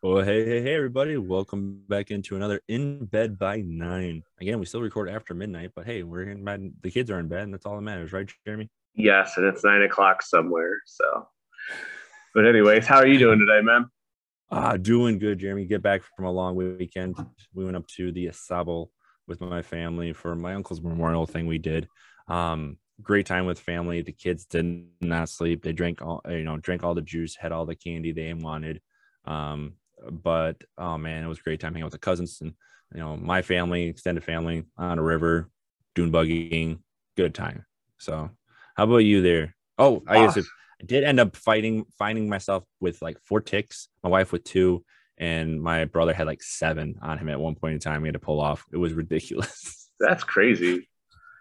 Well, 0.00 0.22
hey, 0.22 0.44
hey, 0.44 0.62
hey, 0.62 0.76
everybody. 0.76 1.16
Welcome 1.16 1.82
back 1.88 2.12
into 2.12 2.36
another 2.36 2.60
In 2.68 3.04
Bed 3.06 3.36
by 3.36 3.62
Nine. 3.62 4.22
Again, 4.40 4.60
we 4.60 4.64
still 4.64 4.80
record 4.80 5.08
after 5.08 5.34
midnight, 5.34 5.72
but 5.74 5.86
hey, 5.86 6.04
we're 6.04 6.22
in 6.22 6.44
bed. 6.44 6.72
The 6.82 6.90
kids 6.92 7.10
are 7.10 7.18
in 7.18 7.26
bed, 7.26 7.42
and 7.42 7.52
that's 7.52 7.66
all 7.66 7.74
that 7.74 7.82
matters, 7.82 8.12
right, 8.12 8.30
Jeremy? 8.46 8.70
Yes, 8.94 9.36
and 9.36 9.46
it's 9.46 9.64
nine 9.64 9.82
o'clock 9.82 10.22
somewhere. 10.22 10.78
So, 10.86 11.26
but 12.32 12.46
anyways, 12.46 12.86
how 12.86 12.98
are 12.98 13.08
you 13.08 13.18
doing 13.18 13.40
today, 13.40 13.60
man? 13.60 13.86
Ah, 14.52 14.76
doing 14.76 15.18
good, 15.18 15.40
Jeremy. 15.40 15.64
Get 15.64 15.82
back 15.82 16.02
from 16.14 16.26
a 16.26 16.30
long 16.30 16.54
weekend. 16.54 17.16
We 17.52 17.64
went 17.64 17.76
up 17.76 17.88
to 17.96 18.12
the 18.12 18.28
Au 18.28 18.32
Sable 18.32 18.92
with 19.26 19.40
my 19.40 19.62
family 19.62 20.12
for 20.12 20.36
my 20.36 20.54
uncle's 20.54 20.80
memorial 20.80 21.26
thing 21.26 21.48
we 21.48 21.58
did. 21.58 21.88
Um, 22.28 22.78
great 23.02 23.26
time 23.26 23.46
with 23.46 23.58
family. 23.58 24.02
The 24.02 24.12
kids 24.12 24.44
did 24.44 24.86
not 25.00 25.28
sleep. 25.28 25.64
They 25.64 25.72
drank 25.72 26.02
all, 26.02 26.22
you 26.28 26.44
know, 26.44 26.56
drank 26.56 26.84
all 26.84 26.94
the 26.94 27.02
juice, 27.02 27.34
had 27.34 27.50
all 27.50 27.66
the 27.66 27.74
candy 27.74 28.12
they 28.12 28.32
wanted. 28.32 28.80
Um, 29.24 29.72
but 30.10 30.62
oh 30.76 30.98
man, 30.98 31.24
it 31.24 31.28
was 31.28 31.38
a 31.38 31.42
great 31.42 31.60
time 31.60 31.72
hanging 31.72 31.84
out 31.84 31.92
with 31.92 31.92
the 31.92 31.98
cousins 31.98 32.40
and 32.40 32.54
you 32.94 33.00
know 33.00 33.16
my 33.16 33.42
family, 33.42 33.84
extended 33.84 34.24
family 34.24 34.64
on 34.76 34.98
a 34.98 35.02
river, 35.02 35.48
dune 35.94 36.12
bugging, 36.12 36.80
good 37.16 37.34
time. 37.34 37.64
So, 37.98 38.30
how 38.76 38.84
about 38.84 38.98
you 38.98 39.22
there? 39.22 39.54
Oh, 39.78 40.02
I 40.06 40.24
guess 40.24 40.38
I 40.38 40.84
did 40.84 41.04
end 41.04 41.20
up 41.20 41.36
fighting, 41.36 41.84
finding 41.98 42.28
myself 42.28 42.64
with 42.80 43.02
like 43.02 43.18
four 43.24 43.40
ticks, 43.40 43.88
my 44.02 44.10
wife 44.10 44.32
with 44.32 44.44
two, 44.44 44.84
and 45.18 45.60
my 45.60 45.84
brother 45.84 46.14
had 46.14 46.26
like 46.26 46.42
seven 46.42 46.98
on 47.02 47.18
him 47.18 47.28
at 47.28 47.40
one 47.40 47.54
point 47.54 47.74
in 47.74 47.80
time. 47.80 48.02
We 48.02 48.08
had 48.08 48.14
to 48.14 48.20
pull 48.20 48.40
off. 48.40 48.64
It 48.72 48.76
was 48.76 48.92
ridiculous. 48.92 49.90
That's 50.00 50.22
crazy. 50.22 50.88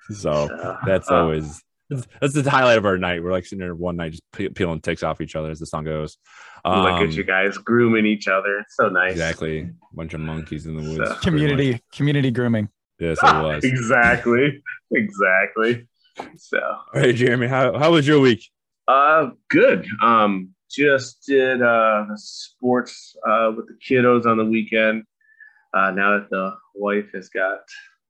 So 0.09 0.31
uh, 0.31 0.77
that's 0.85 1.11
uh, 1.11 1.15
always 1.15 1.61
that's 2.21 2.33
the 2.33 2.49
highlight 2.49 2.77
of 2.77 2.85
our 2.85 2.97
night. 2.97 3.23
We're 3.23 3.31
like 3.31 3.45
sitting 3.45 3.59
there 3.59 3.73
one 3.75 3.95
night 3.95 4.11
just 4.13 4.55
peeling 4.55 4.81
ticks 4.81 5.03
off 5.03 5.21
each 5.21 5.35
other 5.35 5.49
as 5.51 5.59
the 5.59 5.65
song 5.65 5.85
goes. 5.85 6.17
Um, 6.65 6.83
Look 6.83 7.01
at 7.09 7.13
you 7.13 7.23
guys 7.23 7.57
grooming 7.57 8.05
each 8.05 8.27
other. 8.27 8.59
It's 8.59 8.75
so 8.75 8.89
nice. 8.89 9.11
Exactly. 9.11 9.69
Bunch 9.93 10.13
of 10.13 10.19
monkeys 10.19 10.65
in 10.65 10.75
the 10.75 10.97
woods. 10.97 11.09
So, 11.09 11.15
community 11.21 11.81
community 11.93 12.31
grooming. 12.31 12.69
Yes, 12.99 13.19
it 13.21 13.25
was. 13.43 13.63
exactly. 13.63 14.61
Exactly. 14.91 15.87
So 16.37 16.59
all 16.59 16.85
right, 16.95 17.15
Jeremy, 17.15 17.47
how, 17.47 17.77
how 17.77 17.91
was 17.91 18.07
your 18.07 18.19
week? 18.19 18.43
Uh 18.87 19.29
good. 19.49 19.85
Um 20.01 20.49
just 20.69 21.23
did 21.27 21.61
uh 21.61 22.05
sports 22.15 23.15
uh 23.27 23.51
with 23.55 23.67
the 23.67 23.77
kiddos 23.87 24.25
on 24.25 24.37
the 24.37 24.45
weekend. 24.45 25.03
Uh 25.73 25.91
now 25.91 26.17
that 26.17 26.29
the 26.31 26.55
wife 26.75 27.11
has 27.13 27.29
got 27.29 27.59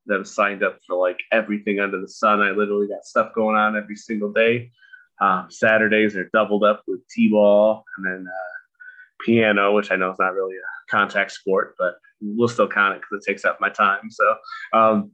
that 0.07 0.17
have 0.17 0.27
signed 0.27 0.63
up 0.63 0.79
for 0.85 0.97
like 0.97 1.19
everything 1.31 1.79
under 1.79 1.99
the 1.99 2.07
sun. 2.07 2.41
I 2.41 2.51
literally 2.51 2.87
got 2.87 3.05
stuff 3.05 3.33
going 3.35 3.55
on 3.55 3.77
every 3.77 3.95
single 3.95 4.31
day. 4.31 4.71
Um, 5.19 5.47
Saturdays 5.49 6.15
are 6.15 6.29
doubled 6.33 6.63
up 6.63 6.83
with 6.87 7.07
t-ball 7.09 7.83
and 7.97 8.05
then 8.05 8.25
uh, 8.27 9.23
piano, 9.25 9.73
which 9.73 9.91
I 9.91 9.95
know 9.95 10.11
is 10.11 10.19
not 10.19 10.33
really 10.33 10.55
a 10.55 10.91
contact 10.91 11.31
sport, 11.31 11.75
but 11.77 11.95
we'll 12.21 12.47
still 12.47 12.67
count 12.67 12.95
it 12.95 13.01
because 13.01 13.25
it 13.25 13.29
takes 13.29 13.45
up 13.45 13.59
my 13.59 13.69
time. 13.69 14.09
So 14.09 14.35
um, 14.73 15.11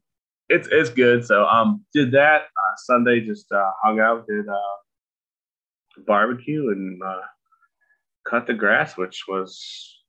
it's 0.50 0.68
it's 0.72 0.90
good. 0.90 1.26
So 1.26 1.46
um, 1.46 1.86
did 1.94 2.12
that 2.12 2.42
uh, 2.44 2.76
Sunday. 2.78 3.22
Just 3.22 3.52
uh, 3.52 3.72
hung 3.82 4.00
out, 4.00 4.28
did 4.28 4.48
uh, 4.48 6.02
barbecue, 6.06 6.70
and 6.70 7.02
uh, 7.02 7.22
cut 8.28 8.46
the 8.46 8.54
grass, 8.54 8.98
which 8.98 9.24
was 9.28 10.02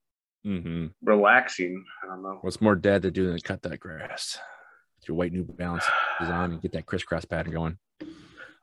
mm-hmm. 0.44 0.86
relaxing. 1.02 1.84
I 2.02 2.08
don't 2.08 2.22
know 2.22 2.38
what's 2.42 2.60
more 2.60 2.74
dad 2.74 3.02
to 3.02 3.12
do 3.12 3.28
than 3.28 3.38
cut 3.38 3.62
that 3.62 3.78
grass 3.78 4.38
your 5.08 5.16
white 5.16 5.32
New 5.32 5.44
Balance 5.44 5.84
on 6.20 6.52
and 6.52 6.62
get 6.62 6.72
that 6.72 6.86
crisscross 6.86 7.24
pattern 7.24 7.52
going. 7.52 7.78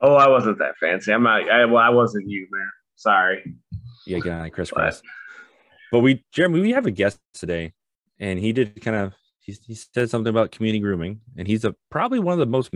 Oh, 0.01 0.15
I 0.15 0.27
wasn't 0.27 0.59
that 0.59 0.77
fancy. 0.79 1.13
I'm 1.13 1.23
not. 1.23 1.49
I, 1.49 1.65
well, 1.65 1.77
I 1.83 1.89
wasn't 1.89 2.27
you, 2.27 2.47
man. 2.51 2.69
Sorry. 2.95 3.55
Yeah, 4.05 4.19
get 4.19 4.33
on 4.33 4.49
crisscross. 4.49 5.01
But, 5.01 5.09
but 5.91 5.99
we, 5.99 6.23
Jeremy, 6.31 6.61
we 6.61 6.71
have 6.71 6.85
a 6.85 6.91
guest 6.91 7.19
today, 7.33 7.73
and 8.19 8.39
he 8.39 8.53
did 8.53 8.81
kind 8.81 8.97
of. 8.97 9.13
He, 9.39 9.55
he 9.65 9.75
said 9.75 10.09
something 10.09 10.29
about 10.29 10.51
community 10.51 10.79
grooming, 10.79 11.21
and 11.37 11.47
he's 11.47 11.65
a 11.65 11.75
probably 11.89 12.19
one 12.19 12.33
of 12.33 12.39
the 12.39 12.45
most, 12.45 12.71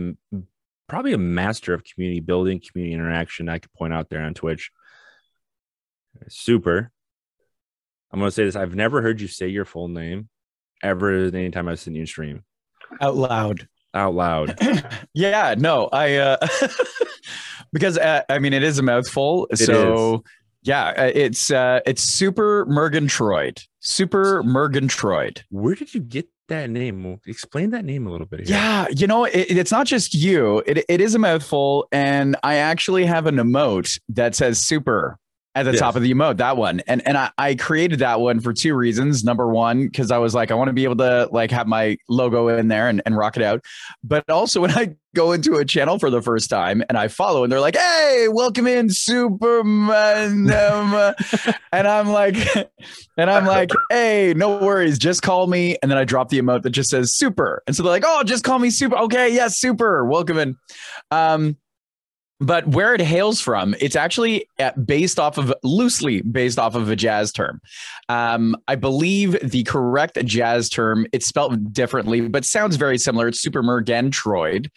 probably 0.88 1.12
a 1.12 1.18
master 1.18 1.74
of 1.74 1.84
community 1.84 2.20
building, 2.20 2.60
community 2.60 2.94
interaction. 2.94 3.48
I 3.48 3.58
could 3.58 3.72
point 3.72 3.92
out 3.92 4.08
there 4.08 4.22
on 4.22 4.34
Twitch. 4.34 4.70
Super. 6.28 6.90
I'm 8.12 8.20
going 8.20 8.30
to 8.30 8.34
say 8.34 8.44
this. 8.44 8.56
I've 8.56 8.74
never 8.74 9.02
heard 9.02 9.20
you 9.20 9.28
say 9.28 9.48
your 9.48 9.64
full 9.64 9.88
name 9.88 10.28
ever 10.82 11.24
anytime 11.26 11.68
I've 11.68 11.80
seen 11.80 11.94
you 11.94 12.06
stream 12.06 12.44
out 13.00 13.16
loud. 13.16 13.68
Out 13.94 14.14
loud. 14.14 14.58
Yeah 15.14 15.54
no 15.56 15.88
i 15.92 16.16
uh 16.16 16.36
because 17.72 17.96
uh, 17.98 18.22
i 18.28 18.38
mean 18.38 18.52
it 18.52 18.62
is 18.62 18.78
a 18.78 18.82
mouthful 18.82 19.46
it 19.50 19.56
so 19.56 20.16
is. 20.16 20.20
yeah 20.62 20.88
uh, 20.88 21.10
it's 21.14 21.50
uh 21.50 21.80
it's 21.86 22.02
super 22.02 22.66
murgatroyd 22.66 23.62
super 23.80 24.42
murgatroyd 24.42 25.42
where 25.50 25.74
did 25.74 25.94
you 25.94 26.00
get 26.00 26.28
that 26.48 26.70
name? 26.70 27.18
Explain 27.26 27.70
that 27.70 27.84
name 27.84 28.06
a 28.06 28.10
little 28.12 28.26
bit 28.26 28.40
here. 28.46 28.56
yeah 28.56 28.86
you 28.90 29.06
know 29.06 29.24
it, 29.24 29.46
it's 29.50 29.72
not 29.72 29.84
just 29.86 30.14
you. 30.14 30.62
It, 30.66 30.84
it 30.88 31.00
is 31.00 31.14
a 31.14 31.18
mouthful 31.18 31.88
and 31.90 32.36
i 32.44 32.56
actually 32.56 33.04
have 33.06 33.26
an 33.26 33.36
emote 33.36 33.98
that 34.10 34.34
says 34.36 34.60
super 34.60 35.18
at 35.56 35.64
the 35.64 35.72
yes. 35.72 35.80
top 35.80 35.96
of 35.96 36.02
the 36.02 36.12
emote 36.12 36.36
that 36.36 36.56
one. 36.56 36.80
And 36.86 37.04
and 37.08 37.16
I, 37.16 37.30
I 37.38 37.54
created 37.54 37.98
that 38.00 38.20
one 38.20 38.40
for 38.40 38.52
two 38.52 38.74
reasons. 38.74 39.24
Number 39.24 39.48
one 39.48 39.86
because 39.86 40.10
i 40.10 40.18
was 40.18 40.34
like 40.34 40.50
i 40.50 40.54
want 40.54 40.68
to 40.68 40.74
be 40.74 40.84
able 40.84 40.96
to 40.96 41.28
like 41.32 41.50
have 41.50 41.66
my 41.66 41.96
logo 42.08 42.48
in 42.48 42.68
there 42.68 42.88
and, 42.88 43.02
and 43.06 43.16
rock 43.16 43.36
it 43.36 43.42
out. 43.42 43.64
But 44.04 44.28
also 44.28 44.60
when 44.66 44.70
i 44.72 44.94
go 45.14 45.32
into 45.32 45.54
a 45.54 45.64
channel 45.64 45.98
for 45.98 46.10
the 46.10 46.20
first 46.20 46.50
time 46.50 46.84
and 46.90 46.98
i 46.98 47.08
follow 47.08 47.42
and 47.42 47.50
they're 47.50 47.60
like 47.60 47.76
hey 47.76 48.28
welcome 48.30 48.66
in 48.66 48.90
superman. 48.90 50.50
Um, 50.52 51.14
and 51.72 51.88
i'm 51.88 52.08
like 52.08 52.36
and 53.16 53.30
i'm 53.30 53.46
like 53.46 53.70
hey 53.90 54.34
no 54.36 54.58
worries 54.58 54.98
just 54.98 55.22
call 55.22 55.46
me. 55.46 55.78
And 55.80 55.90
then 55.90 55.96
i 55.96 56.04
drop 56.04 56.28
the 56.28 56.38
emote 56.38 56.62
that 56.62 56.70
just 56.70 56.90
says 56.90 57.14
super. 57.14 57.62
And 57.66 57.74
so 57.74 57.82
they're 57.82 57.92
like 57.92 58.04
oh 58.06 58.22
just 58.24 58.44
call 58.44 58.58
me 58.58 58.68
super. 58.68 58.96
Okay 58.98 59.28
yes 59.28 59.36
yeah, 59.36 59.48
super 59.48 60.04
welcome 60.04 60.36
in. 60.36 60.56
Um 61.10 61.56
but 62.38 62.66
where 62.68 62.94
it 62.94 63.00
hails 63.00 63.40
from, 63.40 63.74
it's 63.80 63.96
actually 63.96 64.46
uh, 64.58 64.72
based 64.72 65.18
off 65.18 65.38
of 65.38 65.54
loosely 65.62 66.20
based 66.20 66.58
off 66.58 66.74
of 66.74 66.90
a 66.90 66.96
jazz 66.96 67.32
term. 67.32 67.60
Um, 68.08 68.56
I 68.68 68.74
believe 68.74 69.38
the 69.42 69.62
correct 69.64 70.22
jazz 70.24 70.68
term, 70.68 71.06
it's 71.12 71.26
spelled 71.26 71.72
differently, 71.72 72.28
but 72.28 72.44
sounds 72.44 72.76
very 72.76 72.98
similar. 72.98 73.28
It's 73.28 73.40
Super 73.40 73.62
Murgatroyd. 73.62 74.70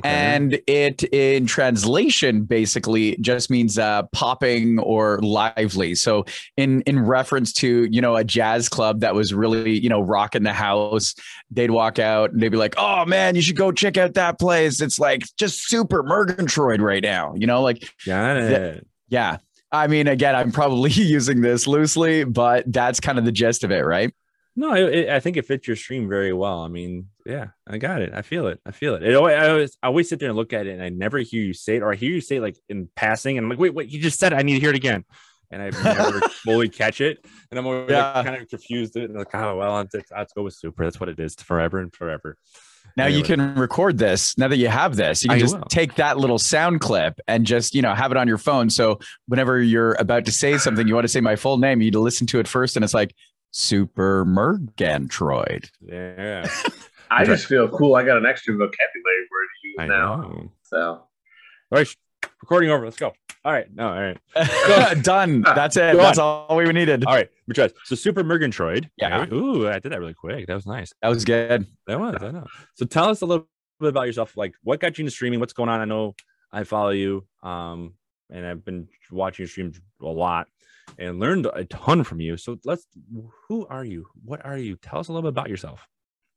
Okay. 0.00 0.08
And 0.08 0.60
it 0.66 1.04
in 1.04 1.46
translation 1.46 2.42
basically 2.42 3.16
just 3.20 3.48
means 3.48 3.78
uh, 3.78 4.02
popping 4.12 4.80
or 4.80 5.20
lively. 5.20 5.94
So 5.94 6.24
in 6.56 6.80
in 6.82 6.98
reference 6.98 7.52
to, 7.54 7.84
you 7.90 8.00
know, 8.00 8.16
a 8.16 8.24
jazz 8.24 8.68
club 8.68 9.00
that 9.00 9.14
was 9.14 9.32
really, 9.32 9.78
you 9.78 9.88
know, 9.88 10.00
rocking 10.00 10.42
the 10.42 10.52
house, 10.52 11.14
they'd 11.50 11.70
walk 11.70 12.00
out 12.00 12.32
and 12.32 12.42
they'd 12.42 12.48
be 12.48 12.56
like, 12.56 12.74
oh 12.76 13.04
man, 13.04 13.36
you 13.36 13.42
should 13.42 13.56
go 13.56 13.70
check 13.70 13.96
out 13.96 14.14
that 14.14 14.40
place. 14.40 14.80
It's 14.80 14.98
like 14.98 15.22
just 15.38 15.68
super 15.68 16.02
Murgatroyd 16.02 16.80
right 16.80 17.03
now. 17.04 17.34
You 17.36 17.46
know, 17.46 17.62
like 17.62 17.88
got 18.06 18.36
it. 18.36 18.48
Th- 18.48 18.84
yeah. 19.08 19.36
I 19.70 19.86
mean, 19.88 20.08
again, 20.08 20.34
I'm 20.34 20.52
probably 20.52 20.90
using 20.92 21.40
this 21.40 21.66
loosely, 21.66 22.24
but 22.24 22.64
that's 22.72 23.00
kind 23.00 23.18
of 23.18 23.24
the 23.24 23.32
gist 23.32 23.64
of 23.64 23.70
it, 23.70 23.80
right? 23.84 24.12
No, 24.56 24.72
it, 24.74 25.08
I 25.08 25.18
think 25.18 25.36
it 25.36 25.46
fits 25.46 25.66
your 25.66 25.74
stream 25.76 26.08
very 26.08 26.32
well. 26.32 26.60
I 26.60 26.68
mean, 26.68 27.08
yeah, 27.26 27.48
I 27.66 27.78
got 27.78 28.02
it. 28.02 28.12
I 28.14 28.22
feel 28.22 28.46
it. 28.46 28.60
I 28.64 28.70
feel 28.70 28.94
it. 28.94 29.02
it 29.02 29.14
always, 29.16 29.34
I 29.34 29.48
always, 29.50 29.76
I 29.82 29.86
always 29.88 30.08
sit 30.08 30.20
there 30.20 30.28
and 30.28 30.36
look 30.36 30.52
at 30.52 30.66
it, 30.68 30.74
and 30.74 30.82
I 30.82 30.90
never 30.90 31.18
hear 31.18 31.42
you 31.42 31.52
say 31.54 31.74
it, 31.76 31.82
or 31.82 31.92
I 31.92 31.96
hear 31.96 32.12
you 32.12 32.20
say 32.20 32.36
it 32.36 32.40
like 32.40 32.56
in 32.68 32.88
passing, 32.94 33.36
and 33.36 33.44
I'm 33.44 33.50
like, 33.50 33.58
wait, 33.58 33.74
wait, 33.74 33.88
you 33.90 34.00
just 34.00 34.20
said 34.20 34.32
it. 34.32 34.36
I 34.36 34.42
need 34.42 34.54
to 34.54 34.60
hear 34.60 34.70
it 34.70 34.76
again. 34.76 35.04
and 35.50 35.60
I 35.60 35.70
never 35.70 36.20
fully 36.44 36.68
catch 36.68 37.00
it. 37.00 37.18
And 37.50 37.58
I'm 37.58 37.66
always 37.66 37.90
Yeah. 37.90 38.12
like, 38.12 38.26
kind 38.26 38.40
of 38.40 38.48
confused. 38.48 38.96
It 38.96 39.10
And 39.10 39.18
like, 39.18 39.34
oh 39.34 39.56
well, 39.56 39.74
let's, 39.74 39.94
let's 40.16 40.32
go 40.32 40.44
with 40.44 40.54
super. 40.54 40.84
That's 40.84 41.00
what 41.00 41.08
it 41.08 41.18
is 41.18 41.34
forever 41.34 41.80
and 41.80 41.92
forever. 41.92 42.36
Now 42.96 43.06
you 43.06 43.24
can 43.24 43.54
record 43.56 43.98
this. 43.98 44.38
Now 44.38 44.46
that 44.48 44.56
you 44.58 44.68
have 44.68 44.94
this, 44.96 45.24
you 45.24 45.28
can 45.28 45.36
I 45.36 45.40
just 45.40 45.58
will. 45.58 45.64
take 45.64 45.96
that 45.96 46.16
little 46.18 46.38
sound 46.38 46.80
clip 46.80 47.18
and 47.26 47.44
just, 47.44 47.74
you 47.74 47.82
know, 47.82 47.92
have 47.92 48.12
it 48.12 48.16
on 48.16 48.28
your 48.28 48.38
phone. 48.38 48.70
So 48.70 49.00
whenever 49.26 49.60
you're 49.60 49.94
about 49.94 50.24
to 50.26 50.32
say 50.32 50.58
something, 50.58 50.86
you 50.86 50.94
want 50.94 51.04
to 51.04 51.08
say 51.08 51.20
my 51.20 51.34
full 51.34 51.58
name, 51.58 51.80
you 51.80 51.86
need 51.86 51.94
to 51.94 52.00
listen 52.00 52.26
to 52.28 52.38
it 52.38 52.46
first. 52.46 52.76
And 52.76 52.84
it's 52.84 52.94
like 52.94 53.14
Super 53.50 54.24
Murgantroid. 54.24 55.68
Yeah, 55.80 56.48
I 57.10 57.24
just 57.24 57.46
feel 57.46 57.68
cool. 57.68 57.96
I 57.96 58.04
got 58.04 58.16
an 58.16 58.26
extra 58.26 58.54
vocabulary 58.54 59.26
word 59.30 59.48
to 59.62 59.68
use 59.68 59.76
I 59.78 59.86
now. 59.86 60.16
know. 60.16 60.50
So 60.62 60.78
All 60.80 61.08
right, 61.72 61.86
sh- 61.86 61.96
recording 62.40 62.70
over. 62.70 62.84
Let's 62.84 62.96
go. 62.96 63.12
All 63.44 63.52
right, 63.52 63.66
no, 63.74 63.88
all 63.88 64.00
right, 64.00 65.02
Done. 65.02 65.42
That's 65.42 65.76
it. 65.76 65.92
Go 65.92 65.98
That's 65.98 66.18
all 66.18 66.56
we 66.56 66.64
needed. 66.72 67.04
all 67.04 67.14
right. 67.14 67.28
But 67.46 67.74
so 67.84 67.94
Super 67.94 68.24
Murgatroyd. 68.24 68.88
Yeah. 68.96 69.18
right? 69.18 69.32
Ooh, 69.32 69.68
I 69.68 69.78
did 69.80 69.92
that 69.92 70.00
really 70.00 70.14
quick. 70.14 70.46
That 70.46 70.54
was 70.54 70.64
nice. 70.66 70.94
That 71.02 71.08
was 71.08 71.26
good. 71.26 71.66
That 71.86 72.00
was. 72.00 72.22
I 72.22 72.30
know. 72.30 72.46
So 72.74 72.86
tell 72.86 73.10
us 73.10 73.20
a 73.20 73.26
little 73.26 73.46
bit 73.80 73.90
about 73.90 74.06
yourself. 74.06 74.34
Like, 74.34 74.54
what 74.62 74.80
got 74.80 74.96
you 74.96 75.02
into 75.02 75.10
streaming? 75.12 75.40
What's 75.40 75.52
going 75.52 75.68
on? 75.68 75.80
I 75.80 75.84
know 75.84 76.14
I 76.50 76.64
follow 76.64 76.88
you, 76.90 77.26
um, 77.42 77.92
and 78.30 78.46
I've 78.46 78.64
been 78.64 78.88
watching 79.10 79.42
your 79.42 79.48
streams 79.50 79.78
a 80.00 80.06
lot 80.06 80.46
and 80.98 81.20
learned 81.20 81.46
a 81.52 81.66
ton 81.66 82.02
from 82.02 82.20
you. 82.20 82.38
So 82.38 82.58
let's. 82.64 82.86
Who 83.48 83.66
are 83.66 83.84
you? 83.84 84.06
What 84.24 84.42
are 84.46 84.56
you? 84.56 84.76
Tell 84.76 85.00
us 85.00 85.08
a 85.08 85.12
little 85.12 85.30
bit 85.30 85.34
about 85.34 85.50
yourself. 85.50 85.86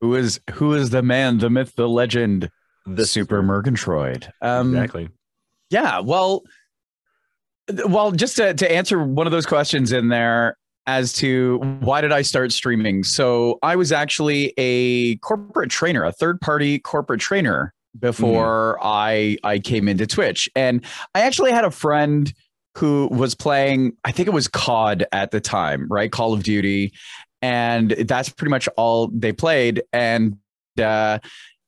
Who 0.02 0.16
is 0.16 0.42
who 0.56 0.74
is 0.74 0.90
the 0.90 1.02
man, 1.02 1.38
the 1.38 1.50
myth, 1.50 1.74
the 1.76 1.88
legend, 1.88 2.50
the 2.86 3.06
Super 3.06 3.42
Murgantroid? 3.42 4.30
Um, 4.42 4.76
exactly. 4.76 5.08
Yeah, 5.70 6.00
well, 6.00 6.44
well, 7.86 8.12
just 8.12 8.38
to, 8.38 8.54
to 8.54 8.72
answer 8.72 9.04
one 9.04 9.28
of 9.28 9.32
those 9.32 9.46
questions 9.46 9.92
in 9.92 10.08
there 10.08 10.58
as 10.86 11.12
to 11.12 11.58
why 11.82 12.00
did 12.00 12.14
I 12.14 12.22
start 12.22 12.54
streaming? 12.54 13.04
So 13.04 13.60
I 13.62 13.76
was 13.76 13.92
actually 13.92 14.54
a 14.58 15.18
corporate 15.18 15.70
trainer, 15.70 16.04
a 16.06 16.14
third 16.14 16.40
party 16.40 16.80
corporate 16.80 17.20
trainer 17.20 17.74
before 18.00 18.78
I 18.82 19.38
I 19.44 19.60
came 19.60 19.90
into 19.90 20.08
Twitch, 20.08 20.50
and 20.56 20.86
I 21.14 21.22
actually 21.22 21.52
had 21.52 21.66
a 21.66 21.72
friend 21.72 22.32
who 22.76 23.10
was 23.12 23.36
playing. 23.36 23.98
I 24.06 24.12
think 24.12 24.28
it 24.28 24.34
was 24.34 24.48
COD 24.48 25.06
at 25.12 25.32
the 25.32 25.42
time, 25.42 25.88
right? 25.90 26.12
Call 26.12 26.34
of 26.34 26.44
Duty, 26.44 26.94
and 27.42 27.92
that's 27.92 28.30
pretty 28.30 28.52
much 28.52 28.70
all 28.78 29.10
they 29.14 29.34
played. 29.34 29.84
And 29.92 30.38
uh, 30.82 31.20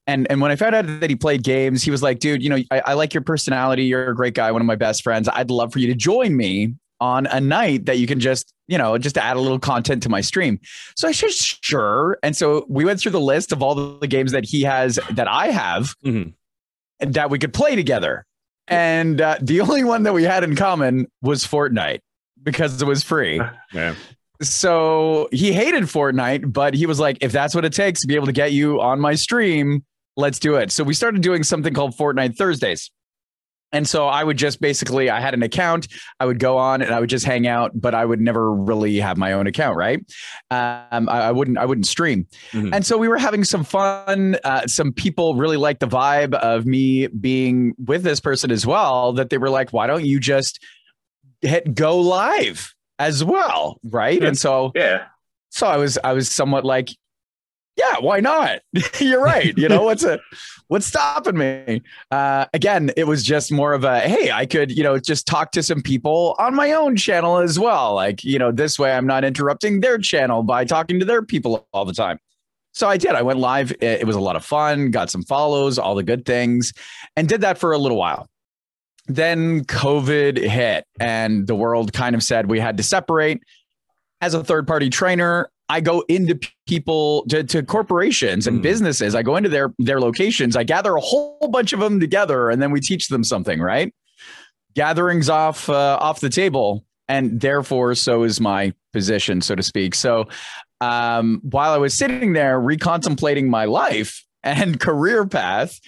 and 0.09 0.27
and 0.29 0.41
when 0.41 0.51
I 0.51 0.55
found 0.55 0.75
out 0.75 0.85
that 1.01 1.09
he 1.09 1.15
played 1.15 1.43
games, 1.43 1.83
he 1.83 1.91
was 1.91 2.01
like, 2.03 2.19
"Dude, 2.19 2.41
you 2.43 2.49
know, 2.49 2.57
I, 2.71 2.79
I 2.87 2.93
like 2.93 3.13
your 3.13 3.23
personality. 3.23 3.83
You're 3.85 4.09
a 4.09 4.15
great 4.15 4.33
guy, 4.33 4.51
one 4.51 4.61
of 4.61 4.65
my 4.67 4.75
best 4.75 5.03
friends. 5.03 5.29
I'd 5.29 5.49
love 5.51 5.71
for 5.73 5.79
you 5.79 5.87
to 5.87 5.95
join 5.95 6.35
me 6.35 6.73
on 7.01 7.27
a 7.27 7.39
night 7.39 7.85
that 7.85 7.97
you 7.97 8.05
can 8.07 8.19
just, 8.19 8.53
you 8.67 8.77
know, 8.77 8.97
just 8.97 9.17
add 9.17 9.37
a 9.37 9.39
little 9.39 9.59
content 9.59 10.03
to 10.03 10.09
my 10.09 10.21
stream." 10.21 10.59
So 10.95 11.07
I 11.07 11.11
said, 11.11 11.31
"Sure." 11.31 12.17
And 12.23 12.35
so 12.35 12.65
we 12.67 12.83
went 12.85 12.99
through 12.99 13.11
the 13.13 13.21
list 13.21 13.51
of 13.51 13.61
all 13.63 13.75
the 13.99 14.07
games 14.07 14.31
that 14.33 14.45
he 14.45 14.63
has 14.63 14.99
that 15.11 15.27
I 15.27 15.47
have 15.51 15.93
Mhm. 16.05 16.33
and 16.99 17.13
that 17.13 17.29
we 17.29 17.39
could 17.39 17.53
play 17.53 17.75
together. 17.75 18.25
And 18.67 19.21
uh, 19.21 19.37
the 19.41 19.61
only 19.65 19.83
one 19.83 20.03
that 20.03 20.13
we 20.13 20.23
had 20.23 20.43
in 20.43 20.55
common 20.55 21.07
was 21.21 21.45
Fortnite 21.45 21.99
because 22.43 22.81
it 22.81 22.85
was 22.85 23.03
free 23.03 23.39
Yeah. 23.73 23.95
so 24.41 25.27
he 25.31 25.51
hated 25.51 25.83
Fortnite, 25.83 26.51
but 26.53 26.73
he 26.73 26.85
was 26.85 26.99
like, 26.99 27.17
if 27.21 27.31
that's 27.31 27.53
what 27.53 27.65
it 27.65 27.73
takes 27.73 28.01
to 28.01 28.07
be 28.07 28.15
able 28.15 28.27
to 28.27 28.31
get 28.31 28.51
you 28.53 28.79
on 28.79 28.99
my 28.99 29.15
stream, 29.15 29.83
let's 30.19 30.39
do 30.39 30.55
it. 30.55 30.71
So 30.71 30.83
we 30.83 30.93
started 30.93 31.21
doing 31.21 31.43
something 31.43 31.73
called 31.73 31.95
Fortnite 31.95 32.37
Thursdays. 32.37 32.91
And 33.71 33.87
so 33.87 34.07
I 34.07 34.23
would 34.23 34.37
just 34.37 34.59
basically, 34.59 35.11
I 35.11 35.21
had 35.21 35.35
an 35.35 35.43
account, 35.43 35.87
I 36.19 36.25
would 36.25 36.39
go 36.39 36.57
on 36.57 36.81
and 36.81 36.91
I 36.91 36.99
would 36.99 37.09
just 37.09 37.23
hang 37.23 37.45
out, 37.45 37.71
but 37.75 37.93
I 37.93 38.03
would 38.03 38.19
never 38.19 38.51
really 38.51 38.97
have 38.97 39.15
my 39.15 39.33
own 39.33 39.45
account, 39.45 39.77
right? 39.77 39.99
Um, 40.49 41.07
I, 41.07 41.25
I 41.25 41.31
wouldn't, 41.31 41.59
I 41.59 41.65
wouldn't 41.65 41.85
stream. 41.85 42.25
Mhm. 42.51 42.73
And 42.73 42.83
so 42.83 42.97
we 42.97 43.07
were 43.07 43.19
having 43.19 43.43
some 43.43 43.63
fun. 43.63 44.37
Uh, 44.43 44.65
some 44.65 44.91
people 44.91 45.35
really 45.35 45.57
liked 45.57 45.81
the 45.81 45.87
vibe 45.87 46.33
of 46.33 46.65
me 46.65 47.07
being 47.07 47.75
with 47.85 48.01
this 48.01 48.19
person 48.19 48.49
as 48.49 48.65
well. 48.65 49.13
That 49.13 49.29
they 49.29 49.37
were 49.37 49.51
like, 49.51 49.71
"Why 49.71 49.85
don't 49.85 50.03
you 50.03 50.19
just 50.19 50.59
hit 51.41 51.75
go 51.75 51.99
live 51.99 52.73
as 52.97 53.23
well?" 53.23 53.79
Right? 53.83 54.23
And 54.23 54.35
so, 54.35 54.71
yeah, 54.73 55.05
so 55.51 55.67
I 55.67 55.77
was, 55.77 55.99
I 56.03 56.13
was 56.13 56.27
somewhat 56.27 56.65
like, 56.65 56.89
"Yeah, 57.79 57.99
why 57.99 58.19
not?" 58.19 58.59
You're 58.99 59.23
right. 59.23 59.57
You 59.57 59.69
know 59.69 59.83
what's 59.83 60.03
a 60.03 60.19
what's 60.67 60.85
stopping 60.85 61.37
me? 61.37 61.81
Uh, 62.11 62.45
again, 62.53 62.91
it 62.97 63.05
was 63.05 63.23
just 63.23 63.51
more 63.51 63.73
of 63.73 63.83
a 63.83 64.01
hey, 64.01 64.31
I 64.31 64.45
could 64.45 64.75
you 64.75 64.83
know 64.83 64.99
just 64.99 65.25
talk 65.25 65.51
to 65.53 65.63
some 65.63 65.81
people 65.81 66.35
on 66.39 66.53
my 66.55 66.73
own 66.73 66.95
channel 66.95 67.37
as 67.37 67.59
well. 67.59 67.95
Like 67.95 68.23
you 68.23 68.39
know, 68.39 68.51
this 68.51 68.77
way 68.77 68.93
I'm 68.93 69.07
not 69.07 69.23
interrupting 69.23 69.79
their 69.79 69.97
channel 69.97 70.43
by 70.43 70.65
talking 70.65 70.99
to 70.99 71.05
their 71.05 71.21
people 71.21 71.67
all 71.73 71.85
the 71.85 71.93
time. 71.93 72.19
So 72.73 72.87
I 72.87 72.97
did. 72.97 73.11
I 73.11 73.21
went 73.21 73.39
live. 73.39 73.71
It, 73.71 74.01
it 74.01 74.07
was 74.07 74.15
a 74.15 74.21
lot 74.21 74.35
of 74.35 74.45
fun, 74.45 74.91
got 74.91 75.09
some 75.09 75.23
follows, 75.23 75.77
all 75.77 75.95
the 75.95 76.03
good 76.03 76.25
things, 76.25 76.73
and 77.15 77.27
did 77.27 77.41
that 77.41 77.57
for 77.57 77.71
a 77.71 77.77
little 77.77 77.97
while. 77.97 78.27
Then 79.07 79.65
COVID 79.65 80.37
hit, 80.37 80.85
and 80.99 81.47
the 81.47 81.55
world 81.55 81.93
kind 81.93 82.15
of 82.15 82.21
said 82.21 82.49
we 82.49 82.59
had 82.59 82.77
to 82.77 82.83
separate. 82.83 83.41
As 84.21 84.33
a 84.33 84.43
third 84.43 84.67
party 84.67 84.89
trainer, 84.89 85.49
I 85.69 85.81
go 85.81 86.03
into 86.09 86.39
people 86.67 87.25
to, 87.29 87.43
to 87.43 87.61
corporations 87.63 88.47
and 88.47 88.59
Mm. 88.59 88.63
businesses. 88.63 89.13
I 89.15 89.21
go 89.21 89.35
into 89.35 89.49
their 89.49 89.73
their 89.77 89.99
locations. 90.01 90.55
I 90.55 90.63
gather 90.63 90.95
a 90.95 90.99
whole 91.01 91.47
bunch 91.51 91.73
of 91.73 91.79
them 91.79 91.99
together, 91.99 92.49
and 92.49 92.61
then 92.61 92.71
we 92.71 92.81
teach 92.81 93.07
them 93.09 93.23
something. 93.23 93.59
Right? 93.61 93.93
Gatherings 94.75 95.29
off 95.29 95.69
uh, 95.69 95.97
off 95.99 96.19
the 96.19 96.29
table, 96.29 96.85
and 97.07 97.39
therefore, 97.41 97.95
so 97.95 98.23
is 98.23 98.39
my 98.39 98.73
position, 98.93 99.41
so 99.41 99.55
to 99.55 99.63
speak. 99.63 99.95
So, 99.95 100.25
um, 100.81 101.41
while 101.43 101.71
I 101.71 101.77
was 101.77 101.93
sitting 101.93 102.33
there 102.33 102.59
recontemplating 102.59 103.47
my 103.47 103.65
life 103.65 104.23
and 104.43 104.79
career 104.87 105.25
path, 105.27 105.79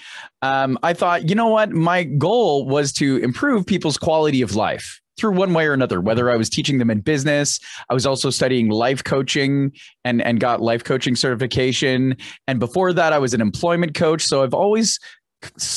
um, 0.41 0.77
I 0.83 0.93
thought, 0.93 1.29
you 1.29 1.35
know 1.35 1.47
what? 1.49 1.71
My 1.71 2.03
goal 2.03 2.65
was 2.67 2.91
to 2.93 3.17
improve 3.17 3.65
people's 3.65 3.97
quality 3.97 4.41
of 4.41 4.55
life 4.55 4.99
through 5.21 5.31
one 5.33 5.53
way 5.53 5.67
or 5.67 5.73
another, 5.73 6.01
whether 6.01 6.31
I 6.31 6.35
was 6.35 6.49
teaching 6.49 6.79
them 6.79 6.89
in 6.89 6.99
business, 6.99 7.59
I 7.89 7.93
was 7.93 8.07
also 8.07 8.31
studying 8.31 8.69
life 8.69 9.03
coaching 9.03 9.71
and, 10.03 10.19
and 10.21 10.39
got 10.39 10.61
life 10.61 10.83
coaching 10.83 11.15
certification. 11.15 12.17
And 12.47 12.59
before 12.59 12.91
that, 12.93 13.13
I 13.13 13.19
was 13.19 13.35
an 13.35 13.39
employment 13.39 13.93
coach. 13.93 14.23
So 14.23 14.41
I've 14.43 14.55
always 14.55 14.99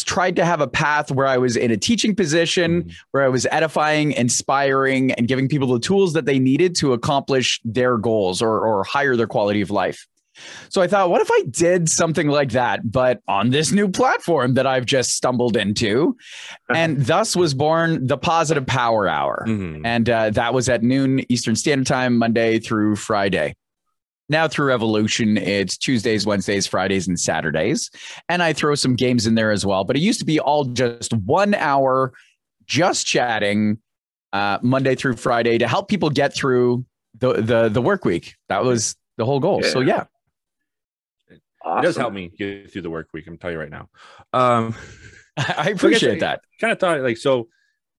tried 0.05 0.37
to 0.37 0.45
have 0.45 0.63
a 0.63 0.67
path 0.67 1.11
where 1.11 1.27
I 1.27 1.37
was 1.37 1.57
in 1.57 1.71
a 1.71 1.77
teaching 1.77 2.15
position, 2.15 2.85
Mhm. 2.85 2.95
where 3.13 3.23
I 3.23 3.29
was 3.29 3.47
edifying, 3.51 4.13
inspiring, 4.13 5.13
and 5.13 5.29
giving 5.29 5.49
people 5.49 5.69
the 5.69 5.79
tools 5.81 6.15
that 6.15 6.25
they 6.25 6.39
needed 6.39 6.75
to 6.77 6.95
accomplish 6.95 7.61
their 7.65 7.99
goals 7.99 8.41
or, 8.43 8.61
or 8.61 8.85
higher 8.85 9.15
their 9.15 9.27
quality 9.27 9.61
of 9.61 9.71
life. 9.71 10.07
So 10.69 10.83
I 10.83 10.87
thought, 10.87 11.11
what 11.11 11.21
if 11.21 11.31
I 11.31 11.43
did 11.51 11.89
something 11.89 12.29
like 12.29 12.53
that, 12.53 12.91
but 12.91 13.21
on 13.29 13.51
this 13.51 13.73
new 13.73 13.89
platform 13.89 14.55
that 14.55 14.67
I've 14.67 14.87
just 14.87 15.13
stumbled 15.15 15.57
into? 15.57 16.17
And 16.69 17.05
thus 17.05 17.37
was 17.37 17.55
born 17.55 18.07
the 18.07 18.19
Positive 18.19 18.67
Power 18.67 19.09
Hour. 19.09 19.45
Mhm. 19.49 19.83
And 19.85 20.11
uh, 20.11 20.31
that 20.31 20.55
was 20.55 20.69
at 20.69 20.83
noon 20.83 21.25
Eastern 21.31 21.57
Standard 21.57 21.87
Time, 21.87 22.17
Monday 22.19 22.59
through 22.59 22.97
Friday. 22.97 23.55
Now 24.31 24.49
through 24.49 24.73
Evolution, 24.73 25.37
it's 25.37 25.77
Tuesdays, 25.77 26.25
Wednesdays, 26.27 26.67
Fridays, 26.67 27.07
and 27.07 27.21
Saturdays. 27.21 27.91
And 28.29 28.43
I 28.43 28.55
throw 28.55 28.75
some 28.75 28.97
games 28.97 29.27
in 29.27 29.35
there 29.35 29.51
as 29.53 29.67
well. 29.67 29.85
But 29.85 29.97
it 29.97 30.01
used 30.01 30.19
to 30.21 30.25
be 30.25 30.41
all 30.41 30.65
just 30.65 31.13
one 31.13 31.55
hour, 31.55 32.15
just 32.67 33.07
chatting 33.07 33.79
uh, 34.33 34.59
Monday 34.63 34.95
through 34.95 35.17
Friday 35.17 35.59
to 35.59 35.69
help 35.69 35.89
people 35.89 36.09
get 36.09 36.35
through 36.35 36.87
the, 37.19 37.35
the, 37.35 37.69
the 37.69 37.83
work 37.83 38.05
week. 38.07 38.35
That 38.49 38.65
was 38.65 38.97
the 39.19 39.25
whole 39.27 39.41
goal. 39.41 39.63
So, 39.63 39.81
yeah. 39.81 40.05
Awesome. 41.65 41.79
It 41.79 41.83
does 41.83 41.97
help 41.97 42.13
me 42.13 42.31
get 42.37 42.73
through 42.73 42.83
the 42.83 42.91
work 42.91 43.09
week. 43.13 43.27
I'm 43.27 43.39
telling 43.39 43.55
you 43.55 43.61
right 43.61 43.71
now. 43.71 43.89
Um, 44.33 44.75
I 45.37 45.71
appreciate 45.71 46.21
that. 46.21 46.43
kind 46.61 46.73
of 46.73 46.79
thought 46.79 47.01
like 47.01 47.17
so. 47.17 47.49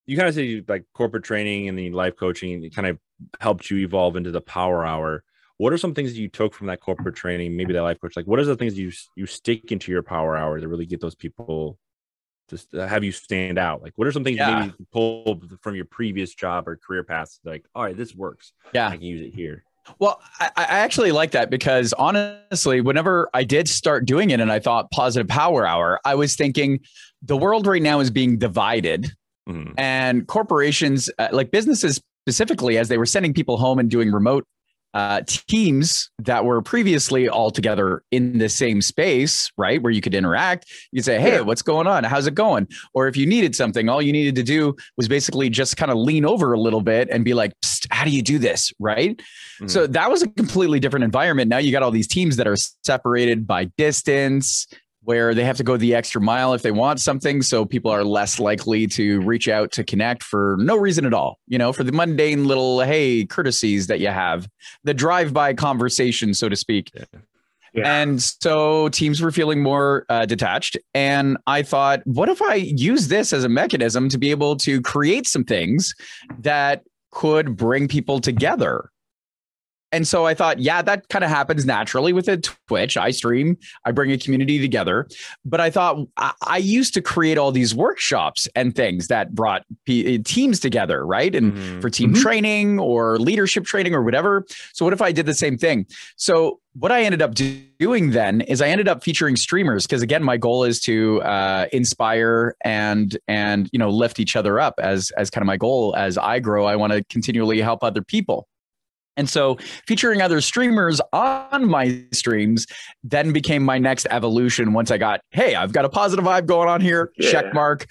You 0.08 0.16
kind 0.16 0.28
of 0.28 0.34
say 0.36 0.62
like 0.68 0.84
corporate 0.94 1.24
training 1.24 1.68
and 1.68 1.76
the 1.76 1.90
life 1.90 2.14
coaching, 2.16 2.62
it 2.62 2.72
kind 2.74 2.86
of 2.86 2.98
helped 3.40 3.68
you 3.70 3.78
evolve 3.78 4.14
into 4.14 4.30
the 4.30 4.40
power 4.40 4.86
hour. 4.86 5.24
What 5.58 5.72
are 5.72 5.78
some 5.78 5.94
things 5.94 6.12
that 6.12 6.20
you 6.20 6.28
took 6.28 6.54
from 6.54 6.68
that 6.68 6.80
corporate 6.80 7.16
training, 7.16 7.56
maybe 7.56 7.72
that 7.72 7.82
life 7.82 8.00
coach? 8.00 8.14
Like, 8.16 8.26
what 8.26 8.38
are 8.38 8.44
the 8.44 8.54
things 8.56 8.78
you 8.78 8.92
you 9.16 9.26
stick 9.26 9.72
into 9.72 9.90
your 9.90 10.02
power 10.04 10.36
hour 10.36 10.60
to 10.60 10.68
really 10.68 10.86
get 10.86 11.00
those 11.00 11.16
people 11.16 11.76
just 12.48 12.70
have 12.72 13.02
you 13.02 13.10
stand 13.10 13.58
out? 13.58 13.82
Like, 13.82 13.94
what 13.96 14.06
are 14.06 14.12
some 14.12 14.22
things 14.22 14.36
Yeah. 14.36 14.50
you 14.50 14.56
maybe 14.66 14.86
pull 14.92 15.42
from 15.60 15.74
your 15.74 15.86
previous 15.86 16.32
job 16.34 16.68
or 16.68 16.76
career 16.76 17.02
paths? 17.02 17.40
Like, 17.44 17.64
all 17.74 17.82
right, 17.82 17.96
this 17.96 18.14
works. 18.14 18.52
Yeah. 18.72 18.86
I 18.88 18.92
can 18.92 19.02
use 19.02 19.22
it 19.26 19.34
here. 19.34 19.64
Well, 19.98 20.20
I, 20.40 20.50
I 20.56 20.64
actually 20.64 21.12
like 21.12 21.30
that 21.32 21.50
because 21.50 21.92
honestly, 21.94 22.80
whenever 22.80 23.28
I 23.34 23.44
did 23.44 23.68
start 23.68 24.04
doing 24.04 24.30
it 24.30 24.40
and 24.40 24.50
I 24.50 24.58
thought 24.58 24.90
positive 24.90 25.28
power 25.28 25.66
hour, 25.66 26.00
I 26.04 26.14
was 26.14 26.36
thinking 26.36 26.80
the 27.22 27.36
world 27.36 27.66
right 27.66 27.82
now 27.82 28.00
is 28.00 28.10
being 28.10 28.38
divided 28.38 29.12
Mhm. 29.48 29.74
and 29.78 30.26
corporations, 30.26 31.08
uh, 31.20 31.28
like 31.30 31.52
businesses 31.52 32.00
specifically, 32.24 32.78
as 32.78 32.88
they 32.88 32.98
were 32.98 33.06
sending 33.06 33.32
people 33.32 33.56
home 33.58 33.78
and 33.78 33.88
doing 33.88 34.10
remote 34.10 34.44
uh, 34.96 35.20
teams 35.26 36.08
that 36.18 36.46
were 36.46 36.62
previously 36.62 37.28
all 37.28 37.50
together 37.50 38.02
in 38.12 38.38
the 38.38 38.48
same 38.48 38.80
space, 38.80 39.52
right? 39.58 39.82
Where 39.82 39.92
you 39.92 40.00
could 40.00 40.14
interact. 40.14 40.64
You 40.90 41.00
could 41.00 41.04
say, 41.04 41.20
Hey, 41.20 41.42
what's 41.42 41.60
going 41.60 41.86
on? 41.86 42.02
How's 42.04 42.26
it 42.26 42.34
going? 42.34 42.66
Or 42.94 43.06
if 43.06 43.14
you 43.14 43.26
needed 43.26 43.54
something, 43.54 43.90
all 43.90 44.00
you 44.00 44.10
needed 44.10 44.34
to 44.36 44.42
do 44.42 44.74
was 44.96 45.06
basically 45.06 45.50
just 45.50 45.76
kind 45.76 45.92
of 45.92 45.98
lean 45.98 46.24
over 46.24 46.54
a 46.54 46.58
little 46.58 46.80
bit 46.80 47.10
and 47.10 47.26
be 47.26 47.34
like, 47.34 47.52
how 47.90 48.04
do 48.04 48.10
you 48.10 48.22
do 48.22 48.38
this? 48.38 48.72
Right. 48.80 49.18
Mm-hmm. 49.18 49.66
So 49.66 49.86
that 49.86 50.10
was 50.10 50.22
a 50.22 50.28
completely 50.28 50.80
different 50.80 51.04
environment. 51.04 51.50
Now 51.50 51.58
you 51.58 51.72
got 51.72 51.82
all 51.82 51.90
these 51.90 52.08
teams 52.08 52.36
that 52.36 52.48
are 52.48 52.56
separated 52.56 53.46
by 53.46 53.64
distance 53.76 54.66
where 55.06 55.34
they 55.34 55.44
have 55.44 55.56
to 55.56 55.62
go 55.62 55.76
the 55.76 55.94
extra 55.94 56.20
mile 56.20 56.52
if 56.52 56.62
they 56.62 56.72
want 56.72 57.00
something. 57.00 57.40
So 57.40 57.64
people 57.64 57.92
are 57.92 58.02
less 58.02 58.40
likely 58.40 58.88
to 58.88 59.20
reach 59.20 59.48
out 59.48 59.70
to 59.72 59.84
connect 59.84 60.24
for 60.24 60.56
no 60.58 60.76
reason 60.76 61.06
at 61.06 61.14
all, 61.14 61.38
you 61.46 61.58
know, 61.58 61.72
for 61.72 61.84
the 61.84 61.92
mundane 61.92 62.46
little, 62.46 62.80
hey, 62.80 63.24
courtesies 63.24 63.86
that 63.86 64.00
you 64.00 64.08
have, 64.08 64.48
the 64.82 64.92
drive 64.92 65.32
by 65.32 65.54
conversation, 65.54 66.34
so 66.34 66.48
to 66.48 66.56
speak. 66.56 66.90
Yeah. 66.92 67.04
Yeah. 67.72 68.02
And 68.02 68.22
so 68.22 68.88
teams 68.88 69.20
were 69.20 69.30
feeling 69.30 69.62
more 69.62 70.06
uh, 70.08 70.24
detached. 70.24 70.78
And 70.94 71.36
I 71.46 71.62
thought, 71.62 72.00
what 72.04 72.30
if 72.30 72.40
I 72.40 72.54
use 72.54 73.08
this 73.08 73.34
as 73.34 73.44
a 73.44 73.50
mechanism 73.50 74.08
to 74.08 74.18
be 74.18 74.30
able 74.30 74.56
to 74.56 74.80
create 74.80 75.28
some 75.28 75.44
things 75.44 75.94
that 76.40 76.82
could 77.12 77.54
bring 77.54 77.86
people 77.86 78.18
together? 78.18 78.90
And 79.92 80.06
so 80.06 80.26
I 80.26 80.34
thought, 80.34 80.58
yeah, 80.58 80.82
that 80.82 81.08
kind 81.08 81.24
of 81.24 81.30
happens 81.30 81.64
naturally 81.64 82.12
with 82.12 82.28
a 82.28 82.38
Twitch. 82.68 82.96
I 82.96 83.10
stream, 83.10 83.56
I 83.84 83.92
bring 83.92 84.10
a 84.10 84.18
community 84.18 84.60
together. 84.60 85.06
But 85.44 85.60
I 85.60 85.70
thought 85.70 85.98
I, 86.16 86.32
I 86.42 86.58
used 86.58 86.92
to 86.94 87.02
create 87.02 87.38
all 87.38 87.52
these 87.52 87.74
workshops 87.74 88.48
and 88.54 88.74
things 88.74 89.08
that 89.08 89.34
brought 89.34 89.64
p- 89.84 90.18
teams 90.18 90.60
together, 90.60 91.06
right? 91.06 91.34
And 91.34 91.52
mm-hmm. 91.52 91.80
for 91.80 91.88
team 91.88 92.12
mm-hmm. 92.12 92.22
training 92.22 92.78
or 92.78 93.18
leadership 93.18 93.64
training 93.64 93.94
or 93.94 94.02
whatever. 94.02 94.44
So 94.72 94.84
what 94.84 94.92
if 94.92 95.00
I 95.00 95.12
did 95.12 95.26
the 95.26 95.34
same 95.34 95.56
thing? 95.56 95.86
So 96.16 96.60
what 96.78 96.92
I 96.92 97.02
ended 97.02 97.22
up 97.22 97.34
doing 97.34 98.10
then 98.10 98.42
is 98.42 98.60
I 98.60 98.68
ended 98.68 98.88
up 98.88 99.02
featuring 99.02 99.36
streamers 99.36 99.86
because 99.86 100.02
again, 100.02 100.22
my 100.22 100.36
goal 100.36 100.64
is 100.64 100.80
to 100.80 101.22
uh, 101.22 101.66
inspire 101.72 102.54
and 102.64 103.16
and 103.28 103.70
you 103.72 103.78
know 103.78 103.88
lift 103.88 104.20
each 104.20 104.36
other 104.36 104.60
up 104.60 104.74
as 104.78 105.10
as 105.12 105.30
kind 105.30 105.42
of 105.42 105.46
my 105.46 105.56
goal 105.56 105.94
as 105.96 106.18
I 106.18 106.38
grow. 106.38 106.66
I 106.66 106.76
want 106.76 106.92
to 106.92 107.02
continually 107.04 107.60
help 107.60 107.82
other 107.82 108.02
people. 108.02 108.46
And 109.16 109.28
so 109.28 109.56
featuring 109.86 110.20
other 110.20 110.40
streamers 110.40 111.00
on 111.12 111.68
my 111.68 112.04
streams 112.12 112.66
then 113.02 113.32
became 113.32 113.64
my 113.64 113.78
next 113.78 114.06
evolution 114.10 114.72
once 114.72 114.90
I 114.90 114.98
got, 114.98 115.20
hey, 115.30 115.54
I've 115.54 115.72
got 115.72 115.84
a 115.84 115.88
positive 115.88 116.24
vibe 116.24 116.46
going 116.46 116.68
on 116.68 116.80
here, 116.80 117.12
yeah. 117.16 117.30
check 117.30 117.54
mark, 117.54 117.86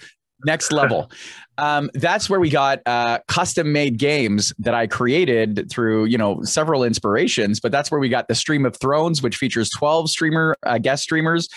next 0.46 0.72
level. 0.72 1.10
um, 1.58 1.90
that's 1.94 2.28
where 2.28 2.40
we 2.40 2.50
got 2.50 2.80
uh, 2.86 3.18
custom 3.28 3.72
made 3.72 3.98
games 3.98 4.52
that 4.58 4.74
I 4.74 4.86
created 4.86 5.70
through 5.70 6.06
you 6.06 6.16
know 6.16 6.42
several 6.42 6.84
inspirations. 6.84 7.60
But 7.60 7.72
that's 7.72 7.90
where 7.90 8.00
we 8.00 8.08
got 8.08 8.28
the 8.28 8.34
Stream 8.34 8.64
of 8.64 8.76
Thrones, 8.76 9.22
which 9.22 9.36
features 9.36 9.70
twelve 9.70 10.08
streamer 10.08 10.56
uh, 10.64 10.78
guest 10.78 11.02
streamers. 11.02 11.48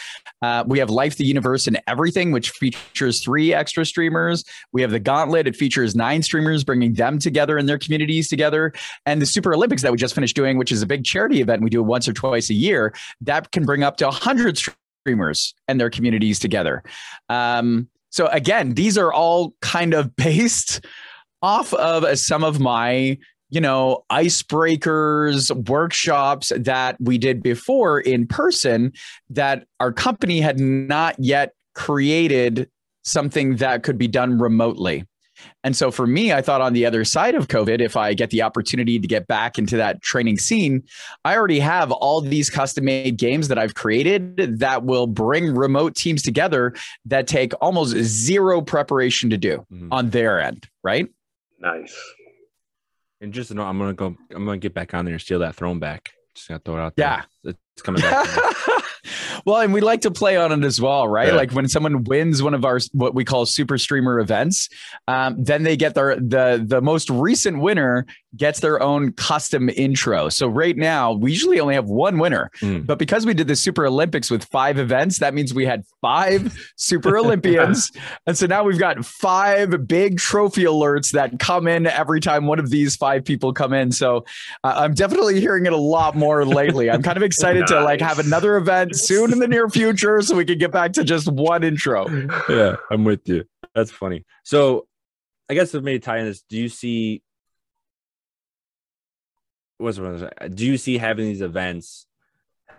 Uh, 0.42 0.64
we 0.68 0.80
have 0.80 0.90
Life, 0.90 1.18
the 1.18 1.26
Universe, 1.26 1.68
and 1.68 1.80
Everything, 1.88 2.32
which 2.32 2.52
features 2.52 3.24
three 3.24 3.54
extra 3.54 3.86
streamers. 3.86 4.44
We 4.72 4.82
have 4.82 4.92
the 4.92 5.00
Gauntlet; 5.00 5.48
it 5.48 5.56
features 5.56 5.96
nine 5.96 6.24
streamers, 6.24 6.64
bringing 6.64 6.94
them 6.94 7.20
together 7.20 7.58
and 7.58 7.70
their 7.70 7.80
communities 7.80 8.28
together. 8.28 8.74
And 9.06 9.22
the 9.22 9.26
Super 9.26 9.54
Olympics 9.54 9.82
that 9.84 9.92
we 9.92 9.98
just 9.98 10.16
finished 10.16 10.36
doing, 10.36 10.58
which 10.58 10.72
is 10.72 10.82
a 10.82 10.88
big 10.88 11.04
charity 11.04 11.42
event 11.42 11.62
we 11.62 11.70
do 11.70 11.84
once 11.84 12.08
or 12.08 12.14
twice 12.14 12.50
a 12.50 12.54
year, 12.54 12.94
that 13.22 13.52
can 13.52 13.66
bring 13.66 13.84
up 13.84 13.98
to 13.98 14.10
hundred 14.10 14.58
streamers 14.58 15.54
and 15.68 15.80
their 15.80 15.90
communities 15.90 16.40
together. 16.40 16.84
Um, 17.30 17.88
so 18.10 18.28
again, 18.28 18.74
these 18.74 18.98
are 18.98 19.14
all 19.14 19.54
kind 19.62 19.94
of 19.94 20.16
based 20.16 20.86
off 21.42 21.74
of 21.74 22.18
some 22.20 22.44
of 22.44 22.60
my 22.60 23.18
you 23.50 23.60
know, 23.60 24.04
icebreakers, 24.12 25.52
workshops 25.68 26.52
that 26.56 26.96
we 27.00 27.18
did 27.18 27.42
before 27.42 28.00
in 28.00 28.28
person 28.28 28.94
that 29.30 29.66
our 29.80 29.92
company 29.92 30.40
had 30.40 30.60
not 30.60 31.16
yet 31.18 31.54
created 31.74 32.70
something 33.04 33.56
that 33.56 33.84
could 33.84 33.98
be 33.98 34.08
done 34.08 34.38
remotely. 34.38 35.04
And 35.64 35.76
so 35.76 35.92
for 35.92 36.08
me, 36.08 36.32
I 36.32 36.42
thought 36.42 36.62
on 36.62 36.74
the 36.74 36.86
other 36.86 37.04
side 37.04 37.36
of 37.36 37.48
COVID, 37.48 37.82
if 37.82 37.98
I 37.98 38.14
get 38.14 38.30
the 38.30 38.42
opportunity 38.42 39.00
to 39.00 39.08
get 39.08 39.28
back 39.28 39.58
into 39.58 39.78
that 39.78 40.02
training 40.02 40.38
scene, 40.38 40.84
I 41.26 41.36
already 41.36 41.60
have 41.60 41.92
all 41.92 42.22
these 42.22 42.50
custom 42.50 42.86
made 42.86 43.18
games 43.18 43.48
that 43.50 43.58
I've 43.58 43.76
created 43.76 44.60
that 44.60 44.84
will 44.84 45.08
bring 45.08 45.54
remote 45.54 45.96
teams 45.96 46.22
together 46.22 46.74
that 47.06 47.28
take 47.28 47.54
almost 47.62 47.96
zero 47.98 48.62
preparation 48.62 49.30
to 49.32 49.38
do 49.38 49.66
mm-hmm. 49.72 49.92
on 49.92 50.10
their 50.12 50.40
end. 50.40 50.68
Right. 50.84 51.08
Nice. 51.60 51.96
And 53.22 53.34
just 53.34 53.50
to 53.50 53.54
know, 53.54 53.64
I'm 53.64 53.78
gonna 53.78 53.94
go. 53.94 54.16
I'm 54.34 54.46
gonna 54.46 54.58
get 54.58 54.74
back 54.74 54.94
on 54.94 55.04
there 55.04 55.14
and 55.14 55.22
steal 55.22 55.40
that 55.40 55.56
throne 55.56 55.80
back. 55.80 56.12
Just 56.34 56.48
gonna 56.48 56.62
throw 56.64 56.78
it 56.78 56.82
out 56.82 56.96
there. 56.96 57.26
Yeah, 57.44 57.52
it's 57.52 57.82
coming 57.82 58.02
back. 58.02 58.28
well, 59.46 59.62
and 59.62 59.74
we 59.74 59.82
like 59.82 60.02
to 60.02 60.12
play 60.12 60.38
on 60.38 60.52
it 60.52 60.66
as 60.66 60.80
well, 60.80 61.08
right? 61.08 61.30
Yeah. 61.30 61.36
Like 61.36 61.52
when 61.52 61.68
someone 61.68 62.04
wins 62.04 62.42
one 62.42 62.54
of 62.54 62.66
our 62.66 62.80
what 62.94 63.14
we 63.14 63.24
call 63.24 63.46
super 63.46 63.78
streamer 63.78 64.20
events, 64.20 64.70
um, 65.08 65.36
then 65.44 65.64
they 65.64 65.78
get 65.78 65.96
their 65.96 66.16
the 66.16 66.64
the 66.66 66.82
most 66.82 67.10
recent 67.10 67.60
winner 67.60 68.06
gets 68.38 68.60
their 68.60 68.82
own 68.82 69.12
custom 69.14 69.70
intro. 69.70 70.30
So 70.30 70.48
right 70.48 70.78
now, 70.78 71.14
we 71.14 71.32
usually 71.32 71.60
only 71.60 71.74
have 71.74 71.86
one 71.86 72.20
winner, 72.20 72.52
mm. 72.62 72.86
but 72.86 73.00
because 73.00 73.26
we 73.26 73.34
did 73.34 73.48
the 73.48 73.56
Super 73.56 73.88
Olympics 73.88 74.30
with 74.30 74.44
five 74.46 74.78
events, 74.78 75.18
that 75.20 75.34
means 75.34 75.54
we 75.54 75.66
had 75.66 75.84
five 76.02 76.56
Super 76.76 77.18
Olympians, 77.18 77.92
and 78.28 78.38
so 78.38 78.46
now 78.46 78.64
we've 78.64 78.80
got 78.80 79.04
five 79.04 79.88
big 79.88 80.18
trophy 80.18 80.64
alerts 80.64 81.12
that 81.12 81.40
come 81.40 81.68
in 81.68 81.88
every 81.88 82.20
time 82.20 82.46
one 82.46 82.60
of 82.60 82.70
these 82.70 82.96
five 82.96 83.26
people 83.26 83.54
come 83.54 83.74
in. 83.74 83.92
So 83.92 84.26
uh, 84.64 84.74
I'm 84.78 84.94
definitely 84.94 85.40
hearing 85.40 85.66
it 85.66 85.74
a 85.74 85.78
lot 85.78 86.16
more 86.16 86.46
lately. 86.46 86.92
I'm 86.92 87.02
kind 87.02 87.18
of 87.18 87.24
excited 87.24 87.62
nice. 87.62 87.70
to 87.70 87.82
like 87.82 88.02
have 88.02 88.20
another 88.20 88.58
event 88.58 88.96
soon 88.96 89.29
in 89.32 89.40
the 89.40 89.48
near 89.48 89.70
future 89.70 90.22
so 90.22 90.36
we 90.36 90.46
can 90.46 90.58
get 90.58 90.72
back 90.72 90.94
to 90.94 91.04
just 91.04 91.32
one 91.32 91.64
intro. 91.64 92.08
Yeah, 92.50 92.76
I'm 92.92 93.04
with 93.04 93.28
you. 93.28 93.46
That's 93.76 93.92
funny. 93.92 94.26
So 94.44 94.88
I 95.50 95.54
guess 95.54 95.72
to 95.72 95.82
maybe 95.82 96.00
tie 96.00 96.20
in 96.20 96.26
this, 96.26 96.42
do 96.42 96.58
you 96.58 96.70
see 96.70 97.24
what's 99.78 99.98
do 99.98 100.66
you 100.66 100.78
see 100.78 100.98
having 100.98 101.26
these 101.26 101.42
events 101.42 102.06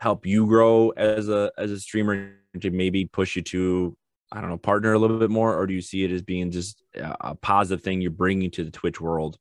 help 0.00 0.26
you 0.26 0.47
grow 0.47 0.90
as 0.90 1.28
a 1.28 1.50
as 1.59 1.71
a 1.71 1.80
streamer 1.80 2.33
to 2.61 2.71
maybe 2.71 3.07
push 3.07 3.37
you 3.37 3.42
to 3.42 3.97
I 4.33 4.40
don't 4.40 4.50
know 4.50 4.59
partner 4.59 4.92
a 4.92 4.99
little 4.99 5.19
bit 5.19 5.30
more, 5.30 5.57
or 5.57 5.66
do 5.66 5.75
you 5.75 5.80
see 5.80 6.04
it 6.04 6.12
as 6.12 6.23
being 6.23 6.50
just 6.50 6.83
a 6.95 7.35
positive 7.35 7.83
thing 7.83 8.00
you're 8.00 8.11
bringing 8.11 8.50
to 8.52 8.64
the 8.64 8.71
Twitch 8.71 9.00
world 9.00 9.38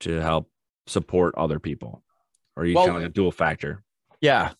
to 0.00 0.20
help 0.20 0.48
support 0.86 1.34
other 1.36 1.58
people, 1.58 2.02
or 2.56 2.62
are 2.62 2.66
you 2.66 2.74
well, 2.74 2.86
kind 2.86 2.96
of 2.96 3.02
like 3.02 3.10
a 3.10 3.12
dual 3.12 3.32
factor? 3.32 3.82
Yeah, 4.20 4.52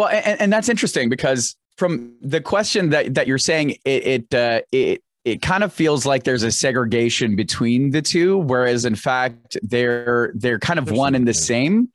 well, 0.00 0.08
and, 0.08 0.40
and 0.40 0.52
that's 0.52 0.70
interesting 0.70 1.10
because 1.10 1.56
from 1.76 2.14
the 2.22 2.40
question 2.40 2.88
that 2.88 3.14
that 3.16 3.26
you're 3.26 3.36
saying, 3.36 3.76
it 3.84 4.06
it 4.06 4.34
uh, 4.34 4.62
it 4.72 5.02
it 5.26 5.42
kind 5.42 5.62
of 5.62 5.74
feels 5.74 6.06
like 6.06 6.24
there's 6.24 6.42
a 6.42 6.50
segregation 6.50 7.36
between 7.36 7.90
the 7.90 8.00
two, 8.00 8.38
whereas 8.38 8.86
in 8.86 8.94
fact 8.94 9.58
they're 9.62 10.32
they're 10.34 10.58
kind 10.58 10.78
of 10.78 10.90
one 10.90 11.14
and 11.14 11.28
the 11.28 11.34
same. 11.34 11.90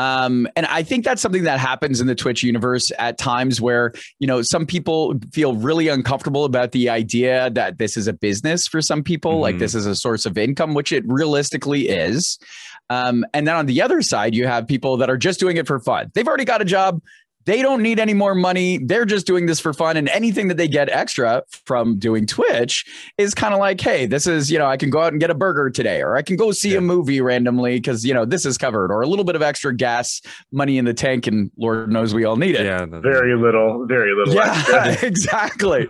Um, 0.00 0.48
and 0.56 0.66
I 0.66 0.82
think 0.82 1.04
that's 1.04 1.22
something 1.22 1.44
that 1.44 1.60
happens 1.60 2.00
in 2.00 2.08
the 2.08 2.16
Twitch 2.16 2.42
universe 2.42 2.90
at 2.98 3.16
times 3.16 3.60
where 3.60 3.92
you 4.18 4.26
know 4.26 4.42
some 4.42 4.66
people 4.66 5.14
feel 5.32 5.54
really 5.54 5.86
uncomfortable 5.86 6.44
about 6.44 6.72
the 6.72 6.88
idea 6.88 7.50
that 7.50 7.78
this 7.78 7.96
is 7.96 8.08
a 8.08 8.12
business 8.12 8.66
for 8.66 8.82
some 8.82 9.04
people, 9.04 9.34
mm-hmm. 9.34 9.42
like 9.42 9.58
this 9.58 9.76
is 9.76 9.86
a 9.86 9.94
source 9.94 10.26
of 10.26 10.36
income, 10.36 10.74
which 10.74 10.90
it 10.90 11.04
realistically 11.06 11.90
is. 11.90 12.40
Um, 12.90 13.24
and 13.34 13.46
then 13.46 13.56
on 13.56 13.66
the 13.66 13.82
other 13.82 14.02
side, 14.02 14.34
you 14.34 14.46
have 14.46 14.66
people 14.66 14.96
that 14.98 15.10
are 15.10 15.16
just 15.16 15.40
doing 15.40 15.56
it 15.56 15.66
for 15.66 15.80
fun. 15.80 16.10
They've 16.14 16.26
already 16.26 16.44
got 16.44 16.62
a 16.62 16.64
job. 16.64 17.00
They 17.46 17.62
don't 17.62 17.80
need 17.80 18.00
any 18.00 18.12
more 18.12 18.34
money. 18.34 18.78
They're 18.78 19.04
just 19.04 19.24
doing 19.24 19.46
this 19.46 19.60
for 19.60 19.72
fun. 19.72 19.96
And 19.96 20.08
anything 20.08 20.48
that 20.48 20.56
they 20.56 20.66
get 20.66 20.88
extra 20.90 21.44
from 21.64 21.96
doing 21.98 22.26
Twitch 22.26 22.84
is 23.18 23.34
kind 23.34 23.54
of 23.54 23.60
like, 23.60 23.80
hey, 23.80 24.04
this 24.04 24.26
is, 24.26 24.50
you 24.50 24.58
know, 24.58 24.66
I 24.66 24.76
can 24.76 24.90
go 24.90 25.00
out 25.00 25.12
and 25.12 25.20
get 25.20 25.30
a 25.30 25.34
burger 25.34 25.70
today, 25.70 26.02
or 26.02 26.16
I 26.16 26.22
can 26.22 26.36
go 26.36 26.50
see 26.50 26.72
yeah. 26.72 26.78
a 26.78 26.80
movie 26.80 27.20
randomly 27.20 27.76
because, 27.76 28.04
you 28.04 28.12
know, 28.12 28.24
this 28.24 28.44
is 28.44 28.58
covered, 28.58 28.90
or 28.90 29.00
a 29.00 29.06
little 29.06 29.24
bit 29.24 29.36
of 29.36 29.42
extra 29.42 29.74
gas 29.74 30.20
money 30.50 30.76
in 30.76 30.84
the 30.84 30.92
tank. 30.92 31.28
And 31.28 31.52
Lord 31.56 31.90
knows 31.90 32.14
we 32.14 32.24
all 32.24 32.36
need 32.36 32.56
it. 32.56 32.64
Yeah. 32.64 32.84
Very 32.86 33.36
little, 33.36 33.86
very 33.86 34.12
little. 34.12 34.34
Yeah, 34.34 34.96
exactly. 35.02 35.86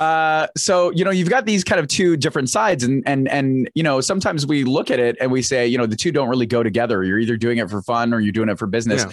uh, 0.00 0.48
so, 0.56 0.90
you 0.90 1.04
know, 1.04 1.12
you've 1.12 1.30
got 1.30 1.46
these 1.46 1.62
kind 1.62 1.78
of 1.80 1.86
two 1.86 2.16
different 2.16 2.50
sides. 2.50 2.82
And, 2.82 3.04
and, 3.06 3.28
and, 3.28 3.70
you 3.74 3.84
know, 3.84 4.00
sometimes 4.00 4.46
we 4.48 4.64
look 4.64 4.90
at 4.90 4.98
it 4.98 5.16
and 5.20 5.30
we 5.30 5.42
say, 5.42 5.64
you 5.68 5.78
know, 5.78 5.86
the 5.86 5.96
two 5.96 6.10
don't 6.10 6.28
really 6.28 6.46
go 6.46 6.64
together. 6.64 7.04
You're 7.04 7.20
either 7.20 7.36
doing 7.36 7.58
it 7.58 7.70
for 7.70 7.82
fun 7.82 8.12
or 8.12 8.18
you're 8.18 8.32
doing 8.32 8.48
it 8.48 8.58
for 8.58 8.66
business. 8.66 9.04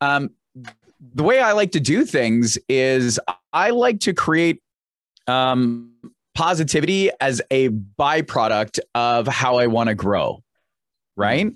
Yeah. 0.00 0.16
Um, 0.16 0.30
the 1.12 1.22
way 1.22 1.40
I 1.40 1.52
like 1.52 1.72
to 1.72 1.80
do 1.80 2.04
things 2.04 2.58
is 2.68 3.20
I 3.52 3.70
like 3.70 4.00
to 4.00 4.12
create 4.12 4.62
um, 5.26 5.92
positivity 6.34 7.10
as 7.20 7.42
a 7.50 7.68
byproduct 7.68 8.80
of 8.94 9.26
how 9.26 9.56
I 9.56 9.66
want 9.66 9.88
to 9.88 9.94
grow. 9.94 10.42
Right. 11.16 11.52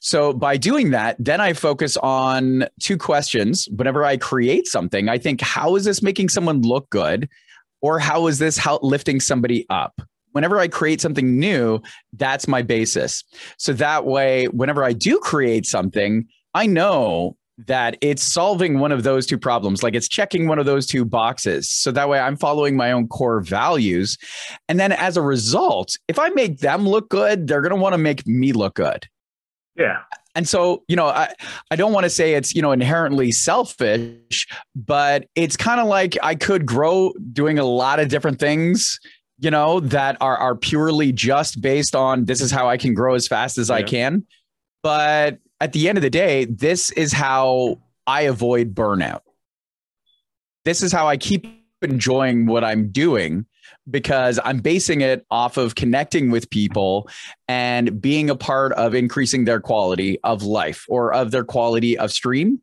So 0.00 0.32
by 0.32 0.56
doing 0.56 0.92
that, 0.92 1.16
then 1.18 1.38
I 1.38 1.52
focus 1.52 1.98
on 1.98 2.66
two 2.80 2.96
questions. 2.96 3.68
Whenever 3.76 4.04
I 4.04 4.16
create 4.16 4.66
something, 4.66 5.10
I 5.10 5.18
think, 5.18 5.42
how 5.42 5.76
is 5.76 5.84
this 5.84 6.02
making 6.02 6.30
someone 6.30 6.62
look 6.62 6.88
good? 6.88 7.28
Or 7.82 7.98
how 7.98 8.26
is 8.28 8.38
this 8.38 8.56
how 8.56 8.78
lifting 8.80 9.20
somebody 9.20 9.66
up? 9.68 10.00
whenever 10.32 10.58
I 10.58 10.68
create 10.68 11.00
something 11.00 11.38
new, 11.38 11.80
that's 12.14 12.48
my 12.48 12.62
basis. 12.62 13.24
So 13.58 13.72
that 13.74 14.04
way, 14.04 14.46
whenever 14.46 14.82
I 14.82 14.92
do 14.92 15.18
create 15.18 15.66
something, 15.66 16.26
I 16.54 16.66
know 16.66 17.36
that 17.58 17.96
it's 18.00 18.22
solving 18.22 18.78
one 18.78 18.92
of 18.92 19.02
those 19.02 19.26
two 19.26 19.38
problems, 19.38 19.82
like 19.82 19.94
it's 19.94 20.08
checking 20.08 20.48
one 20.48 20.58
of 20.58 20.66
those 20.66 20.86
two 20.86 21.04
boxes. 21.04 21.70
So 21.70 21.92
that 21.92 22.08
way 22.08 22.18
I'm 22.18 22.36
following 22.36 22.76
my 22.76 22.92
own 22.92 23.08
core 23.08 23.40
values. 23.40 24.16
And 24.68 24.80
then 24.80 24.92
as 24.92 25.16
a 25.16 25.22
result, 25.22 25.96
if 26.08 26.18
I 26.18 26.30
make 26.30 26.58
them 26.58 26.88
look 26.88 27.08
good, 27.10 27.46
they're 27.46 27.60
going 27.60 27.74
to 27.74 27.76
want 27.76 27.92
to 27.92 27.98
make 27.98 28.26
me 28.26 28.52
look 28.52 28.74
good. 28.74 29.06
Yeah. 29.76 30.00
And 30.34 30.48
so, 30.48 30.82
you 30.88 30.96
know, 30.96 31.08
I, 31.08 31.32
I 31.70 31.76
don't 31.76 31.92
want 31.92 32.04
to 32.04 32.10
say 32.10 32.34
it's, 32.34 32.54
you 32.54 32.62
know, 32.62 32.72
inherently 32.72 33.32
selfish, 33.32 34.46
but 34.74 35.26
it's 35.34 35.56
kind 35.56 35.80
of 35.80 35.86
like 35.86 36.16
I 36.22 36.34
could 36.34 36.64
grow 36.64 37.12
doing 37.32 37.58
a 37.58 37.64
lot 37.64 38.00
of 38.00 38.08
different 38.08 38.38
things, 38.38 38.98
you 39.38 39.50
know, 39.50 39.80
that 39.80 40.16
are, 40.20 40.36
are 40.36 40.54
purely 40.54 41.12
just 41.12 41.60
based 41.60 41.94
on 41.94 42.24
this 42.24 42.40
is 42.40 42.50
how 42.50 42.68
I 42.68 42.78
can 42.78 42.94
grow 42.94 43.14
as 43.14 43.28
fast 43.28 43.58
as 43.58 43.68
yeah. 43.68 43.76
I 43.76 43.82
can. 43.82 44.26
But 44.82 45.38
at 45.62 45.72
the 45.72 45.88
end 45.88 45.96
of 45.96 46.02
the 46.02 46.10
day, 46.10 46.44
this 46.44 46.90
is 46.90 47.12
how 47.12 47.78
I 48.04 48.22
avoid 48.22 48.74
burnout. 48.74 49.20
This 50.64 50.82
is 50.82 50.90
how 50.90 51.06
I 51.06 51.16
keep 51.16 51.46
enjoying 51.82 52.46
what 52.46 52.64
I'm 52.64 52.90
doing 52.90 53.46
because 53.88 54.40
I'm 54.44 54.58
basing 54.58 55.02
it 55.02 55.24
off 55.30 55.56
of 55.56 55.76
connecting 55.76 56.32
with 56.32 56.50
people 56.50 57.08
and 57.46 58.02
being 58.02 58.28
a 58.28 58.34
part 58.34 58.72
of 58.72 58.92
increasing 58.92 59.44
their 59.44 59.60
quality 59.60 60.18
of 60.24 60.42
life 60.42 60.84
or 60.88 61.14
of 61.14 61.30
their 61.30 61.44
quality 61.44 61.96
of 61.96 62.10
stream. 62.10 62.60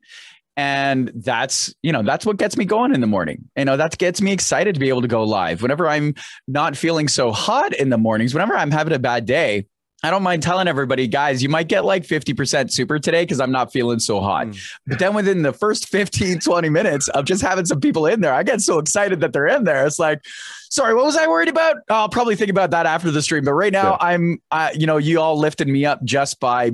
And 0.58 1.10
that's, 1.14 1.74
you 1.82 1.92
know, 1.92 2.02
that's 2.02 2.26
what 2.26 2.36
gets 2.36 2.58
me 2.58 2.66
going 2.66 2.94
in 2.94 3.00
the 3.00 3.06
morning. 3.06 3.48
You 3.56 3.64
know, 3.64 3.78
that 3.78 3.96
gets 3.96 4.20
me 4.20 4.30
excited 4.30 4.74
to 4.74 4.80
be 4.80 4.90
able 4.90 5.00
to 5.00 5.08
go 5.08 5.24
live. 5.24 5.62
Whenever 5.62 5.88
I'm 5.88 6.14
not 6.46 6.76
feeling 6.76 7.08
so 7.08 7.32
hot 7.32 7.72
in 7.72 7.88
the 7.88 7.96
mornings, 7.96 8.34
whenever 8.34 8.54
I'm 8.54 8.70
having 8.70 8.92
a 8.92 8.98
bad 8.98 9.24
day, 9.24 9.68
I 10.02 10.10
don't 10.10 10.22
mind 10.22 10.42
telling 10.42 10.66
everybody, 10.66 11.06
guys, 11.06 11.42
you 11.42 11.48
might 11.48 11.68
get 11.68 11.84
like 11.84 12.04
50% 12.04 12.70
super 12.70 12.98
today 12.98 13.22
because 13.22 13.38
I'm 13.38 13.52
not 13.52 13.70
feeling 13.70 13.98
so 13.98 14.20
hot. 14.20 14.46
Mm. 14.46 14.72
But 14.86 14.98
then 14.98 15.14
within 15.14 15.42
the 15.42 15.52
first 15.52 15.88
15, 15.88 16.40
20 16.40 16.68
minutes 16.70 17.08
of 17.08 17.26
just 17.26 17.42
having 17.42 17.66
some 17.66 17.80
people 17.80 18.06
in 18.06 18.20
there, 18.20 18.32
I 18.32 18.42
get 18.42 18.62
so 18.62 18.78
excited 18.78 19.20
that 19.20 19.32
they're 19.32 19.46
in 19.46 19.64
there. 19.64 19.86
It's 19.86 19.98
like, 19.98 20.22
sorry, 20.70 20.94
what 20.94 21.04
was 21.04 21.16
I 21.16 21.26
worried 21.26 21.48
about? 21.48 21.76
I'll 21.90 22.08
probably 22.08 22.34
think 22.34 22.50
about 22.50 22.70
that 22.70 22.86
after 22.86 23.10
the 23.10 23.20
stream. 23.20 23.44
But 23.44 23.52
right 23.52 23.72
now, 23.72 23.98
yeah. 24.00 24.06
I'm, 24.06 24.38
uh, 24.50 24.70
you 24.74 24.86
know, 24.86 24.96
you 24.96 25.20
all 25.20 25.38
lifted 25.38 25.68
me 25.68 25.84
up 25.84 26.02
just 26.02 26.40
by 26.40 26.70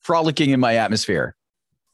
frolicking 0.00 0.50
in 0.50 0.60
my 0.60 0.76
atmosphere. 0.76 1.36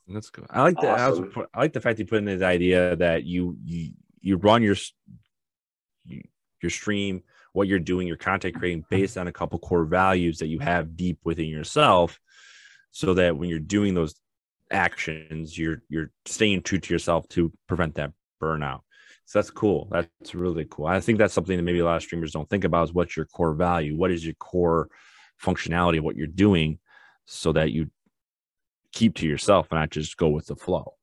That's 0.06 0.30
good. 0.30 0.46
I 0.48 0.62
like 0.62 0.80
the 0.80 0.88
awesome. 0.88 1.32
I, 1.52 1.60
like 1.60 1.72
the 1.72 1.80
fact 1.80 1.98
you 1.98 2.06
put 2.06 2.18
in 2.18 2.24
this 2.24 2.40
idea 2.40 2.96
that 2.96 3.24
you 3.24 3.58
you 3.66 3.90
you 4.20 4.36
run 4.36 4.62
your 4.62 4.76
your 6.06 6.70
stream 6.70 7.22
what 7.58 7.68
you're 7.68 7.78
doing, 7.78 8.06
your 8.06 8.16
content 8.16 8.54
creating 8.54 8.84
based 8.88 9.18
on 9.18 9.28
a 9.28 9.32
couple 9.32 9.58
core 9.58 9.84
values 9.84 10.38
that 10.38 10.46
you 10.46 10.58
have 10.60 10.96
deep 10.96 11.18
within 11.24 11.48
yourself, 11.48 12.18
so 12.90 13.14
that 13.14 13.36
when 13.36 13.50
you're 13.50 13.58
doing 13.58 13.94
those 13.94 14.14
actions, 14.70 15.58
you're 15.58 15.82
you're 15.88 16.10
staying 16.24 16.62
true 16.62 16.78
to 16.78 16.94
yourself 16.94 17.28
to 17.28 17.52
prevent 17.66 17.94
that 17.96 18.12
burnout. 18.40 18.80
So 19.26 19.38
that's 19.38 19.50
cool. 19.50 19.88
That's 19.90 20.34
really 20.34 20.66
cool. 20.70 20.86
I 20.86 21.00
think 21.00 21.18
that's 21.18 21.34
something 21.34 21.56
that 21.56 21.62
maybe 21.62 21.80
a 21.80 21.84
lot 21.84 21.96
of 21.96 22.02
streamers 22.02 22.32
don't 22.32 22.48
think 22.48 22.64
about 22.64 22.84
is 22.84 22.94
what's 22.94 23.14
your 23.14 23.26
core 23.26 23.52
value? 23.52 23.94
What 23.94 24.10
is 24.10 24.24
your 24.24 24.34
core 24.34 24.88
functionality 25.42 25.98
of 25.98 26.04
what 26.04 26.16
you're 26.16 26.26
doing 26.26 26.78
so 27.26 27.52
that 27.52 27.70
you 27.70 27.90
keep 28.92 29.14
to 29.16 29.26
yourself 29.26 29.68
and 29.70 29.80
not 29.80 29.90
just 29.90 30.16
go 30.16 30.28
with 30.28 30.46
the 30.46 30.56
flow. 30.56 30.94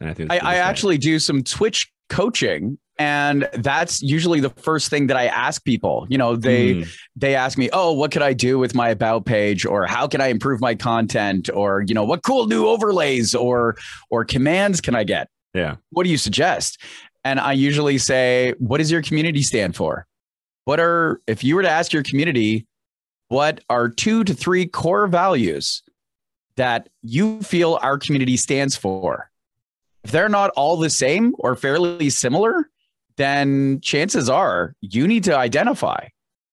And 0.00 0.08
I 0.08 0.14
think 0.14 0.32
I, 0.32 0.38
I 0.38 0.54
actually 0.56 0.98
do 0.98 1.18
some 1.18 1.42
Twitch 1.42 1.92
coaching. 2.08 2.78
And 2.98 3.48
that's 3.52 4.02
usually 4.02 4.40
the 4.40 4.50
first 4.50 4.90
thing 4.90 5.06
that 5.06 5.16
i 5.16 5.26
ask 5.26 5.64
people. 5.64 6.06
You 6.10 6.18
know 6.18 6.34
they 6.34 6.74
mm. 6.74 6.96
they 7.14 7.34
ask 7.36 7.56
me 7.56 7.70
oh 7.72 7.92
what 7.92 8.10
could 8.10 8.22
i 8.22 8.32
do 8.32 8.58
with 8.58 8.74
my 8.74 8.88
about 8.88 9.24
page? 9.24 9.64
Or 9.64 9.86
how 9.86 10.08
can 10.08 10.20
i 10.20 10.26
improve 10.26 10.60
my 10.60 10.74
content? 10.74 11.48
Or 11.54 11.84
you 11.86 11.94
know 11.94 12.04
what 12.04 12.22
cool 12.22 12.46
new 12.46 12.66
overlays 12.66 13.34
or 13.34 13.76
or 14.10 14.24
commands 14.24 14.80
can 14.80 14.96
i 14.96 15.04
get? 15.04 15.28
Yeah. 15.54 15.76
What 15.90 16.04
do 16.04 16.10
you 16.10 16.18
suggest? 16.18 16.82
And 17.24 17.38
i 17.38 17.52
usually 17.52 17.98
say 17.98 18.54
what 18.58 18.78
does 18.78 18.90
your 18.90 19.02
community 19.02 19.42
stand 19.42 19.76
for? 19.76 20.06
What 20.64 20.80
are 20.80 21.20
if 21.28 21.44
you 21.44 21.54
were 21.54 21.62
to 21.62 21.70
ask 21.70 21.92
your 21.92 22.02
community 22.02 22.66
what 23.28 23.60
are 23.70 23.88
two 23.88 24.24
to 24.24 24.34
three 24.34 24.66
core 24.66 25.06
values 25.06 25.82
that 26.56 26.88
you 27.02 27.40
feel 27.42 27.78
our 27.82 27.98
community 27.98 28.36
stands 28.36 28.76
for 28.76 29.30
if 30.04 30.10
they're 30.10 30.28
not 30.28 30.50
all 30.56 30.76
the 30.76 30.90
same 30.90 31.34
or 31.38 31.56
fairly 31.56 32.10
similar 32.10 32.68
then 33.18 33.80
chances 33.80 34.30
are 34.30 34.74
you 34.80 35.06
need 35.06 35.24
to 35.24 35.36
identify 35.36 36.06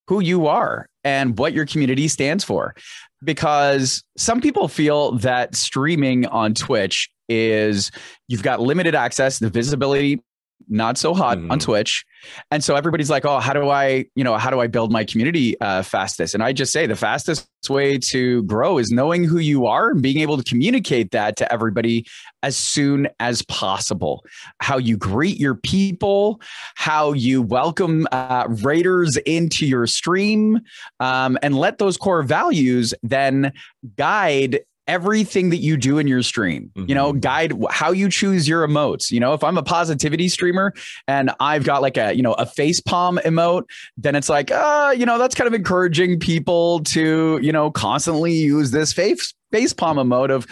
who 0.08 0.20
you 0.20 0.48
are 0.48 0.90
and 1.04 1.38
what 1.38 1.54
your 1.54 1.66
community 1.66 2.08
stands 2.08 2.44
for. 2.44 2.76
Because 3.24 4.04
some 4.18 4.42
people 4.42 4.68
feel 4.68 5.14
that 5.20 5.56
streaming 5.56 6.26
on 6.28 6.54
Twitch 6.54 7.10
is 7.30 7.92
you've 8.28 8.44
got 8.44 8.60
limited 8.60 8.94
access, 8.94 9.40
the 9.40 9.50
visibility 9.50 10.22
not 10.68 10.98
so 10.98 11.14
hot 11.14 11.38
mm-hmm. 11.38 11.52
on 11.52 11.60
Twitch. 11.60 12.06
And 12.50 12.64
so 12.64 12.76
everybody's 12.76 13.10
like, 13.10 13.26
oh, 13.26 13.40
how 13.40 13.54
do 13.54 13.70
I, 13.70 14.06
you 14.16 14.24
know, 14.24 14.36
how 14.38 14.50
do 14.50 14.60
I 14.60 14.68
build 14.68 14.92
my 14.92 15.04
community 15.04 15.60
uh, 15.62 15.84
fastest? 15.84 16.34
And 16.34 16.42
I 16.42 16.54
just 16.54 16.74
say 16.74 16.88
the 16.88 16.96
fastest 16.96 17.48
way 17.70 17.98
to 17.98 18.44
grow 18.44 18.78
is 18.78 18.92
knowing 18.92 19.24
who 19.24 19.38
you 19.38 19.68
are 19.68 19.92
and 19.92 20.02
being 20.02 20.20
able 20.20 20.38
to 20.38 20.44
communicate 20.44 21.12
that 21.12 21.36
to 21.38 21.54
everybody 21.54 22.06
as 22.44 22.58
soon 22.58 23.08
as 23.20 23.42
possible. 23.44 24.24
How 24.60 24.78
you 24.78 24.98
greet 24.98 25.40
your 25.40 25.56
people, 25.56 26.42
how 26.76 27.14
you 27.14 27.42
welcome 27.42 28.08
uh, 28.12 28.48
raiders 28.50 29.18
into 29.18 29.66
your 29.66 29.88
stream, 29.88 30.62
um, 31.00 31.38
and 31.44 31.56
let 31.56 31.78
those 31.78 31.98
core 31.98 32.24
values 32.24 32.94
then 33.04 33.54
guide 33.98 34.60
everything 34.88 35.50
that 35.50 35.58
you 35.58 35.78
do 35.78 35.98
in 35.98 36.08
your 36.08 36.22
stream 36.22 36.72
mm-hmm. 36.76 36.88
you 36.88 36.96
know 36.96 37.14
guide 37.14 37.54
how 37.70 37.92
you 37.92 38.10
choose 38.10 38.48
your 38.48 38.68
emotes 38.68 39.12
you 39.12 39.20
know 39.20 39.34
if 39.34 39.44
i'm 39.44 39.58
a 39.58 39.64
positivity 39.64 40.28
streamer 40.28 40.74
and 41.08 41.32
i've 41.40 41.64
got 41.64 41.82
like 41.82 41.98
a 41.98 42.14
you 42.14 42.22
know 42.22 42.34
a 42.34 42.46
face 42.46 42.80
palm 42.80 43.20
emote 43.26 43.64
then 43.98 44.16
it's 44.16 44.30
like 44.30 44.52
uh 44.52 44.94
you 44.96 45.06
know 45.06 45.18
that's 45.18 45.36
kind 45.36 45.48
of 45.48 45.54
encouraging 45.54 46.20
people 46.20 46.82
to 46.82 47.40
you 47.42 47.52
know 47.52 47.72
constantly 47.72 48.34
use 48.34 48.72
this 48.72 48.94
face 48.94 49.34
face 49.52 49.74
palm 49.74 49.98
emote 49.98 50.30
of 50.30 50.46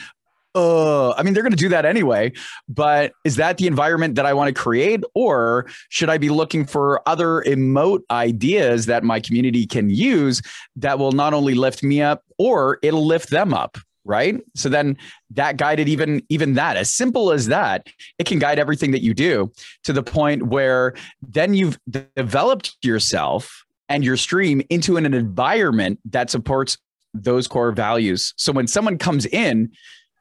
uh, 0.56 1.14
I 1.14 1.24
mean, 1.24 1.34
they're 1.34 1.44
going 1.44 1.52
to 1.52 1.58
do 1.58 1.70
that 1.70 1.86
anyway, 1.86 2.32
but 2.70 3.14
is 3.26 3.38
that 3.38 3.58
the 3.58 3.68
environment 3.68 4.16
that 4.16 4.26
I 4.26 4.34
want 4.34 4.56
to 4.56 4.62
create? 4.62 5.04
Or 5.16 5.66
should 5.90 6.10
I 6.10 6.18
be 6.18 6.30
looking 6.30 6.66
for 6.66 7.02
other 7.08 7.44
emote 7.48 8.02
ideas 8.12 8.86
that 8.86 9.04
my 9.04 9.20
community 9.20 9.66
can 9.66 9.90
use 9.90 10.42
that 10.76 11.00
will 11.00 11.12
not 11.12 11.34
only 11.34 11.56
lift 11.56 11.82
me 11.82 12.02
up 12.02 12.24
or 12.38 12.78
it'll 12.84 13.06
lift 13.06 13.30
them 13.32 13.54
up? 13.54 13.78
Right 14.06 14.42
so 14.56 14.70
then 14.70 14.98
that 15.32 15.58
guided 15.58 15.88
even 15.88 16.22
even 16.30 16.54
that 16.54 16.76
as 16.78 16.90
simple 16.90 17.32
as 17.32 17.48
that 17.48 17.88
it 18.20 18.26
can 18.26 18.40
guide 18.40 18.60
everything 18.60 18.92
that 18.92 19.02
you 19.02 19.14
do 19.14 19.52
to 19.84 19.94
the 19.94 20.04
point 20.04 20.44
where 20.44 20.94
then 21.22 21.54
you've 21.54 21.78
developed 22.16 22.76
yourself 22.82 23.64
and 23.90 24.04
your 24.04 24.18
stream 24.18 24.62
into 24.70 24.98
an, 24.98 25.06
environment 25.14 26.00
that 26.06 26.30
supports 26.30 26.78
those 27.14 27.48
core 27.48 27.72
values 27.72 28.34
so 28.38 28.52
when 28.52 28.68
someone 28.68 28.98
comes 28.98 29.26
in 29.28 29.72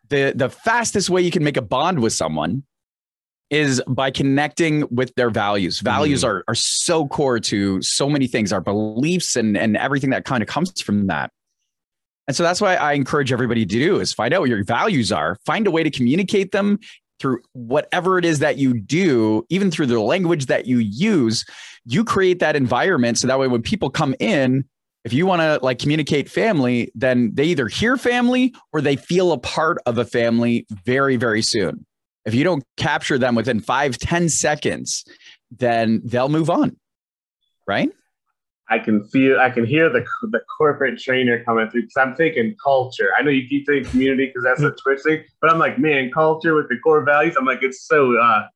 the 0.09 0.33
the 0.37 0.49
fastest 0.49 1.11
way 1.11 1.21
you 1.21 1.31
can 1.31 1.43
make 1.43 1.57
a 1.57 1.63
bond 1.63 2.01
with 2.01 2.13
someone 2.13 2.63
is 3.53 3.83
by 3.87 4.11
connecting 4.11 4.83
with 4.91 5.15
their 5.15 5.29
values. 5.29 5.81
Values 5.81 6.25
mm. 6.25 6.29
are, 6.29 6.45
are 6.49 6.55
so 6.55 7.07
core 7.07 7.39
to 7.39 7.83
so 7.83 8.09
many 8.09 8.27
things, 8.27 8.51
our 8.51 8.63
beliefs 8.63 9.37
and, 9.37 9.59
and 9.59 9.77
everything 9.77 10.09
that 10.09 10.25
kind 10.25 10.43
of 10.43 10.49
comes 10.49 10.81
from 10.81 11.07
that. 11.07 11.31
And 12.29 12.37
so 12.37 12.43
that's 12.43 12.61
why 12.61 12.77
I 12.77 12.93
encourage 12.93 13.33
everybody 13.33 13.67
to 13.67 13.79
do 13.79 14.01
is 14.01 14.13
find 14.13 14.33
out 14.33 14.41
what 14.41 14.49
your 14.49 14.65
values 14.65 15.11
are, 15.11 15.37
find 15.45 15.67
a 15.67 15.71
way 15.71 15.83
to 15.83 15.91
communicate 15.91 16.53
them 16.53 16.79
through 17.19 17.41
whatever 17.53 18.19
it 18.19 18.25
is 18.25 18.41
that 18.41 18.59
you 18.59 18.75
do, 18.81 19.45
even 19.49 19.71
through 19.71 19.87
the 19.87 20.01
language 20.01 20.47
that 20.47 20.67
you 20.67 20.79
use, 20.79 21.45
you 21.85 22.05
create 22.05 22.41
that 22.41 22.57
environment 22.57 23.19
so 23.19 23.27
that 23.27 23.39
way 23.39 23.49
when 23.49 23.63
people 23.63 23.91
come 23.91 24.15
in, 24.19 24.65
if 25.05 25.13
you 25.13 25.27
want 25.27 25.41
to 25.41 25.59
like 25.65 25.79
communicate 25.79 26.29
family, 26.29 26.93
then 26.95 27.33
they 27.35 27.45
either 27.45 27.69
hear 27.69 27.97
family 27.97 28.55
or 28.73 28.81
they 28.81 28.97
feel 28.97 29.33
a 29.33 29.39
part 29.39 29.79
of 29.87 29.99
a 29.99 30.05
family 30.05 30.67
very, 30.85 31.17
very 31.17 31.43
soon. 31.43 31.85
If 32.25 32.35
you 32.35 32.45
don't 32.45 32.65
capture 32.77 33.19
them 33.19 33.35
within 33.35 33.61
five, 33.61 33.99
ten 33.99 34.29
seconds, 34.29 35.05
then 35.51 36.03
they'll 36.05 36.29
move 36.29 36.51
on. 36.51 36.77
Right. 37.67 37.91
I 38.73 38.79
can 38.79 39.05
feel, 39.09 39.39
I 39.39 39.51
can 39.51 39.65
hear 39.67 39.91
the 39.91 40.03
the 40.31 40.41
corporate 40.57 40.99
trainer 40.99 41.45
coming 41.45 41.69
through 41.69 41.83
because 41.83 41.99
I'm 41.99 42.15
thinking 42.17 42.57
culture. 42.63 43.11
I 43.19 43.23
know 43.23 43.31
you 43.31 43.47
keep 43.47 43.67
saying 43.67 43.85
community 43.85 44.27
because 44.27 44.45
that's 44.45 44.63
a 44.63 44.71
Twitch 44.83 45.01
thing, 45.05 45.25
but 45.41 45.51
I'm 45.51 45.59
like, 45.59 45.79
man, 45.79 46.11
culture 46.11 46.55
with 46.55 46.69
the 46.71 46.79
core 46.79 47.05
values. 47.05 47.35
I'm 47.39 47.45
like, 47.45 47.63
it's 47.63 47.83
so 47.87 48.19
uh, 48.19 48.47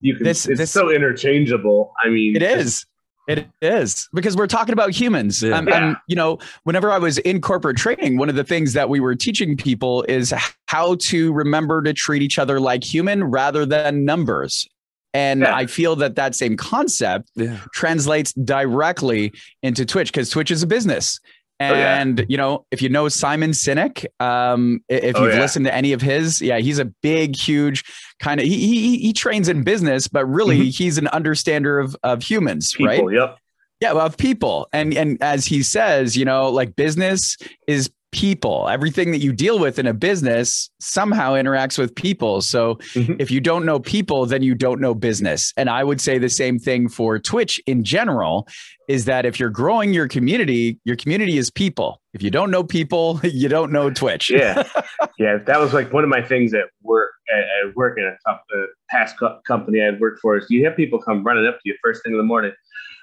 you 0.00 0.14
can, 0.14 0.24
this, 0.24 0.46
it's 0.46 0.58
this, 0.58 0.70
so 0.70 0.90
interchangeable. 0.90 1.92
I 2.02 2.08
mean, 2.08 2.36
it 2.36 2.42
is. 2.42 2.86
It 3.28 3.48
is 3.60 4.08
because 4.14 4.36
we're 4.36 4.46
talking 4.46 4.72
about 4.72 4.90
humans. 4.92 5.42
Yeah. 5.42 5.58
Um, 5.58 5.66
yeah. 5.66 5.76
And, 5.76 5.96
you 6.06 6.14
know, 6.14 6.38
whenever 6.62 6.92
I 6.92 6.98
was 6.98 7.18
in 7.18 7.40
corporate 7.40 7.76
training, 7.76 8.18
one 8.18 8.28
of 8.28 8.36
the 8.36 8.44
things 8.44 8.72
that 8.74 8.88
we 8.88 9.00
were 9.00 9.16
teaching 9.16 9.56
people 9.56 10.04
is 10.04 10.32
how 10.66 10.94
to 10.94 11.32
remember 11.32 11.82
to 11.82 11.92
treat 11.92 12.22
each 12.22 12.38
other 12.38 12.60
like 12.60 12.84
human 12.84 13.24
rather 13.24 13.66
than 13.66 14.04
numbers. 14.04 14.68
And 15.16 15.40
Yeah. 15.40 15.56
I 15.56 15.66
feel 15.66 15.96
that 15.96 16.14
that 16.16 16.34
same 16.34 16.56
concept 16.56 17.30
Yeah. 17.36 17.58
translates 17.72 18.32
directly 18.34 19.32
into 19.62 19.84
Twitch 19.86 20.12
because 20.12 20.28
Twitch 20.30 20.50
is 20.50 20.62
a 20.62 20.66
business. 20.66 21.20
Oh, 21.58 21.64
yeah. 21.72 22.00
And 22.02 22.26
you 22.28 22.36
know, 22.36 22.66
if 22.70 22.82
you 22.82 22.90
know 22.90 23.08
Simon 23.08 23.52
Sinek, 23.52 24.04
um, 24.20 24.80
if 24.90 25.16
Oh, 25.16 25.24
you've 25.24 25.34
yeah. 25.34 25.40
listened 25.40 25.64
to 25.64 25.74
any 25.74 25.94
of 25.94 26.02
his, 26.02 26.42
yeah, 26.42 26.58
he's 26.58 26.78
a 26.78 26.84
big, 26.84 27.34
huge 27.34 27.82
kind 28.20 28.40
of 28.40 28.46
he 28.46 28.56
he, 28.56 28.98
he 28.98 29.12
trains 29.14 29.48
in 29.48 29.62
business, 29.62 30.06
but 30.06 30.26
really 30.26 30.68
he's 30.70 30.98
an 30.98 31.08
understander 31.14 31.78
of 31.80 31.96
of 32.02 32.22
humans, 32.22 32.74
Mm-hmm. 32.74 32.90
People, 32.90 33.06
right? 33.06 33.16
yep. 33.16 33.38
Yeah, 33.80 33.92
well, 33.92 34.06
of 34.06 34.16
people. 34.18 34.68
And 34.72 34.92
and 34.96 35.16
as 35.22 35.46
he 35.46 35.62
says, 35.62 36.14
you 36.16 36.24
know, 36.26 36.50
like 36.50 36.76
business 36.76 37.36
is 37.66 37.90
people. 38.12 38.68
Everything 38.70 39.10
that 39.10 39.18
you 39.18 39.32
deal 39.32 39.58
with 39.58 39.78
in 39.78 39.86
a 39.86 39.92
business 39.94 40.70
somehow 40.80 41.32
interacts 41.34 41.76
with 41.78 41.94
people. 41.94 42.40
So 42.40 42.76
Mhm. 42.94 43.20
if 43.20 43.30
you 43.30 43.40
don't 43.40 43.64
know 43.66 43.78
people, 43.78 44.26
then 44.26 44.42
you 44.42 44.54
don't 44.54 44.80
know 44.80 44.94
business. 44.94 45.52
And 45.56 45.68
I 45.68 45.84
would 45.84 46.00
say 46.00 46.18
the 46.18 46.28
same 46.28 46.58
thing 46.58 46.88
for 46.88 47.18
Twitch 47.18 47.60
in 47.66 47.84
general 47.84 48.46
is 48.88 49.04
that 49.04 49.26
if 49.26 49.38
you're 49.40 49.50
growing 49.50 49.92
your 49.92 50.08
community, 50.08 50.78
your 50.84 50.96
community 50.96 51.36
is 51.36 51.50
people. 51.50 52.00
If 52.14 52.22
you 52.22 52.30
don't 52.30 52.50
know 52.50 52.62
people, 52.64 53.20
you 53.24 53.48
don't 53.48 53.72
know 53.72 53.90
Twitch. 53.90 54.30
yeah, 54.30 54.62
yeah. 55.18 55.38
That 55.46 55.60
was 55.60 55.74
like 55.74 55.92
one 55.92 56.04
of 56.04 56.08
my 56.10 56.22
things 56.22 56.54
at 56.54 56.64
work. 56.82 57.10
At, 57.34 57.40
at 57.68 57.74
work 57.74 57.98
in 57.98 58.04
a 58.04 58.16
top, 58.24 58.44
uh, 58.56 58.66
past 58.88 59.18
co- 59.18 59.40
company 59.48 59.82
I'd 59.82 59.98
worked 60.00 60.20
for 60.20 60.38
is 60.38 60.46
you 60.48 60.64
have 60.64 60.76
people 60.76 61.00
come 61.02 61.24
running 61.24 61.44
up 61.44 61.54
to 61.56 61.60
you 61.64 61.74
first 61.82 62.04
thing 62.04 62.12
in 62.12 62.18
the 62.18 62.22
morning, 62.24 62.52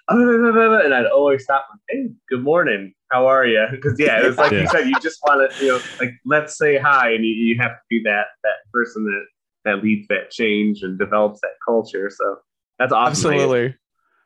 "Oh, 0.08 0.16
blah, 0.16 0.38
blah, 0.38 0.52
blah, 0.54 0.68
blah," 0.70 0.78
and 0.86 0.94
I'd 0.94 1.08
always 1.08 1.44
stop. 1.44 1.68
Hey, 1.90 2.08
good 2.30 2.42
morning. 2.42 2.94
How 3.14 3.28
are 3.28 3.46
you? 3.46 3.64
Because 3.70 4.00
yeah, 4.00 4.26
it's 4.26 4.38
like 4.40 4.52
Yeah. 4.52 4.62
you 4.62 4.68
said, 4.70 4.88
you 4.88 5.00
just 5.00 5.20
want 5.22 5.52
to, 5.52 5.64
you 5.64 5.72
know, 5.74 5.80
like 6.00 6.14
let's 6.26 6.58
say 6.58 6.80
hi, 6.80 7.12
and 7.12 7.24
you, 7.24 7.32
you 7.32 7.58
have 7.62 7.72
to 7.72 7.82
be 7.88 8.02
that 8.06 8.26
that 8.44 8.56
person 8.74 9.04
that 9.06 9.26
that 9.66 9.84
leads 9.84 10.08
that 10.08 10.32
change 10.32 10.82
and 10.82 10.98
develops 10.98 11.40
that 11.42 11.52
culture. 11.64 12.10
So 12.10 12.38
that's 12.80 12.92
awesome. 12.92 13.32
how 13.34 13.38
you- 13.38 13.44
Absolutely. 13.44 13.76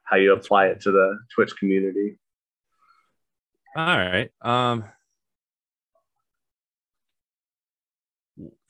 How 0.03 0.15
you 0.15 0.31
apply 0.31 0.67
it 0.67 0.79
to 0.81 0.91
the 0.91 1.19
Twitch 1.35 1.51
community. 1.59 2.17
All 3.75 3.85
right. 3.97 4.29
Um, 4.41 4.85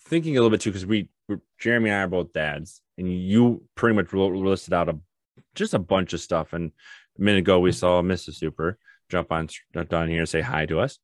thinking 0.02 0.36
a 0.36 0.42
little 0.42 0.50
bit 0.50 0.62
too, 0.62 0.72
because 0.72 0.86
we, 0.88 1.10
we, 1.28 1.38
Jeremy 1.60 1.92
and 1.92 2.00
I 2.00 2.04
are 2.04 2.08
both 2.08 2.34
dads, 2.34 2.82
and 2.98 3.08
you 3.08 3.64
pretty 3.76 3.96
much 3.96 4.12
ro- 4.14 4.30
listed 4.30 4.74
out 4.74 4.90
a 4.90 4.98
just 5.54 5.76
a 5.76 5.80
bunch 5.80 6.14
of 6.14 6.20
stuff. 6.22 6.54
And 6.54 6.72
a 7.18 7.22
minute 7.22 7.40
ago, 7.40 7.60
we 7.60 7.72
saw 7.72 8.02
Mrs. 8.02 8.36
Super 8.36 8.80
jump 9.10 9.32
on 9.32 9.48
down 9.90 10.10
here 10.10 10.20
and 10.20 10.30
say 10.30 10.42
hi 10.42 10.66
to 10.66 10.80
us. 10.80 11.00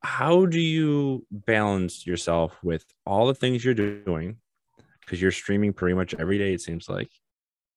How 0.00 0.44
do 0.46 0.60
you 0.60 1.26
balance 1.30 2.06
yourself 2.06 2.52
with 2.62 2.84
all 3.06 3.26
the 3.26 3.34
things 3.34 3.64
you're 3.64 3.74
doing? 3.74 4.36
Because 5.00 5.20
you're 5.20 5.30
streaming 5.30 5.72
pretty 5.72 5.94
much 5.94 6.14
every 6.14 6.38
day, 6.38 6.52
it 6.52 6.60
seems 6.60 6.88
like, 6.88 7.10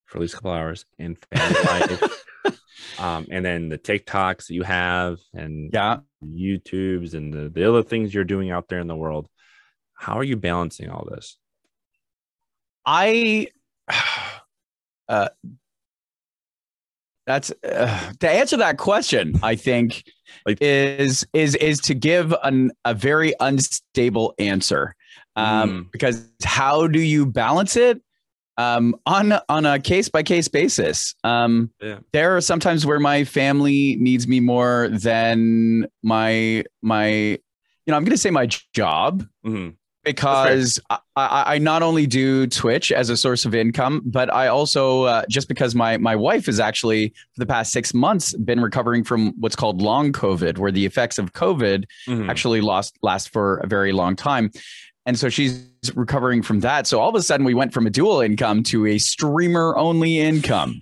for 0.06 0.17
at 0.17 0.21
least 0.21 0.34
a 0.34 0.38
couple 0.38 0.52
hours, 0.52 0.86
and 1.00 1.17
family 1.34 1.63
life. 1.63 2.23
Um, 3.00 3.28
and 3.30 3.45
then 3.45 3.69
the 3.69 3.78
TikToks 3.78 4.47
that 4.47 4.54
you 4.54 4.63
have, 4.63 5.19
and 5.34 5.69
Yeah. 5.73 6.00
YouTubes 6.23 7.13
and 7.13 7.34
the, 7.34 7.50
the 7.50 7.67
other 7.67 7.84
things 7.84 8.13
you're 8.13 8.23
doing 8.23 8.50
out 8.52 8.67
there 8.67 8.80
in 8.80 8.88
the 8.88 8.95
world. 8.95 9.28
How 9.93 10.17
are 10.17 10.23
you 10.23 10.36
balancing 10.38 10.89
all 10.89 11.08
this? 11.10 11.38
I 12.86 13.47
uh 15.10 15.30
that's 17.28 17.52
uh, 17.63 18.12
to 18.20 18.28
answer 18.30 18.58
that 18.58 18.78
question 18.78 19.34
i 19.44 19.56
think 19.56 20.04
Like- 20.46 20.58
is 20.62 21.26
is 21.34 21.56
is 21.56 21.80
to 21.82 21.94
give 21.94 22.34
an, 22.44 22.72
a 22.86 22.94
very 22.94 23.34
unstable 23.40 24.34
answer 24.40 24.96
um 25.36 25.70
Mm. 25.70 25.92
because 25.92 26.28
how 26.44 26.88
do 26.88 27.00
you 27.00 27.26
balance 27.26 27.76
it 27.76 28.02
um 28.58 28.96
on 29.06 29.34
on 29.50 29.66
a 29.68 29.78
case 29.80 30.10
by 30.10 30.24
case 30.24 30.48
basis 30.48 31.13
um 31.24 31.70
Yeah. 31.82 32.00
there 32.13 32.36
are 32.36 32.42
sometimes 32.42 32.86
where 32.86 33.00
my 33.00 33.24
family 33.24 33.98
needs 34.00 34.28
me 34.28 34.40
more 34.40 34.88
than 34.90 35.86
my 36.02 36.63
my 36.82 37.08
you 37.08 37.38
know 37.92 37.96
i'm 37.98 38.04
going 38.04 38.12
to 38.12 38.18
say 38.18 38.32
my 38.32 38.48
job 38.74 39.24
Mhm. 39.46 39.76
Because 40.15 40.80
I, 40.89 41.00
I, 41.15 41.58
not 41.58 41.84
only 41.84 42.08
do 42.08 42.48
Twitch 42.48 42.91
as 42.91 43.10
a 43.10 43.17
source 43.17 43.46
of 43.46 43.54
income, 43.54 44.02
but 44.06 44.34
I 44.34 44.48
also 44.48 45.04
uh, 45.04 45.24
just 45.30 45.48
because 45.48 45.76
my 45.76 45.98
my 45.98 46.15
wife 46.15 46.46
has 46.48 46.60
actually 46.60 47.10
for 47.10 47.39
the 47.39 47.46
past 47.46 47.72
six 47.72 47.93
months 47.93 48.34
been 48.34 48.62
recovering 48.62 49.04
from 49.04 49.34
what's 49.39 49.56
called 49.56 49.82
long 49.82 50.12
COVID, 50.13 50.58
where 50.58 50.72
the 50.72 50.86
effects 50.86 51.17
of 51.17 51.34
COVID 51.34 51.86
Mhm. 52.08 52.30
actually 52.30 52.62
lost 52.62 52.98
last 53.02 53.30
for 53.30 53.58
a 53.58 53.67
very 53.67 53.91
long 53.91 54.15
time. 54.15 54.52
And 55.06 55.17
so 55.17 55.30
she's 55.30 55.65
recovering 55.96 56.41
from 56.41 56.60
that. 56.62 56.86
So 56.86 57.00
all 57.00 57.08
of 57.10 57.15
a 57.15 57.22
sudden 57.22 57.46
we 57.46 57.54
went 57.54 57.74
from 57.74 57.88
a 57.88 57.89
dual 57.89 58.20
income 58.20 58.62
to 58.63 58.86
a 58.88 58.98
streamer 58.98 59.76
only 59.78 60.20
income. 60.20 60.82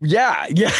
Yeah, 0.00 0.46
yeah, 0.50 0.72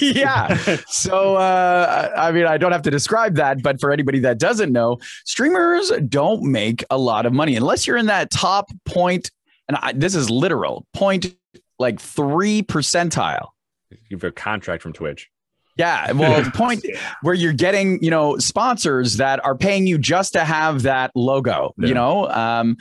yeah. 0.00 0.76
So, 0.88 1.36
uh, 1.36 2.12
I 2.16 2.32
mean, 2.32 2.46
I 2.46 2.56
don't 2.56 2.72
have 2.72 2.82
to 2.82 2.90
describe 2.90 3.36
that, 3.36 3.62
but 3.62 3.80
for 3.80 3.92
anybody 3.92 4.18
that 4.20 4.38
doesn't 4.38 4.72
know, 4.72 4.98
streamers 5.24 5.92
don't 6.08 6.42
make 6.42 6.84
a 6.90 6.98
lot 6.98 7.26
of 7.26 7.32
money 7.32 7.56
unless 7.56 7.86
you're 7.86 7.96
in 7.96 8.06
that 8.06 8.30
top 8.30 8.70
point. 8.84 9.30
And 9.68 9.78
I, 9.80 9.92
this 9.92 10.14
is 10.14 10.28
literal 10.28 10.86
point, 10.92 11.34
like 11.78 12.00
three 12.00 12.62
percentile. 12.62 13.48
You 13.90 14.16
have 14.16 14.24
a 14.24 14.32
contract 14.32 14.82
from 14.82 14.92
Twitch. 14.92 15.30
Yeah, 15.76 16.12
well, 16.12 16.42
the 16.42 16.50
point 16.54 16.84
where 17.22 17.34
you're 17.34 17.52
getting, 17.52 18.02
you 18.02 18.10
know, 18.10 18.38
sponsors 18.38 19.16
that 19.16 19.44
are 19.44 19.56
paying 19.56 19.86
you 19.86 19.98
just 19.98 20.32
to 20.34 20.44
have 20.44 20.82
that 20.82 21.10
logo. 21.14 21.74
Yeah. 21.78 21.88
You 21.88 21.94
know, 21.94 22.28
um, 22.28 22.76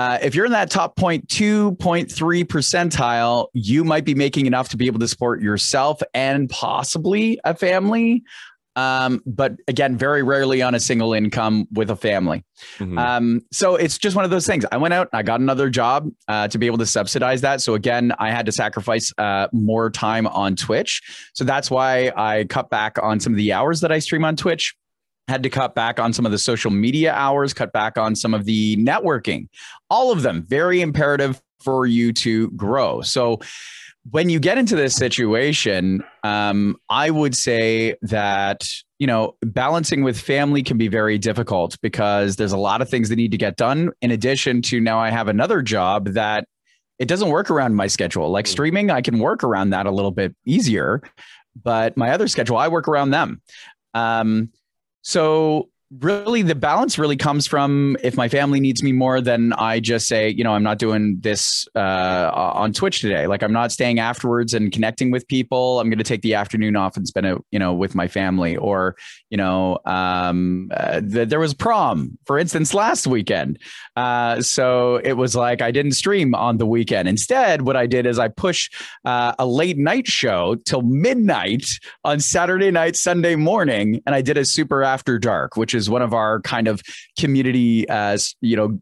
uh, 0.00 0.18
if 0.22 0.34
you're 0.34 0.46
in 0.46 0.52
that 0.52 0.70
top 0.70 0.96
0.2, 0.96 1.76
0.3 1.76 2.44
percentile, 2.44 3.48
you 3.52 3.84
might 3.84 4.06
be 4.06 4.14
making 4.14 4.46
enough 4.46 4.70
to 4.70 4.78
be 4.78 4.86
able 4.86 4.98
to 4.98 5.06
support 5.06 5.42
yourself 5.42 6.00
and 6.14 6.48
possibly 6.48 7.38
a 7.44 7.54
family. 7.54 8.22
Um, 8.76 9.20
but 9.26 9.56
again, 9.68 9.98
very 9.98 10.22
rarely 10.22 10.62
on 10.62 10.74
a 10.74 10.80
single 10.80 11.12
income 11.12 11.66
with 11.72 11.90
a 11.90 11.96
family. 11.96 12.44
Mhm. 12.78 12.98
Um, 12.98 13.40
so 13.52 13.74
it's 13.74 13.98
just 13.98 14.16
one 14.16 14.24
of 14.24 14.30
those 14.30 14.46
things. 14.46 14.64
I 14.72 14.78
went 14.78 14.94
out 14.94 15.08
and 15.12 15.18
I 15.18 15.22
got 15.22 15.40
another 15.40 15.68
job 15.68 16.08
uh, 16.28 16.48
to 16.48 16.56
be 16.56 16.64
able 16.64 16.78
to 16.78 16.86
subsidize 16.86 17.42
that. 17.42 17.60
So 17.60 17.74
again, 17.74 18.14
I 18.18 18.30
had 18.30 18.46
to 18.46 18.52
sacrifice 18.52 19.12
uh, 19.18 19.48
more 19.52 19.90
time 19.90 20.26
on 20.28 20.56
Twitch. 20.56 21.02
So 21.34 21.44
that's 21.44 21.70
why 21.70 22.10
I 22.16 22.44
cut 22.44 22.70
back 22.70 22.96
on 23.02 23.20
some 23.20 23.34
of 23.34 23.36
the 23.36 23.52
hours 23.52 23.82
that 23.82 23.92
I 23.92 23.98
stream 23.98 24.24
on 24.24 24.34
Twitch. 24.34 24.74
Had 25.28 25.42
to 25.44 25.50
cut 25.50 25.74
back 25.74 26.00
on 26.00 26.12
some 26.12 26.26
of 26.26 26.32
the 26.32 26.38
social 26.38 26.70
media 26.70 27.12
hours, 27.12 27.54
cut 27.54 27.72
back 27.72 27.96
on 27.96 28.16
some 28.16 28.34
of 28.34 28.44
the 28.46 28.76
networking. 28.76 29.48
All 29.88 30.10
of 30.10 30.22
them 30.22 30.44
very 30.48 30.80
imperative 30.80 31.40
for 31.60 31.86
you 31.86 32.12
to 32.14 32.50
grow. 32.52 33.00
So 33.02 33.38
when 34.10 34.28
you 34.30 34.40
get 34.40 34.56
into 34.58 34.74
this 34.74 34.96
situation, 34.96 36.02
um, 36.24 36.76
I 36.88 37.10
would 37.10 37.36
say 37.36 37.94
that 38.02 38.66
you 38.98 39.06
know 39.06 39.36
balancing 39.42 40.02
with 40.02 40.18
family 40.18 40.62
can 40.62 40.78
be 40.78 40.88
very 40.88 41.16
difficult 41.18 41.76
because 41.80 42.36
there's 42.36 42.52
a 42.52 42.58
lot 42.58 42.80
of 42.82 42.88
things 42.88 43.08
that 43.10 43.16
need 43.16 43.30
to 43.30 43.38
get 43.38 43.56
done. 43.56 43.90
In 44.00 44.10
addition 44.10 44.62
to 44.62 44.80
now, 44.80 44.98
I 44.98 45.10
have 45.10 45.28
another 45.28 45.62
job 45.62 46.08
that 46.14 46.46
it 46.98 47.06
doesn't 47.08 47.28
work 47.28 47.50
around 47.50 47.76
my 47.76 47.86
schedule. 47.86 48.30
Like 48.30 48.46
Mm. 48.46 48.48
streaming, 48.48 48.90
I 48.90 49.00
can 49.00 49.18
work 49.20 49.44
around 49.44 49.70
that 49.70 49.86
a 49.86 49.90
little 49.90 50.10
bit 50.10 50.34
easier, 50.44 51.02
but 51.62 51.96
my 51.96 52.10
other 52.10 52.26
schedule, 52.26 52.56
I 52.56 52.68
work 52.68 52.88
around 52.88 53.10
them. 53.10 53.42
Um, 53.94 54.50
so 55.02 55.68
really 55.98 56.42
the 56.42 56.54
balance 56.54 56.98
really 57.00 57.16
comes 57.16 57.48
from 57.48 57.96
if 58.00 58.16
my 58.16 58.28
family 58.28 58.60
needs 58.60 58.80
me 58.80 58.92
more 58.92 59.20
then 59.20 59.52
i 59.54 59.80
just 59.80 60.06
say 60.06 60.28
you 60.28 60.44
know 60.44 60.52
i'm 60.52 60.62
not 60.62 60.78
doing 60.78 61.16
this 61.18 61.66
uh, 61.74 62.30
on 62.32 62.72
twitch 62.72 63.00
today. 63.00 63.26
Like 63.26 63.42
i'm 63.42 63.52
not 63.52 63.72
staying 63.72 63.98
afterwards 63.98 64.54
and 64.54 64.70
connecting 64.70 65.10
with 65.10 65.26
people. 65.26 65.80
I'm 65.80 65.88
going 65.88 65.98
to 65.98 66.04
take 66.04 66.22
the 66.22 66.34
afternoon 66.34 66.76
off 66.76 66.96
and 66.96 67.08
spend 67.08 67.26
it 67.26 67.38
you 67.50 67.58
know 67.58 67.74
with 67.74 67.94
my 67.94 68.06
family. 68.06 68.56
Or 68.56 68.96
you 69.30 69.36
know 69.36 69.78
um, 69.84 70.70
uh, 70.72 71.00
th- 71.00 71.28
there 71.28 71.40
was 71.40 71.54
prom 71.54 72.18
for 72.24 72.38
instance 72.38 72.72
last 72.72 73.06
weekend 73.06 73.58
uh, 74.00 74.40
so 74.42 74.96
it 75.04 75.14
was 75.14 75.34
like 75.34 75.60
i 75.62 75.70
didn't 75.70 75.92
stream 75.92 76.34
on 76.34 76.58
the 76.58 76.66
weekend 76.66 77.08
instead 77.08 77.62
what 77.62 77.76
i 77.76 77.86
did 77.86 78.06
is 78.06 78.18
i 78.18 78.28
pushed 78.28 78.74
uh, 79.04 79.32
a 79.38 79.46
late 79.46 79.78
night 79.78 80.06
show 80.06 80.56
till 80.64 80.82
midnight 80.82 81.66
on 82.04 82.20
Saturday 82.20 82.70
night, 82.70 82.96
Sunday 82.96 83.36
morning, 83.36 84.00
and 84.06 84.14
I 84.14 84.22
did 84.22 84.36
a 84.36 84.44
super 84.44 84.82
after 84.82 85.18
dark, 85.18 85.56
which 85.56 85.74
is 85.74 85.90
one 85.90 86.02
of 86.02 86.14
our 86.14 86.40
kind 86.42 86.68
of 86.68 86.80
community, 87.18 87.88
uh, 87.88 88.18
you 88.40 88.56
know, 88.56 88.80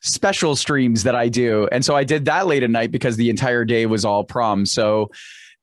special 0.00 0.56
streams 0.56 1.02
that 1.02 1.14
I 1.14 1.28
do. 1.28 1.68
And 1.70 1.84
so 1.84 1.94
I 1.94 2.04
did 2.04 2.24
that 2.24 2.46
late 2.46 2.62
at 2.62 2.70
night 2.70 2.90
because 2.90 3.16
the 3.16 3.30
entire 3.30 3.64
day 3.64 3.86
was 3.86 4.04
all 4.04 4.24
prom. 4.24 4.66
So 4.66 5.10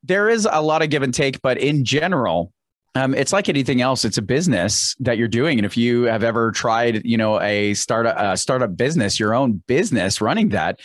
there 0.03 0.29
is 0.29 0.47
a 0.51 0.61
lot 0.61 0.83
of 0.83 0.89
give 0.89 1.01
and 1.01 1.13
take, 1.13 1.41
but 1.41 1.57
in 1.57 1.83
general, 1.83 2.51
um, 2.95 3.13
it's 3.13 3.33
like 3.33 3.49
anything 3.49 3.81
else. 3.81 4.05
It's 4.05 4.17
a 4.17 4.21
business 4.21 4.95
that 4.99 5.17
you're 5.17 5.27
doing, 5.27 5.59
and 5.59 5.65
if 5.65 5.75
you 5.75 6.03
have 6.03 6.23
ever 6.23 6.51
tried, 6.51 7.05
you 7.05 7.17
know, 7.17 7.41
a 7.41 7.73
startup, 7.73 8.17
uh, 8.17 8.35
startup 8.37 8.77
business, 8.77 9.19
your 9.19 9.35
own 9.35 9.61
business, 9.67 10.21
running 10.21 10.49
that, 10.49 10.79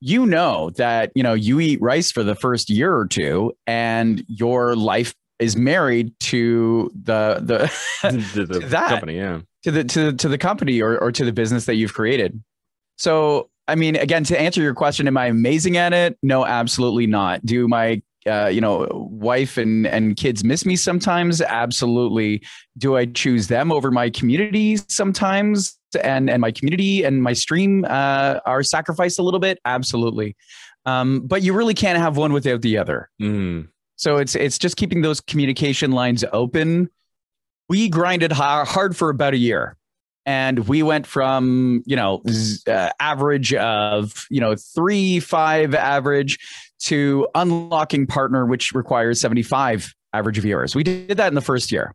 you 0.00 0.26
know 0.26 0.70
that 0.76 1.10
you 1.14 1.22
know 1.22 1.34
you 1.34 1.58
eat 1.58 1.80
rice 1.82 2.12
for 2.12 2.22
the 2.22 2.36
first 2.36 2.70
year 2.70 2.94
or 2.94 3.06
two, 3.06 3.52
and 3.66 4.24
your 4.28 4.76
life 4.76 5.14
is 5.40 5.56
married 5.56 6.12
to 6.20 6.90
the 6.94 7.40
the 7.42 7.72
the, 8.34 8.46
the 8.46 8.58
that. 8.68 8.88
company, 8.88 9.16
yeah. 9.16 9.40
to 9.64 9.70
the 9.72 9.84
to 9.84 10.12
to 10.12 10.28
the 10.28 10.38
company 10.38 10.80
or 10.80 10.96
or 10.98 11.10
to 11.10 11.24
the 11.24 11.32
business 11.32 11.66
that 11.66 11.74
you've 11.74 11.94
created. 11.94 12.40
So 12.96 13.50
I 13.68 13.74
mean, 13.74 13.96
again, 13.96 14.22
to 14.24 14.40
answer 14.40 14.62
your 14.62 14.74
question, 14.74 15.08
am 15.08 15.16
I 15.16 15.26
amazing 15.26 15.76
at 15.76 15.92
it? 15.92 16.16
No, 16.22 16.46
absolutely 16.46 17.06
not. 17.06 17.44
Do 17.44 17.66
my 17.66 18.00
uh, 18.26 18.48
you 18.48 18.60
know, 18.60 18.88
wife 19.10 19.56
and 19.56 19.86
and 19.86 20.16
kids 20.16 20.44
miss 20.44 20.66
me 20.66 20.76
sometimes. 20.76 21.40
Absolutely. 21.40 22.42
Do 22.78 22.96
I 22.96 23.06
choose 23.06 23.48
them 23.48 23.72
over 23.72 23.90
my 23.90 24.10
community 24.10 24.76
sometimes? 24.88 25.78
And 26.02 26.28
and 26.28 26.40
my 26.40 26.50
community 26.50 27.04
and 27.04 27.22
my 27.22 27.32
stream 27.32 27.84
uh, 27.84 28.40
are 28.44 28.62
sacrificed 28.62 29.18
a 29.18 29.22
little 29.22 29.40
bit. 29.40 29.58
Absolutely. 29.64 30.36
Um, 30.84 31.20
but 31.26 31.42
you 31.42 31.52
really 31.52 31.74
can't 31.74 31.98
have 31.98 32.16
one 32.16 32.32
without 32.32 32.62
the 32.62 32.78
other. 32.78 33.10
Mm. 33.20 33.68
So 33.96 34.18
it's 34.18 34.34
it's 34.34 34.58
just 34.58 34.76
keeping 34.76 35.02
those 35.02 35.20
communication 35.20 35.92
lines 35.92 36.24
open. 36.32 36.90
We 37.68 37.88
grinded 37.88 38.30
hard 38.32 38.96
for 38.96 39.10
about 39.10 39.34
a 39.34 39.38
year 39.38 39.76
and 40.26 40.66
we 40.68 40.82
went 40.82 41.06
from 41.06 41.82
you 41.86 41.96
know 41.96 42.20
uh, 42.66 42.90
average 43.00 43.54
of 43.54 44.26
you 44.28 44.40
know 44.40 44.56
three 44.56 45.20
five 45.20 45.74
average 45.74 46.38
to 46.78 47.28
unlocking 47.34 48.06
partner 48.06 48.46
which 48.46 48.72
requires 48.72 49.20
75 49.20 49.94
average 50.12 50.38
viewers. 50.38 50.74
We 50.74 50.82
did 50.82 51.16
that 51.16 51.28
in 51.28 51.34
the 51.34 51.40
first 51.40 51.72
year. 51.72 51.94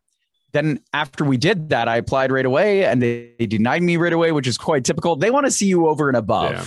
Then 0.52 0.80
after 0.92 1.24
we 1.24 1.36
did 1.36 1.70
that 1.70 1.88
i 1.88 1.96
applied 1.96 2.30
right 2.30 2.44
away 2.44 2.84
and 2.84 3.00
they, 3.00 3.32
they 3.38 3.46
denied 3.46 3.82
me 3.82 3.96
right 3.96 4.12
away 4.12 4.32
which 4.32 4.46
is 4.46 4.58
quite 4.58 4.84
typical. 4.84 5.16
They 5.16 5.30
want 5.30 5.46
to 5.46 5.52
see 5.52 5.66
you 5.66 5.88
over 5.88 6.08
and 6.08 6.16
above 6.16 6.52
yeah. 6.52 6.64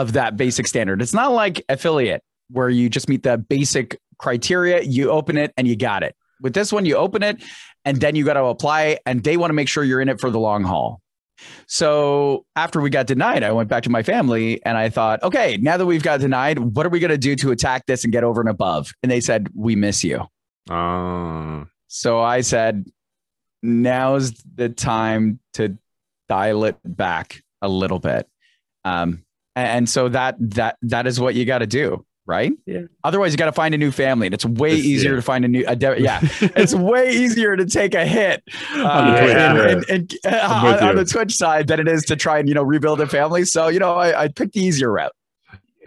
of 0.00 0.14
that 0.14 0.36
basic 0.36 0.66
standard. 0.66 1.00
It's 1.00 1.14
not 1.14 1.32
like 1.32 1.64
affiliate 1.68 2.22
where 2.50 2.68
you 2.68 2.88
just 2.88 3.08
meet 3.08 3.22
the 3.22 3.38
basic 3.38 3.98
criteria 4.18 4.82
you 4.82 5.10
open 5.10 5.38
it 5.38 5.52
and 5.56 5.66
you 5.66 5.76
got 5.76 6.02
it. 6.02 6.14
With 6.40 6.54
this 6.54 6.72
one 6.72 6.84
you 6.84 6.96
open 6.96 7.22
it 7.22 7.42
and 7.84 8.00
then 8.00 8.14
you 8.14 8.24
got 8.24 8.34
to 8.34 8.44
apply 8.44 8.98
and 9.06 9.22
they 9.22 9.36
want 9.36 9.50
to 9.50 9.54
make 9.54 9.68
sure 9.68 9.84
you're 9.84 10.00
in 10.00 10.08
it 10.08 10.20
for 10.20 10.30
the 10.30 10.40
long 10.40 10.64
haul. 10.64 11.00
So 11.66 12.44
after 12.56 12.80
we 12.80 12.90
got 12.90 13.06
denied, 13.06 13.42
I 13.42 13.52
went 13.52 13.68
back 13.68 13.82
to 13.84 13.90
my 13.90 14.02
family 14.02 14.64
and 14.64 14.76
I 14.76 14.88
thought, 14.88 15.22
okay, 15.22 15.58
now 15.60 15.76
that 15.76 15.86
we've 15.86 16.02
got 16.02 16.20
denied, 16.20 16.58
what 16.58 16.86
are 16.86 16.90
we 16.90 17.00
going 17.00 17.10
to 17.10 17.18
do 17.18 17.36
to 17.36 17.50
attack 17.50 17.86
this 17.86 18.04
and 18.04 18.12
get 18.12 18.24
over 18.24 18.40
and 18.40 18.50
above? 18.50 18.92
And 19.02 19.10
they 19.10 19.20
said, 19.20 19.48
we 19.54 19.76
miss 19.76 20.04
you. 20.04 20.26
Uh. 20.68 21.64
So 21.88 22.20
I 22.20 22.42
said, 22.42 22.86
now's 23.62 24.32
the 24.54 24.68
time 24.68 25.40
to 25.54 25.76
dial 26.28 26.64
it 26.64 26.76
back 26.84 27.42
a 27.60 27.68
little 27.68 27.98
bit. 27.98 28.28
Um, 28.84 29.24
and 29.56 29.88
so 29.88 30.08
that 30.08 30.36
that 30.38 30.76
that 30.82 31.06
is 31.06 31.18
what 31.20 31.34
you 31.34 31.44
got 31.44 31.58
to 31.58 31.66
do 31.66 32.06
right? 32.30 32.52
Yeah. 32.64 32.82
Otherwise, 33.02 33.32
you 33.32 33.38
got 33.38 33.46
to 33.46 33.52
find 33.52 33.74
a 33.74 33.78
new 33.78 33.90
family, 33.90 34.28
and 34.28 34.34
it's 34.34 34.44
way 34.44 34.72
it's, 34.72 34.86
easier 34.86 35.10
yeah. 35.10 35.16
to 35.16 35.22
find 35.22 35.44
a 35.44 35.48
new. 35.48 35.64
A 35.66 35.74
de- 35.74 36.00
yeah, 36.00 36.20
it's 36.40 36.74
way 36.74 37.10
easier 37.12 37.56
to 37.56 37.66
take 37.66 37.92
a 37.92 38.06
hit 38.06 38.42
uh, 38.72 38.86
on, 38.86 39.12
the 39.12 39.20
and, 39.20 39.58
and, 39.58 39.90
and, 39.90 40.14
uh, 40.24 40.64
on, 40.64 40.88
on, 40.90 40.96
the 40.96 41.04
Twitch 41.04 41.34
side 41.34 41.66
than 41.66 41.80
it 41.80 41.88
is 41.88 42.04
to 42.04 42.16
try 42.16 42.38
and 42.38 42.48
you 42.48 42.54
know 42.54 42.62
rebuild 42.62 43.00
a 43.00 43.06
family. 43.06 43.44
So 43.44 43.66
you 43.66 43.80
know, 43.80 43.94
I, 43.94 44.22
I 44.22 44.28
picked 44.28 44.52
the 44.52 44.60
easier 44.60 44.92
route. 44.92 45.12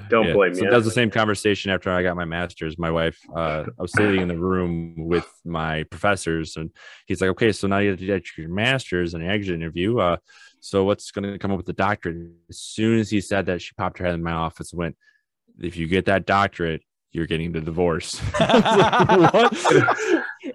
Don't 0.10 0.28
yeah. 0.28 0.34
blame 0.34 0.54
so 0.54 0.62
me. 0.62 0.70
That 0.70 0.76
was 0.76 0.86
the 0.86 0.92
same 0.92 1.10
conversation 1.10 1.72
after 1.72 1.90
I 1.90 2.04
got 2.04 2.18
my 2.18 2.26
master's. 2.26 2.78
My 2.78 2.92
wife, 2.92 3.18
uh, 3.34 3.64
I 3.80 3.82
was 3.82 3.94
sitting 3.94 4.22
in 4.22 4.28
the 4.28 4.38
room 4.38 4.96
with 4.98 5.28
my 5.46 5.84
professors, 5.84 6.58
and 6.58 6.72
he's 7.06 7.22
like, 7.22 7.30
"Okay, 7.32 7.54
so 7.54 7.68
now 7.68 7.78
you 7.78 7.92
have 7.92 8.00
to 8.00 8.06
get 8.06 8.38
your 8.38 8.50
master's 8.50 9.14
and 9.14 9.24
an 9.24 9.30
exit 9.30 9.56
interview. 9.56 10.00
Uh, 10.00 10.18
so 10.60 10.84
what's 10.84 11.12
going 11.12 11.32
to 11.32 11.40
come 11.40 11.52
up 11.52 11.58
with 11.58 11.68
the 11.68 11.74
doctorate?" 11.74 12.18
As 12.50 12.60
soon 12.60 13.00
as 13.00 13.10
he 13.10 13.22
said 13.22 13.46
that, 13.46 13.62
she 13.62 13.72
popped 13.78 13.98
her 14.00 14.06
head 14.06 14.16
in 14.16 14.24
my 14.24 14.34
office 14.34 14.74
and 14.74 14.80
went, 14.80 14.98
if 15.60 15.78
you 15.78 15.88
get 15.88 16.06
that 16.06 16.26
doctorate, 16.26 16.84
you're 17.12 17.28
getting 17.28 17.52
the 17.52 17.62
divorce. 17.62 18.20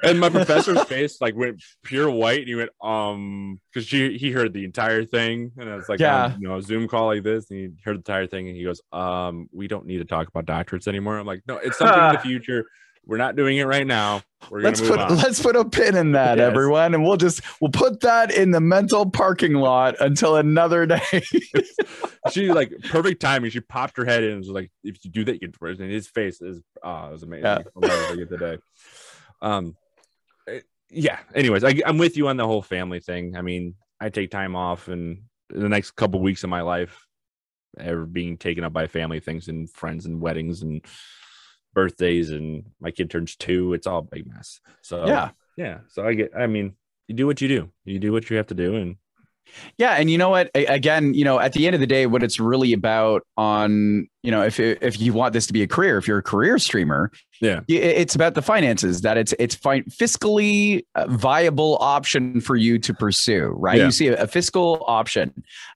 and 0.03 0.19
my 0.19 0.29
professor's 0.29 0.83
face 0.89 1.21
like 1.21 1.37
went 1.37 1.63
pure 1.85 2.11
white, 2.11 2.41
and 2.41 2.49
he 2.49 2.55
went, 2.57 2.71
um, 2.83 3.61
because 3.73 3.87
she 3.87 4.19
he 4.19 4.33
heard 4.33 4.53
the 4.53 4.65
entire 4.65 5.05
thing, 5.05 5.53
and 5.57 5.71
I 5.71 5.77
was 5.77 5.89
like, 5.89 6.01
yeah, 6.01 6.37
you 6.39 6.49
know, 6.49 6.61
Zoom 6.61 6.89
call 6.89 7.07
like 7.07 7.23
this, 7.23 7.49
and 7.51 7.59
he 7.59 7.69
heard 7.85 7.97
the 7.97 8.01
entire 8.01 8.27
thing, 8.27 8.49
and 8.49 8.57
he 8.57 8.65
goes, 8.65 8.81
um, 8.93 9.49
we 9.53 9.69
don't 9.69 9.87
need 9.87 9.99
to 9.99 10.05
talk 10.05 10.29
about 10.29 10.47
doctorates 10.47 10.89
anymore. 10.89 11.19
I'm 11.19 11.27
like, 11.27 11.43
no, 11.47 11.59
it's 11.59 11.79
something 11.79 12.03
in 12.03 12.13
the 12.13 12.19
future. 12.23 12.67
We're 13.09 13.17
not 13.17 13.37
doing 13.37 13.57
it 13.57 13.65
right 13.65 13.87
now. 13.87 14.21
We're 14.51 14.61
let's 14.61 14.83
put 14.83 14.99
on. 14.99 15.17
let's 15.17 15.41
put 15.41 15.57
a 15.57 15.65
pin 15.65 15.97
in 15.97 16.13
that, 16.13 16.37
yes. 16.37 16.47
everyone, 16.47 16.95
and 16.95 17.03
we'll 17.03 17.17
just 17.17 17.41
we'll 17.59 17.71
put 17.71 18.01
that 18.01 18.31
in 18.31 18.51
the 18.51 18.61
mental 18.61 19.11
parking 19.11 19.55
lot 19.55 19.97
until 19.99 20.37
another 20.37 20.85
day. 20.85 21.01
she 22.31 22.53
like 22.53 22.71
perfect 22.91 23.23
timing. 23.23 23.51
She 23.51 23.61
popped 23.61 23.97
her 23.97 24.05
head 24.05 24.23
in 24.23 24.33
and 24.33 24.39
was 24.39 24.49
like, 24.49 24.71
"If 24.85 25.03
you 25.05 25.11
do 25.11 25.25
that, 25.25 25.41
you 25.41 25.49
get 25.49 25.81
And 25.81 25.91
his 25.91 26.07
face 26.07 26.43
is 26.43 26.63
oh, 26.83 27.09
it 27.09 27.13
was 27.13 27.23
amazing. 27.23 27.45
Yeah. 27.47 27.63
I'll 27.75 27.89
never 27.89 28.03
forget 28.05 28.29
the 28.29 28.37
day. 28.37 28.59
Um, 29.41 29.77
eh, 30.47 30.61
yeah. 30.91 31.19
Anyways, 31.35 31.65
I, 31.65 31.81
I'm 31.87 31.97
with 31.97 32.19
you 32.19 32.29
on 32.29 32.37
the 32.37 32.47
whole 32.47 32.63
family 32.63 33.01
thing. 33.01 33.37
I 33.37 33.41
mean, 33.41 33.75
I 33.99 34.11
take 34.11 34.31
time 34.31 34.55
off, 34.55 34.89
and 34.89 35.23
the 35.49 35.69
next 35.69 35.93
couple 35.93 36.21
weeks 36.21 36.45
of 36.45 36.51
my 36.51 36.61
life, 36.61 37.07
ever 37.79 38.05
being 38.05 38.37
taken 38.37 38.65
up 38.65 38.75
by 38.75 38.87
family 38.87 39.21
things 39.21 39.49
and 39.49 39.71
friends 39.71 40.05
and 40.05 40.21
weddings 40.21 40.61
and 40.61 40.85
birthdays 41.79 42.31
and 42.31 42.65
my 42.81 42.91
kid 42.91 43.09
turns 43.09 43.37
two. 43.37 43.73
It's 43.73 43.87
all 43.87 44.01
a 44.01 44.03
big 44.03 44.27
mess. 44.27 44.61
So 44.83 45.07
yeah, 45.07 45.31
yeah. 45.57 45.79
So 45.91 46.05
I 46.05 46.15
get. 46.15 46.33
I 46.37 46.49
mean, 46.49 46.75
you 47.07 47.15
do 47.15 47.27
what 47.29 47.41
you 47.41 47.47
do. 47.47 47.71
You 47.85 48.01
do 48.01 48.11
what 48.11 48.29
you 48.29 48.37
have 48.37 48.49
to 48.49 48.55
do, 48.55 48.75
and 48.75 48.97
yeah, 49.77 49.93
and 49.93 50.11
you 50.11 50.19
know 50.19 50.29
what? 50.29 50.51
Again, 50.55 51.15
you 51.15 51.25
know, 51.25 51.39
at 51.39 51.53
the 51.53 51.67
end 51.67 51.75
of 51.75 51.81
the 51.81 51.87
day, 51.87 52.07
what 52.07 52.25
it's 52.25 52.41
really 52.41 52.73
about 52.73 53.23
on, 53.37 54.09
you 54.25 54.33
know, 54.33 54.43
if 54.43 54.59
if 54.59 55.01
you 55.01 55.13
want 55.13 55.35
this 55.35 55.47
to 55.47 55.53
be 55.53 55.63
a 55.63 55.69
career, 55.69 55.99
if 55.99 56.09
you're 56.09 56.19
a 56.19 56.23
career 56.23 56.59
streamer, 56.59 57.13
yeah, 57.41 57.61
it's 57.69 58.15
about 58.15 58.35
the 58.35 58.43
finances. 58.43 59.03
That 59.03 59.17
it's 59.17 59.35
it's 59.39 59.55
fi- 59.55 59.83
fiscally 59.83 60.85
uh, 60.95 61.07
viable 61.09 61.79
option 61.81 62.41
for 62.41 62.57
you 62.57 62.79
to 62.81 62.95
pursue, 62.95 63.55
right? 63.57 63.79
Yeah. 63.79 63.87
You 63.87 63.91
see 63.91 64.09
a, 64.09 64.23
a 64.23 64.27
fiscal 64.27 64.85
option, 64.87 65.33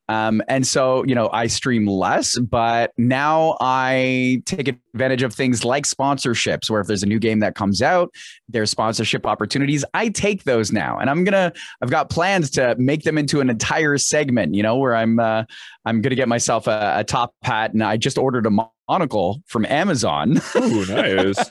um, 0.09 0.43
and 0.47 0.67
so, 0.67 1.05
you 1.05 1.15
know, 1.15 1.31
I 1.33 1.47
stream 1.47 1.87
less, 1.87 2.39
but 2.39 2.93
now 2.99 3.57
I 3.61 4.43
take 4.45 4.69
advantage 4.69 5.23
of 5.23 5.33
things 5.33 5.65
like 5.65 5.85
sponsorships, 5.85 6.69
where 6.69 6.81
if 6.81 6.87
there's 6.87 7.03
a 7.03 7.07
new 7.07 7.19
game 7.19 7.39
that 7.39 7.55
comes 7.55 7.81
out, 7.81 8.13
there's 8.49 8.71
sponsorship 8.71 9.25
opportunities. 9.25 9.85
I 9.95 10.09
take 10.09 10.45
those 10.45 10.71
now, 10.71 10.99
and 10.99 11.09
I'm 11.09 11.25
gonna. 11.25 11.53
I've 11.83 11.91
got 11.91 12.11
plans 12.11 12.51
to 12.51 12.75
make 12.79 13.05
them 13.05 13.17
into 13.17 13.41
an 13.41 13.49
entire 13.49 13.97
segment. 13.97 14.55
You 14.55 14.63
know, 14.63 14.77
where 14.77 14.95
I'm. 14.95 15.19
Uh, 15.19 15.45
I'm 15.87 16.03
gonna 16.03 16.15
get 16.15 16.29
myself 16.29 16.67
a, 16.67 16.97
a 16.99 17.05
top 17.05 17.35
hat, 17.43 17.73
and 17.73 17.83
I 17.83 17.97
just 17.97 18.19
ordered 18.19 18.47
a 18.47 18.51
monocle 18.89 19.43
from 19.47 19.65
Amazon. 19.67 20.41
Oh, 20.55 20.85
nice. 20.89 21.51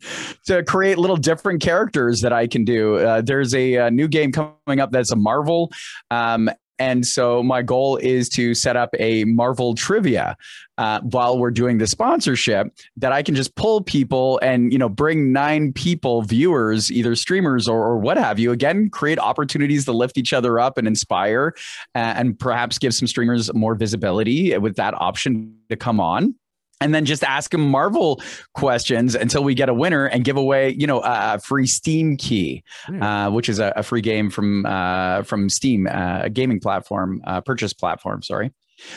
to 0.46 0.62
create 0.64 0.98
little 0.98 1.16
different 1.16 1.62
characters 1.62 2.20
that 2.22 2.32
I 2.32 2.46
can 2.46 2.64
do. 2.64 2.96
Uh, 2.96 3.20
there's 3.20 3.54
a, 3.54 3.74
a, 3.74 3.90
new 3.90 4.08
game 4.08 4.32
coming 4.32 4.80
up 4.80 4.90
that's 4.90 5.12
a 5.12 5.16
Marvel, 5.16 5.70
um, 6.10 6.50
and 6.80 7.06
so 7.06 7.42
my 7.42 7.60
goal 7.60 7.98
is 7.98 8.30
to 8.30 8.54
set 8.54 8.74
up 8.74 8.88
a 8.98 9.24
Marvel 9.24 9.74
trivia 9.74 10.34
uh, 10.78 11.00
while 11.02 11.38
we're 11.38 11.50
doing 11.50 11.76
the 11.76 11.86
sponsorship 11.86 12.68
that 12.96 13.12
I 13.12 13.22
can 13.22 13.34
just 13.34 13.54
pull 13.54 13.82
people 13.82 14.40
and, 14.42 14.72
you 14.72 14.78
know, 14.78 14.88
bring 14.88 15.30
nine 15.30 15.74
people, 15.74 16.22
viewers, 16.22 16.90
either 16.90 17.14
streamers 17.14 17.68
or, 17.68 17.86
or 17.86 17.98
what 17.98 18.16
have 18.16 18.38
you. 18.38 18.50
Again, 18.50 18.88
create 18.88 19.18
opportunities 19.18 19.84
to 19.84 19.92
lift 19.92 20.16
each 20.16 20.32
other 20.32 20.58
up 20.58 20.78
and 20.78 20.88
inspire 20.88 21.52
uh, 21.94 22.14
and 22.16 22.38
perhaps 22.38 22.78
give 22.78 22.94
some 22.94 23.06
streamers 23.06 23.52
more 23.52 23.74
visibility 23.74 24.56
with 24.56 24.76
that 24.76 24.94
option 24.94 25.54
to 25.68 25.76
come 25.76 26.00
on 26.00 26.34
and 26.80 26.94
then 26.94 27.04
just 27.04 27.22
ask 27.22 27.50
them 27.50 27.68
Marvel 27.68 28.20
questions 28.54 29.14
until 29.14 29.44
we 29.44 29.54
get 29.54 29.68
a 29.68 29.74
winner 29.74 30.06
and 30.06 30.24
give 30.24 30.36
away, 30.36 30.70
you 30.70 30.86
know, 30.86 31.00
a 31.04 31.38
free 31.38 31.66
Steam 31.66 32.16
key, 32.16 32.62
mm. 32.88 33.02
uh, 33.02 33.30
which 33.30 33.48
is 33.48 33.58
a, 33.58 33.72
a, 33.76 33.82
free 33.82 34.00
game 34.00 34.30
from 34.30 34.64
uh, 34.66 35.22
from 35.22 35.48
Steam, 35.48 35.86
uh, 35.86 36.20
a 36.24 36.30
gaming 36.30 36.60
platform, 36.60 37.20
uh, 37.26 37.40
purchase 37.40 37.72
platform. 37.72 38.22
Sorry. 38.22 38.52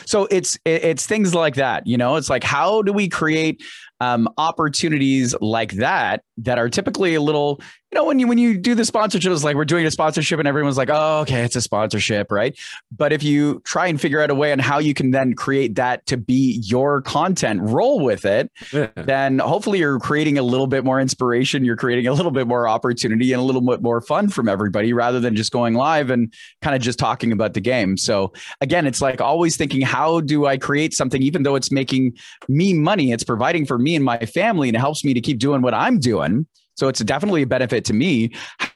So 0.06 0.26
it's 0.30 0.58
it's 0.64 1.06
things 1.06 1.34
like 1.34 1.56
that, 1.56 1.86
you 1.86 1.96
know. 1.96 2.16
It's 2.16 2.30
like 2.30 2.44
how 2.44 2.82
do 2.82 2.92
we 2.92 3.08
create 3.08 3.62
um, 4.00 4.28
opportunities 4.38 5.34
like 5.40 5.72
that 5.72 6.22
that 6.38 6.58
are 6.58 6.68
typically 6.68 7.14
a 7.14 7.20
little 7.20 7.60
you 7.94 8.00
know 8.00 8.06
when 8.06 8.18
you 8.18 8.26
when 8.26 8.38
you 8.38 8.58
do 8.58 8.74
the 8.74 8.84
sponsorship 8.84 9.30
it's 9.30 9.44
like 9.44 9.54
we're 9.54 9.64
doing 9.64 9.86
a 9.86 9.90
sponsorship 9.90 10.40
and 10.40 10.48
everyone's 10.48 10.76
like 10.76 10.90
oh 10.90 11.20
okay 11.20 11.44
it's 11.44 11.54
a 11.54 11.60
sponsorship 11.60 12.32
right 12.32 12.58
but 12.90 13.12
if 13.12 13.22
you 13.22 13.60
try 13.64 13.86
and 13.86 14.00
figure 14.00 14.20
out 14.20 14.30
a 14.30 14.34
way 14.34 14.50
on 14.50 14.58
how 14.58 14.80
you 14.80 14.92
can 14.92 15.12
then 15.12 15.32
create 15.32 15.76
that 15.76 16.04
to 16.06 16.16
be 16.16 16.60
your 16.64 17.00
content 17.02 17.60
roll 17.62 18.00
with 18.00 18.24
it 18.24 18.50
yeah. 18.72 18.88
then 18.96 19.38
hopefully 19.38 19.78
you're 19.78 20.00
creating 20.00 20.38
a 20.38 20.42
little 20.42 20.66
bit 20.66 20.84
more 20.84 20.98
inspiration 20.98 21.64
you're 21.64 21.76
creating 21.76 22.08
a 22.08 22.12
little 22.12 22.32
bit 22.32 22.48
more 22.48 22.66
opportunity 22.66 23.32
and 23.32 23.40
a 23.40 23.44
little 23.44 23.60
bit 23.60 23.80
more 23.80 24.00
fun 24.00 24.28
from 24.28 24.48
everybody 24.48 24.92
rather 24.92 25.20
than 25.20 25.36
just 25.36 25.52
going 25.52 25.74
live 25.74 26.10
and 26.10 26.34
kind 26.62 26.74
of 26.74 26.82
just 26.82 26.98
talking 26.98 27.30
about 27.30 27.54
the 27.54 27.60
game 27.60 27.96
so 27.96 28.32
again 28.60 28.88
it's 28.88 29.00
like 29.00 29.20
always 29.20 29.56
thinking 29.56 29.80
how 29.80 30.20
do 30.20 30.46
i 30.46 30.58
create 30.58 30.92
something 30.92 31.22
even 31.22 31.44
though 31.44 31.54
it's 31.54 31.70
making 31.70 32.12
me 32.48 32.74
money 32.74 33.12
it's 33.12 33.22
providing 33.22 33.64
for 33.64 33.78
me 33.78 33.94
and 33.94 34.04
my 34.04 34.18
family 34.18 34.68
and 34.68 34.76
it 34.76 34.80
helps 34.80 35.04
me 35.04 35.14
to 35.14 35.20
keep 35.20 35.38
doing 35.38 35.62
what 35.62 35.74
I'm 35.74 36.00
doing. 36.00 36.46
So 36.74 36.88
it's 36.88 37.00
definitely 37.00 37.42
a 37.42 37.46
benefit 37.46 37.84
to 37.86 37.92
me. 37.92 38.32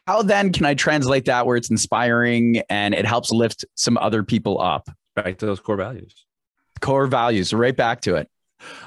How 0.07 0.23
then 0.23 0.53
can 0.53 0.65
I 0.65 0.75
translate 0.75 1.27
that 1.27 1.47
where 1.47 1.57
it's 1.57 1.71
inspiring 1.71 2.63
and 2.71 2.95
it 2.95 3.05
helps 3.05 3.31
lift 3.31 3.65
some 3.75 3.99
other 3.99 4.23
people 4.23 4.61
up? 4.61 4.89
Back 5.15 5.39
to 5.39 5.47
those 5.47 5.61
core 5.61 5.77
values. 5.77 6.25
Core 6.81 7.07
values, 7.07 7.53
right 7.53 7.77
back 7.77 8.01
to 8.03 8.17
it. 8.17 8.29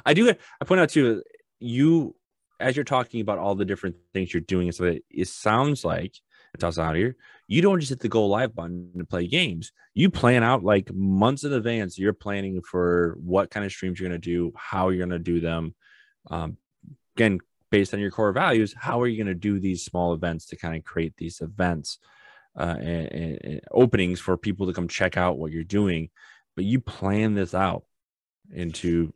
I 0.06 0.14
do. 0.14 0.30
I 0.30 0.66
point 0.66 0.82
out 0.82 0.90
too, 0.90 1.24
you 1.60 2.16
as 2.60 2.76
you're 2.76 2.86
talking 2.86 3.22
about 3.22 3.40
all 3.40 3.56
the 3.56 3.66
different 3.66 3.96
things 4.14 4.34
you're 4.34 4.42
doing, 4.42 4.72
so 4.72 4.96
it 5.10 5.28
sounds 5.28 5.84
like, 5.84 6.16
toss 6.60 6.78
out 6.78 6.96
here. 6.96 7.16
You 7.48 7.62
don't 7.62 7.80
just 7.80 7.90
hit 7.90 8.00
the 8.00 8.10
go 8.10 8.26
live 8.28 8.56
button 8.56 8.92
to 8.98 9.06
play 9.06 9.28
games. 9.28 9.72
You 9.94 10.10
plan 10.10 10.44
out 10.44 10.64
like 10.64 10.94
months 10.94 11.44
in 11.44 11.54
advance. 11.54 11.98
You're 11.98 12.14
planning 12.14 12.62
for 12.62 13.18
what 13.20 13.50
kind 13.50 13.66
of 13.66 13.72
streams 13.72 14.00
you're 14.00 14.10
going 14.10 14.22
to 14.22 14.26
do, 14.26 14.54
how 14.56 14.90
you're 14.90 15.06
going 15.06 15.10
to 15.10 15.20
do 15.20 15.40
them. 15.40 15.76
Um, 16.30 16.58
again, 17.16 17.40
based 17.72 17.94
on 17.94 18.00
your 18.00 18.12
core 18.12 18.34
values, 18.34 18.76
how 18.78 19.02
are 19.02 19.08
you 19.08 19.18
going 19.18 19.34
to 19.34 19.34
do 19.34 19.60
these 19.60 19.84
small 19.84 20.14
events 20.14 20.46
to 20.48 20.58
kind 20.58 20.76
of 20.76 20.84
create 20.84 21.14
these 21.18 21.42
events 21.42 21.98
uh, 22.60 22.76
and, 22.80 23.40
and 23.44 23.62
openings 23.72 24.20
for 24.20 24.38
people 24.38 24.68
to 24.68 24.74
come 24.74 24.88
check 24.88 25.18
out 25.18 25.38
what 25.38 25.52
you're 25.52 25.64
doing? 25.64 26.10
But 26.56 26.66
you 26.66 26.80
plan 26.80 27.34
this 27.34 27.54
out 27.54 27.84
into 28.54 29.14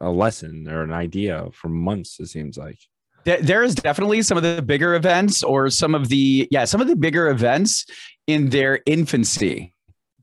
a 0.00 0.08
lesson 0.08 0.68
or 0.68 0.82
an 0.82 0.92
idea 0.92 1.48
for 1.52 1.68
months. 1.68 2.18
It 2.20 2.28
seems 2.28 2.56
like 2.56 2.78
there 3.24 3.62
is 3.62 3.74
definitely 3.74 4.22
some 4.22 4.36
of 4.36 4.42
the 4.42 4.62
bigger 4.62 4.94
events 4.94 5.42
or 5.42 5.70
some 5.70 5.94
of 5.94 6.08
the 6.08 6.48
yeah 6.50 6.64
some 6.64 6.80
of 6.80 6.86
the 6.86 6.96
bigger 6.96 7.28
events 7.28 7.86
in 8.26 8.50
their 8.50 8.80
infancy 8.86 9.74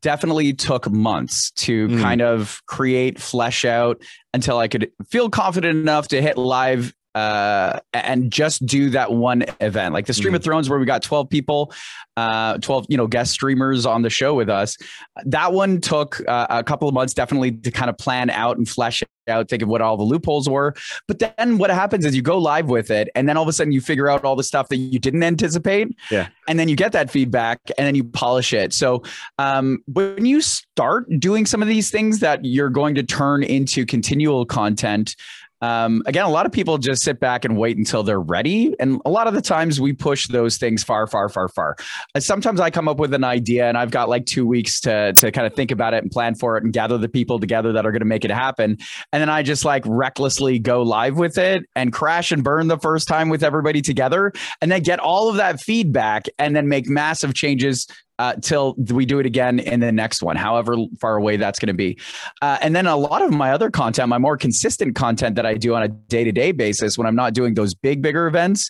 definitely 0.02 0.54
took 0.54 0.90
months 0.90 1.52
to 1.52 1.88
mm. 1.88 2.02
kind 2.02 2.22
of 2.22 2.62
create 2.66 3.20
flesh 3.20 3.66
out 3.66 4.02
until 4.34 4.58
i 4.58 4.68
could 4.68 4.92
feel 5.10 5.30
confident 5.30 5.78
enough 5.78 6.08
to 6.08 6.22
hit 6.22 6.38
live 6.38 6.94
uh, 7.18 7.80
and 7.94 8.32
just 8.32 8.64
do 8.68 8.92
that 8.92 9.12
one 9.12 9.44
event. 9.60 9.92
Like 9.96 10.06
the 10.06 10.14
stream 10.14 10.34
mm. 10.34 10.36
of 10.36 10.44
thrones 10.44 10.70
where 10.70 10.78
we 10.78 10.86
got 10.86 11.02
12 11.02 11.30
people 11.30 11.74
uh, 12.18 12.58
12 12.58 12.88
you 12.90 12.98
know 12.98 13.08
guest 13.08 13.32
streamers 13.32 13.86
on 13.86 14.02
the 14.02 14.10
show 14.10 14.34
with 14.34 14.50
us. 14.50 14.78
That 15.26 15.54
one 15.54 15.80
took 15.80 16.22
uh, 16.28 16.48
a 16.50 16.64
couple 16.64 16.88
of 16.88 16.94
months 16.94 17.14
definitely 17.14 17.52
to 17.52 17.72
kind 17.72 17.90
of 17.90 17.98
plan 17.98 18.30
out 18.30 18.58
and 18.58 18.68
flesh 18.68 19.04
out 19.28 19.50
think 19.50 19.62
of 19.62 19.68
what 19.68 19.82
all 19.82 19.98
the 19.98 20.04
loopholes 20.04 20.50
were. 20.50 20.74
But 21.08 21.20
then 21.20 21.58
what 21.58 21.70
happens 21.70 22.06
is 22.06 22.16
you 22.16 22.22
go 22.22 22.38
live 22.38 22.70
with 22.70 22.90
it 22.90 23.10
and 23.14 23.28
then 23.28 23.36
all 23.36 23.44
of 23.44 23.50
a 23.50 23.54
sudden 23.54 23.74
you 23.74 23.82
figure 23.82 24.08
out 24.08 24.24
all 24.24 24.36
the 24.36 24.44
stuff 24.44 24.70
that 24.70 24.78
you 24.78 25.00
didn't 25.00 25.22
anticipate. 25.22 25.90
Yeah. 26.10 26.30
And 26.48 26.58
then 26.58 26.70
you 26.70 26.78
get 26.78 26.94
that 26.94 27.12
feedback 27.12 27.60
and 27.78 27.86
then 27.86 27.94
you 27.94 28.06
polish 28.06 28.54
it. 28.54 28.72
So 28.74 29.04
um, 29.38 29.80
when 29.86 30.26
you 30.26 30.40
start 30.40 31.08
doing 31.20 31.46
some 31.46 31.62
of 31.62 31.68
these 31.68 31.92
things 31.92 32.20
that 32.20 32.46
you're 32.46 32.70
going 32.70 32.96
to 32.96 33.04
turn 33.04 33.44
into 33.44 33.86
continual 33.86 34.46
content 34.46 35.16
um, 35.62 36.04
again, 36.06 36.26
a 36.26 36.30
lot 36.30 36.46
of 36.46 36.52
people 36.52 36.78
just 36.78 37.04
sit 37.04 37.20
back 37.20 37.46
and 37.46 37.58
wait 37.58 37.78
until 37.78 38.04
they're 38.04 38.22
ready. 38.22 38.76
And 38.80 39.02
a 39.06 39.10
lot 39.10 39.28
of 39.28 39.34
the 39.34 39.41
times 39.41 39.82
we 39.82 39.93
push 39.93 40.28
those 40.28 40.58
things 40.58 40.84
far, 40.84 41.08
far, 41.08 41.30
far, 41.30 41.48
far. 41.48 41.76
Sometimes 42.20 42.60
I 42.60 42.70
come 42.70 42.88
up 42.88 42.98
with 42.98 43.13
an 43.13 43.24
idea 43.24 43.67
and 43.67 43.78
I've 43.78 43.91
got 43.91 44.10
like 44.10 44.26
two 44.26 44.46
weeks 44.46 44.80
to, 44.82 45.13
to 45.13 45.32
kind 45.32 45.48
of 45.48 45.54
think 45.56 45.72
about 45.72 45.93
it 45.93 46.04
and 46.04 46.12
plan 46.12 46.36
for 46.36 46.58
it 46.58 46.63
and 46.63 46.72
gather 46.72 46.98
the 46.98 47.10
people 47.10 47.39
together 47.39 47.72
that 47.74 47.86
are 47.86 47.91
going 47.91 48.02
to 48.02 48.06
make 48.06 48.26
it 48.26 48.32
happen. 48.32 48.78
And 49.12 49.22
then 49.22 49.30
I 49.30 49.41
just 49.43 49.65
like 49.65 49.84
recklessly 49.86 50.60
go 50.60 50.84
live 50.84 51.17
with 51.17 51.38
it 51.38 51.65
and 51.76 51.91
crash 51.91 52.32
and 52.32 52.43
burn 52.43 52.67
the 52.67 52.78
first 52.78 53.08
time 53.08 53.30
with 53.30 53.43
everybody 53.43 53.82
together 53.82 54.32
and 54.62 54.72
then 54.72 54.84
get 54.84 55.00
all 55.00 55.30
of 55.30 55.38
that 55.38 55.60
feedback 55.60 56.26
and 56.38 56.56
then 56.56 56.67
make 56.67 56.88
massive 56.88 57.34
changes 57.34 57.88
uh, 58.20 58.36
till 58.42 58.76
we 58.92 59.06
do 59.06 59.20
it 59.20 59.26
again 59.26 59.60
in 59.60 59.80
the 59.80 59.92
next 59.92 60.24
one, 60.24 60.36
however 60.36 60.76
far 61.00 61.18
away 61.18 61.38
that's 61.38 61.60
going 61.60 61.68
to 61.68 61.74
be. 61.74 61.98
Uh, 62.42 62.58
and 62.62 62.76
then 62.76 62.88
a 62.88 62.96
lot 62.96 63.22
of 63.22 63.32
my 63.32 63.52
other 63.52 63.70
content, 63.70 64.10
my 64.10 64.18
more 64.18 64.38
consistent 64.38 64.96
content 64.96 65.36
that 65.36 65.46
I 65.46 65.56
do 65.56 65.76
on 65.76 65.84
a 65.84 65.88
day 65.88 66.24
to 66.24 66.32
day 66.32 66.52
basis 66.52 66.98
when 66.98 67.08
I'm 67.08 67.16
not 67.16 67.34
doing 67.34 67.54
those 67.54 67.74
big, 67.74 68.02
bigger 68.02 68.28
events, 68.28 68.70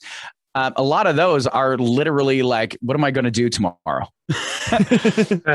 uh, 0.57 0.71
a 0.75 0.81
lot 0.81 1.05
of 1.05 1.15
those 1.15 1.45
are 1.45 1.77
literally 1.77 2.41
like, 2.41 2.75
what 2.81 2.97
am 2.97 3.03
I 3.03 3.11
going 3.11 3.25
to 3.25 3.31
do 3.31 3.47
tomorrow? 3.47 4.07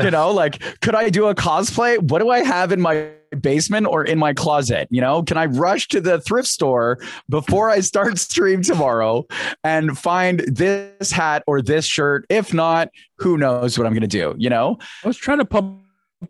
you 0.01 0.11
know, 0.11 0.31
like, 0.31 0.63
could 0.79 0.95
I 0.95 1.09
do 1.09 1.27
a 1.27 1.35
cosplay? 1.35 1.99
What 1.99 2.19
do 2.19 2.29
I 2.29 2.39
have 2.39 2.71
in 2.71 2.79
my 2.79 3.09
basement 3.41 3.85
or 3.85 4.05
in 4.05 4.17
my 4.17 4.33
closet? 4.33 4.87
You 4.91 5.01
know, 5.01 5.21
can 5.21 5.37
I 5.37 5.47
rush 5.47 5.89
to 5.89 5.99
the 5.99 6.21
thrift 6.21 6.47
store 6.47 6.99
before 7.27 7.69
I 7.69 7.81
start 7.81 8.17
stream 8.29 8.61
tomorrow 8.61 9.25
and 9.61 9.97
find 9.97 10.39
this 10.39 11.11
hat 11.11 11.43
or 11.47 11.61
this 11.61 11.85
shirt? 11.85 12.25
If 12.29 12.53
not, 12.53 12.87
who 13.17 13.37
knows 13.37 13.77
what 13.77 13.85
I'm 13.85 13.91
going 13.91 14.03
to 14.03 14.07
do? 14.07 14.35
You 14.37 14.49
know, 14.49 14.77
I 15.03 15.07
was 15.09 15.17
trying 15.17 15.39
to 15.39 15.45
pump 15.45 15.82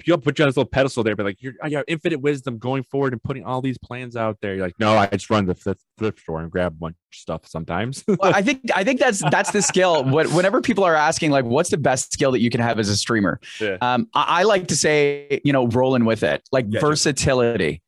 you 0.06 0.14
up, 0.14 0.24
put 0.24 0.38
you 0.38 0.44
on 0.44 0.50
this 0.50 0.58
little 0.58 0.70
pedestal 0.70 1.04
there, 1.04 1.16
but 1.16 1.26
like 1.26 1.42
you're, 1.42 1.54
you 1.68 1.78
have 1.78 1.86
infinite 1.88 2.22
wisdom 2.22 2.58
going 2.58 2.84
forward 2.84 3.14
and 3.14 3.24
putting 3.24 3.44
all 3.44 3.62
these 3.62 3.78
plans 3.78 4.16
out 4.16 4.38
there. 4.42 4.56
You're 4.56 4.66
like, 4.66 4.80
no, 4.80 4.98
I 4.98 5.08
just 5.08 5.30
run 5.30 5.46
the 5.46 5.56
thrift 5.98 6.20
store 6.20 6.42
and 6.42 6.52
grab 6.52 6.74
a 6.74 6.76
bunch 6.76 6.96
of 6.96 7.16
stuff 7.16 7.48
sometimes. 7.48 8.04
well, 8.08 8.18
I 8.22 8.42
think 8.42 8.62
I 8.76 8.84
think 8.84 9.00
that's 9.00 9.20
that's 9.30 9.52
the 9.52 9.62
skill. 9.62 10.04
What, 10.14 10.32
whenever 10.34 10.62
people 10.62 10.84
are 10.84 10.96
asking, 10.96 11.32
like, 11.32 11.46
what's 11.46 11.72
the 11.72 11.78
best 11.78 12.14
skill 12.14 12.32
that 12.34 12.40
you 12.40 12.52
can 12.52 12.62
have 12.62 12.78
as 12.78 12.88
a 12.88 12.96
streamer? 12.96 13.40
Yeah. 13.60 13.78
Um, 13.82 14.08
I, 14.14 14.42
I, 14.42 14.44
like 14.44 14.68
to 14.68 14.76
say, 14.76 15.42
you 15.44 15.52
know, 15.52 15.66
rolling 15.68 16.06
with 16.06 16.22
it, 16.22 16.48
like 16.52 16.66
yeah, 16.70 16.80
versatility. 16.80 17.82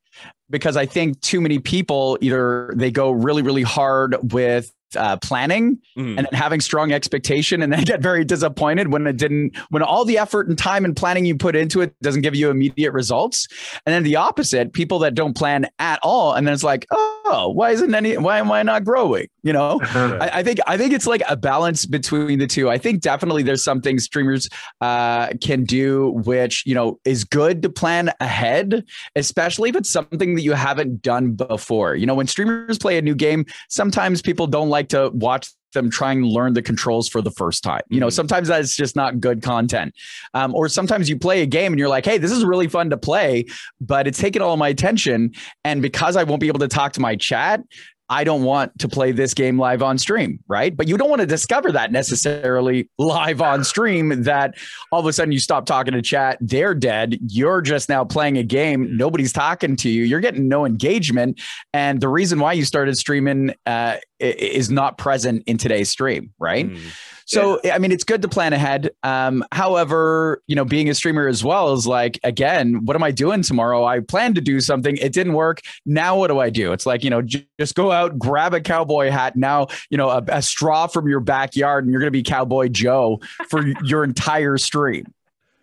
Because 0.50 0.76
I 0.76 0.86
think 0.86 1.20
too 1.20 1.40
many 1.40 1.60
people 1.60 2.18
either 2.20 2.72
they 2.74 2.90
go 2.90 3.12
really, 3.12 3.42
really 3.42 3.62
hard 3.62 4.16
with 4.32 4.72
uh, 4.94 5.16
planning 5.16 5.78
mm. 5.98 6.16
and 6.16 6.18
then 6.18 6.32
having 6.32 6.60
strong 6.60 6.92
expectation 6.92 7.62
and 7.62 7.72
then 7.72 7.82
get 7.84 8.00
very 8.00 8.24
disappointed 8.24 8.92
when 8.92 9.06
it 9.06 9.16
didn't 9.16 9.56
when 9.70 9.82
all 9.82 10.04
the 10.04 10.18
effort 10.18 10.48
and 10.48 10.56
time 10.56 10.84
and 10.84 10.96
planning 10.96 11.24
you 11.24 11.36
put 11.36 11.56
into 11.56 11.80
it 11.80 11.94
doesn't 12.02 12.22
give 12.22 12.34
you 12.34 12.50
immediate 12.50 12.92
results. 12.92 13.48
And 13.84 13.92
then 13.92 14.02
the 14.04 14.16
opposite 14.16 14.72
people 14.72 14.98
that 15.00 15.14
don't 15.14 15.36
plan 15.36 15.66
at 15.78 15.98
all. 16.02 16.34
And 16.34 16.46
then 16.46 16.54
it's 16.54 16.62
like 16.62 16.86
oh 16.90 17.52
why 17.54 17.70
isn't 17.70 17.94
any 17.94 18.16
why 18.16 18.38
am 18.38 18.52
i 18.52 18.62
not 18.62 18.84
growing? 18.84 19.26
You 19.42 19.52
know? 19.52 19.80
I, 19.82 20.30
I, 20.34 20.42
think 20.42 20.58
i 20.66 20.76
think 20.76 20.92
it's 20.92 21.06
like 21.06 21.22
a 21.28 21.36
balance 21.36 21.86
between 21.86 22.38
the 22.38 22.46
two. 22.46 22.70
I 22.70 22.78
think 22.78 23.00
definitely 23.00 23.42
there's 23.42 23.64
something 23.64 23.98
streamers 23.98 24.48
uh, 24.80 25.28
can 25.42 25.64
do 25.64 26.10
which 26.24 26.64
you 26.66 26.74
know 26.74 27.00
is 27.04 27.24
good 27.24 27.62
to 27.62 27.68
plan 27.68 28.12
ahead 28.20 28.84
especially 29.14 29.70
if 29.70 29.76
it's 29.76 29.90
something 29.90 30.34
that 30.34 30.42
you 30.42 30.52
haven't 30.52 31.02
done 31.02 31.32
before. 31.32 31.96
You 31.96 32.06
know 32.06 32.14
when 32.14 32.26
streamers 32.26 32.78
play 32.78 32.98
a 32.98 33.02
new 33.02 33.14
game 33.14 33.46
sometimes 33.68 34.22
people 34.22 34.46
don't 34.46 34.68
like 34.68 34.85
to 34.90 35.10
watch 35.12 35.48
them 35.72 35.90
try 35.90 36.12
and 36.12 36.26
learn 36.26 36.54
the 36.54 36.62
controls 36.62 37.08
for 37.08 37.22
the 37.22 37.30
first 37.30 37.62
time. 37.62 37.82
You 37.88 38.00
know, 38.00 38.06
mm-hmm. 38.06 38.12
sometimes 38.12 38.48
that's 38.48 38.74
just 38.74 38.96
not 38.96 39.20
good 39.20 39.42
content. 39.42 39.94
Um, 40.34 40.54
or 40.54 40.68
sometimes 40.68 41.08
you 41.08 41.18
play 41.18 41.42
a 41.42 41.46
game 41.46 41.72
and 41.72 41.78
you're 41.78 41.88
like, 41.88 42.04
hey, 42.04 42.18
this 42.18 42.32
is 42.32 42.44
really 42.44 42.66
fun 42.66 42.90
to 42.90 42.96
play, 42.96 43.44
but 43.80 44.06
it's 44.06 44.18
taking 44.18 44.42
all 44.42 44.56
my 44.56 44.68
attention. 44.68 45.32
And 45.64 45.82
because 45.82 46.16
I 46.16 46.24
won't 46.24 46.40
be 46.40 46.48
able 46.48 46.60
to 46.60 46.68
talk 46.68 46.92
to 46.94 47.00
my 47.00 47.14
chat, 47.14 47.60
I 48.08 48.24
don't 48.24 48.44
want 48.44 48.78
to 48.78 48.88
play 48.88 49.12
this 49.12 49.34
game 49.34 49.58
live 49.58 49.82
on 49.82 49.98
stream, 49.98 50.38
right? 50.46 50.76
But 50.76 50.86
you 50.86 50.96
don't 50.96 51.10
want 51.10 51.20
to 51.20 51.26
discover 51.26 51.72
that 51.72 51.90
necessarily 51.90 52.88
live 52.98 53.42
on 53.42 53.64
stream 53.64 54.22
that 54.22 54.54
all 54.92 55.00
of 55.00 55.06
a 55.06 55.12
sudden 55.12 55.32
you 55.32 55.40
stop 55.40 55.66
talking 55.66 55.92
to 55.92 56.02
chat, 56.02 56.38
they're 56.40 56.74
dead. 56.74 57.18
You're 57.26 57.60
just 57.60 57.88
now 57.88 58.04
playing 58.04 58.38
a 58.38 58.44
game. 58.44 58.96
Nobody's 58.96 59.32
talking 59.32 59.74
to 59.76 59.88
you. 59.88 60.04
You're 60.04 60.20
getting 60.20 60.48
no 60.48 60.64
engagement. 60.64 61.40
And 61.72 62.00
the 62.00 62.08
reason 62.08 62.38
why 62.38 62.52
you 62.52 62.64
started 62.64 62.96
streaming 62.96 63.54
uh, 63.66 63.96
is 64.20 64.70
not 64.70 64.98
present 64.98 65.42
in 65.46 65.58
today's 65.58 65.90
stream, 65.90 66.32
right? 66.38 66.68
Mm. 66.68 66.80
So, 67.28 67.60
yeah. 67.64 67.74
I 67.74 67.78
mean, 67.78 67.90
it's 67.90 68.04
good 68.04 68.22
to 68.22 68.28
plan 68.28 68.52
ahead. 68.52 68.90
Um, 69.02 69.44
however, 69.50 70.42
you 70.46 70.54
know, 70.54 70.64
being 70.64 70.88
a 70.88 70.94
streamer 70.94 71.26
as 71.26 71.42
well 71.42 71.72
is 71.72 71.84
like, 71.84 72.20
again, 72.22 72.84
what 72.84 72.94
am 72.94 73.02
I 73.02 73.10
doing 73.10 73.42
tomorrow? 73.42 73.84
I 73.84 73.98
plan 73.98 74.34
to 74.34 74.40
do 74.40 74.60
something. 74.60 74.96
It 74.96 75.12
didn't 75.12 75.32
work. 75.32 75.60
Now, 75.84 76.16
what 76.16 76.28
do 76.28 76.38
I 76.38 76.50
do? 76.50 76.72
It's 76.72 76.86
like, 76.86 77.02
you 77.02 77.10
know, 77.10 77.22
j- 77.22 77.48
just 77.58 77.74
go 77.74 77.90
out, 77.90 78.16
grab 78.16 78.54
a 78.54 78.60
cowboy 78.60 79.10
hat. 79.10 79.34
Now, 79.34 79.66
you 79.90 79.98
know, 79.98 80.08
a, 80.08 80.22
a 80.28 80.40
straw 80.40 80.86
from 80.86 81.08
your 81.08 81.18
backyard, 81.18 81.84
and 81.84 81.92
you're 81.92 82.00
going 82.00 82.12
to 82.12 82.12
be 82.12 82.22
Cowboy 82.22 82.68
Joe 82.68 83.20
for 83.48 83.66
your 83.82 84.04
entire 84.04 84.56
stream. 84.56 85.12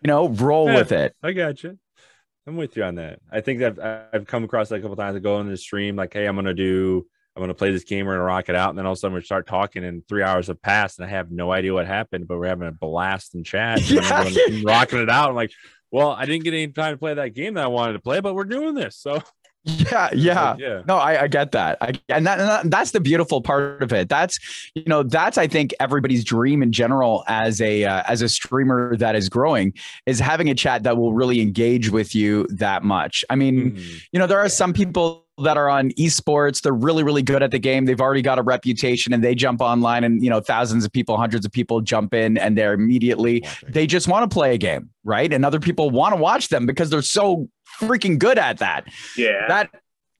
You 0.02 0.08
know, 0.08 0.28
roll 0.28 0.68
yeah, 0.68 0.76
with 0.76 0.92
it. 0.92 1.16
I 1.22 1.32
got 1.32 1.62
you. 1.62 1.78
I'm 2.46 2.56
with 2.56 2.76
you 2.76 2.84
on 2.84 2.96
that. 2.96 3.20
I 3.32 3.40
think 3.40 3.60
that 3.60 4.08
I've 4.12 4.26
come 4.26 4.44
across 4.44 4.68
that 4.68 4.74
a 4.76 4.80
couple 4.80 4.96
times 4.96 5.16
to 5.16 5.20
go 5.20 5.40
in 5.40 5.48
the 5.48 5.56
stream, 5.56 5.96
like, 5.96 6.12
hey, 6.12 6.26
I'm 6.26 6.34
going 6.34 6.44
to 6.44 6.52
do 6.52 7.06
I'm 7.36 7.40
going 7.40 7.48
to 7.48 7.54
play 7.54 7.72
this 7.72 7.84
game. 7.84 8.06
We're 8.06 8.12
going 8.12 8.20
to 8.20 8.26
rock 8.26 8.48
it 8.48 8.54
out. 8.54 8.70
And 8.70 8.78
then 8.78 8.86
all 8.86 8.92
of 8.92 8.96
a 8.96 9.00
sudden 9.00 9.14
we 9.14 9.22
start 9.22 9.46
talking 9.46 9.84
and 9.84 10.06
three 10.06 10.22
hours 10.22 10.46
have 10.46 10.62
passed 10.62 10.98
and 10.98 11.06
I 11.06 11.10
have 11.10 11.32
no 11.32 11.50
idea 11.50 11.74
what 11.74 11.86
happened, 11.86 12.28
but 12.28 12.38
we're 12.38 12.46
having 12.46 12.68
a 12.68 12.72
blast 12.72 13.34
in 13.34 13.42
chat 13.42 13.80
yeah. 13.90 14.62
rocking 14.64 15.00
it 15.00 15.10
out. 15.10 15.30
I'm 15.30 15.34
like, 15.34 15.52
well, 15.90 16.10
I 16.10 16.26
didn't 16.26 16.44
get 16.44 16.54
any 16.54 16.68
time 16.68 16.94
to 16.94 16.98
play 16.98 17.14
that 17.14 17.34
game 17.34 17.54
that 17.54 17.64
I 17.64 17.68
wanted 17.68 17.94
to 17.94 17.98
play, 17.98 18.20
but 18.20 18.34
we're 18.34 18.44
doing 18.44 18.74
this. 18.74 18.96
So 18.96 19.20
yeah, 19.64 20.10
yeah, 20.14 20.56
yeah. 20.58 20.82
No, 20.86 20.96
I, 20.96 21.22
I 21.22 21.28
get 21.28 21.52
that. 21.52 21.78
I, 21.80 21.92
and, 22.10 22.26
that, 22.26 22.38
and 22.38 22.48
that, 22.48 22.70
that's 22.70 22.90
the 22.90 23.00
beautiful 23.00 23.40
part 23.40 23.82
of 23.82 23.92
it. 23.92 24.10
That's 24.10 24.38
you 24.74 24.84
know 24.86 25.02
that's 25.02 25.38
I 25.38 25.46
think 25.46 25.72
everybody's 25.80 26.22
dream 26.22 26.62
in 26.62 26.70
general 26.70 27.24
as 27.28 27.60
a 27.62 27.84
uh, 27.84 28.02
as 28.06 28.20
a 28.20 28.28
streamer 28.28 28.96
that 28.96 29.16
is 29.16 29.30
growing 29.30 29.72
is 30.04 30.20
having 30.20 30.50
a 30.50 30.54
chat 30.54 30.82
that 30.82 30.98
will 30.98 31.14
really 31.14 31.40
engage 31.40 31.90
with 31.90 32.14
you 32.14 32.46
that 32.50 32.82
much. 32.82 33.24
I 33.30 33.36
mean, 33.36 33.72
mm-hmm. 33.72 33.96
you 34.12 34.18
know, 34.18 34.26
there 34.26 34.40
are 34.40 34.50
some 34.50 34.74
people 34.74 35.24
that 35.38 35.56
are 35.56 35.68
on 35.68 35.90
esports 35.92 36.62
they're 36.62 36.72
really 36.72 37.02
really 37.02 37.22
good 37.22 37.42
at 37.42 37.50
the 37.50 37.58
game 37.58 37.86
they've 37.86 38.00
already 38.00 38.22
got 38.22 38.38
a 38.38 38.42
reputation 38.42 39.12
and 39.12 39.24
they 39.24 39.34
jump 39.34 39.60
online 39.60 40.04
and 40.04 40.22
you 40.22 40.30
know 40.30 40.40
thousands 40.40 40.84
of 40.84 40.92
people 40.92 41.16
hundreds 41.16 41.44
of 41.44 41.50
people 41.50 41.80
jump 41.80 42.14
in 42.14 42.38
and 42.38 42.56
they're 42.56 42.72
immediately 42.72 43.44
they 43.66 43.84
just 43.84 44.06
want 44.06 44.28
to 44.28 44.32
play 44.32 44.54
a 44.54 44.58
game 44.58 44.88
right 45.02 45.32
and 45.32 45.44
other 45.44 45.58
people 45.58 45.90
want 45.90 46.14
to 46.14 46.20
watch 46.20 46.50
them 46.50 46.66
because 46.66 46.88
they're 46.88 47.02
so 47.02 47.48
freaking 47.80 48.18
good 48.18 48.38
at 48.38 48.58
that 48.58 48.84
yeah 49.16 49.46
that 49.48 49.70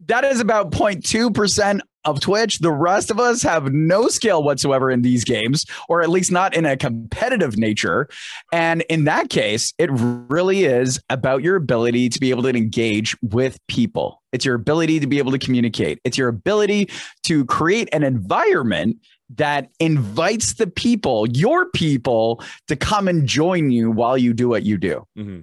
that 0.07 0.25
is 0.25 0.41
about 0.41 0.71
0.2% 0.71 1.81
of 2.05 2.21
Twitch. 2.21 2.59
The 2.59 2.71
rest 2.71 3.11
of 3.11 3.19
us 3.19 3.43
have 3.43 3.73
no 3.73 4.09
skill 4.09 4.43
whatsoever 4.43 4.91
in 4.91 5.03
these 5.03 5.25
games, 5.25 5.65
or 5.89 6.03
at 6.03 6.11
least 6.11 6.31
not 6.31 6.55
in 6.55 6.67
a 6.67 6.77
competitive 6.77 7.57
nature. 7.57 8.09
And 8.53 8.83
in 8.83 9.05
that 9.05 9.31
case, 9.31 9.73
it 9.79 9.89
really 9.93 10.65
is 10.65 11.01
about 11.09 11.43
your 11.43 11.57
ability 11.57 12.11
to 12.11 12.21
be 12.21 12.31
able 12.31 12.43
to 12.43 12.51
engage 12.51 13.17
with 13.23 13.59
people. 13.69 14.23
It's 14.33 14.45
your 14.45 14.55
ability 14.55 15.01
to 15.01 15.07
be 15.07 15.19
able 15.19 15.33
to 15.33 15.39
communicate. 15.39 16.01
It's 16.05 16.19
your 16.19 16.29
ability 16.29 16.91
to 17.23 17.45
create 17.47 17.89
an 17.93 18.03
environment 18.03 18.99
that 19.37 19.71
invites 19.81 20.55
the 20.55 20.67
people, 20.67 21.27
your 21.31 21.71
people, 21.71 22.43
to 22.69 22.77
come 22.77 23.09
and 23.09 23.27
join 23.27 23.71
you 23.71 23.91
while 23.91 24.19
you 24.19 24.35
do 24.35 24.49
what 24.49 24.65
you 24.65 24.77
do. 24.77 25.07
Mm-hmm. 25.17 25.41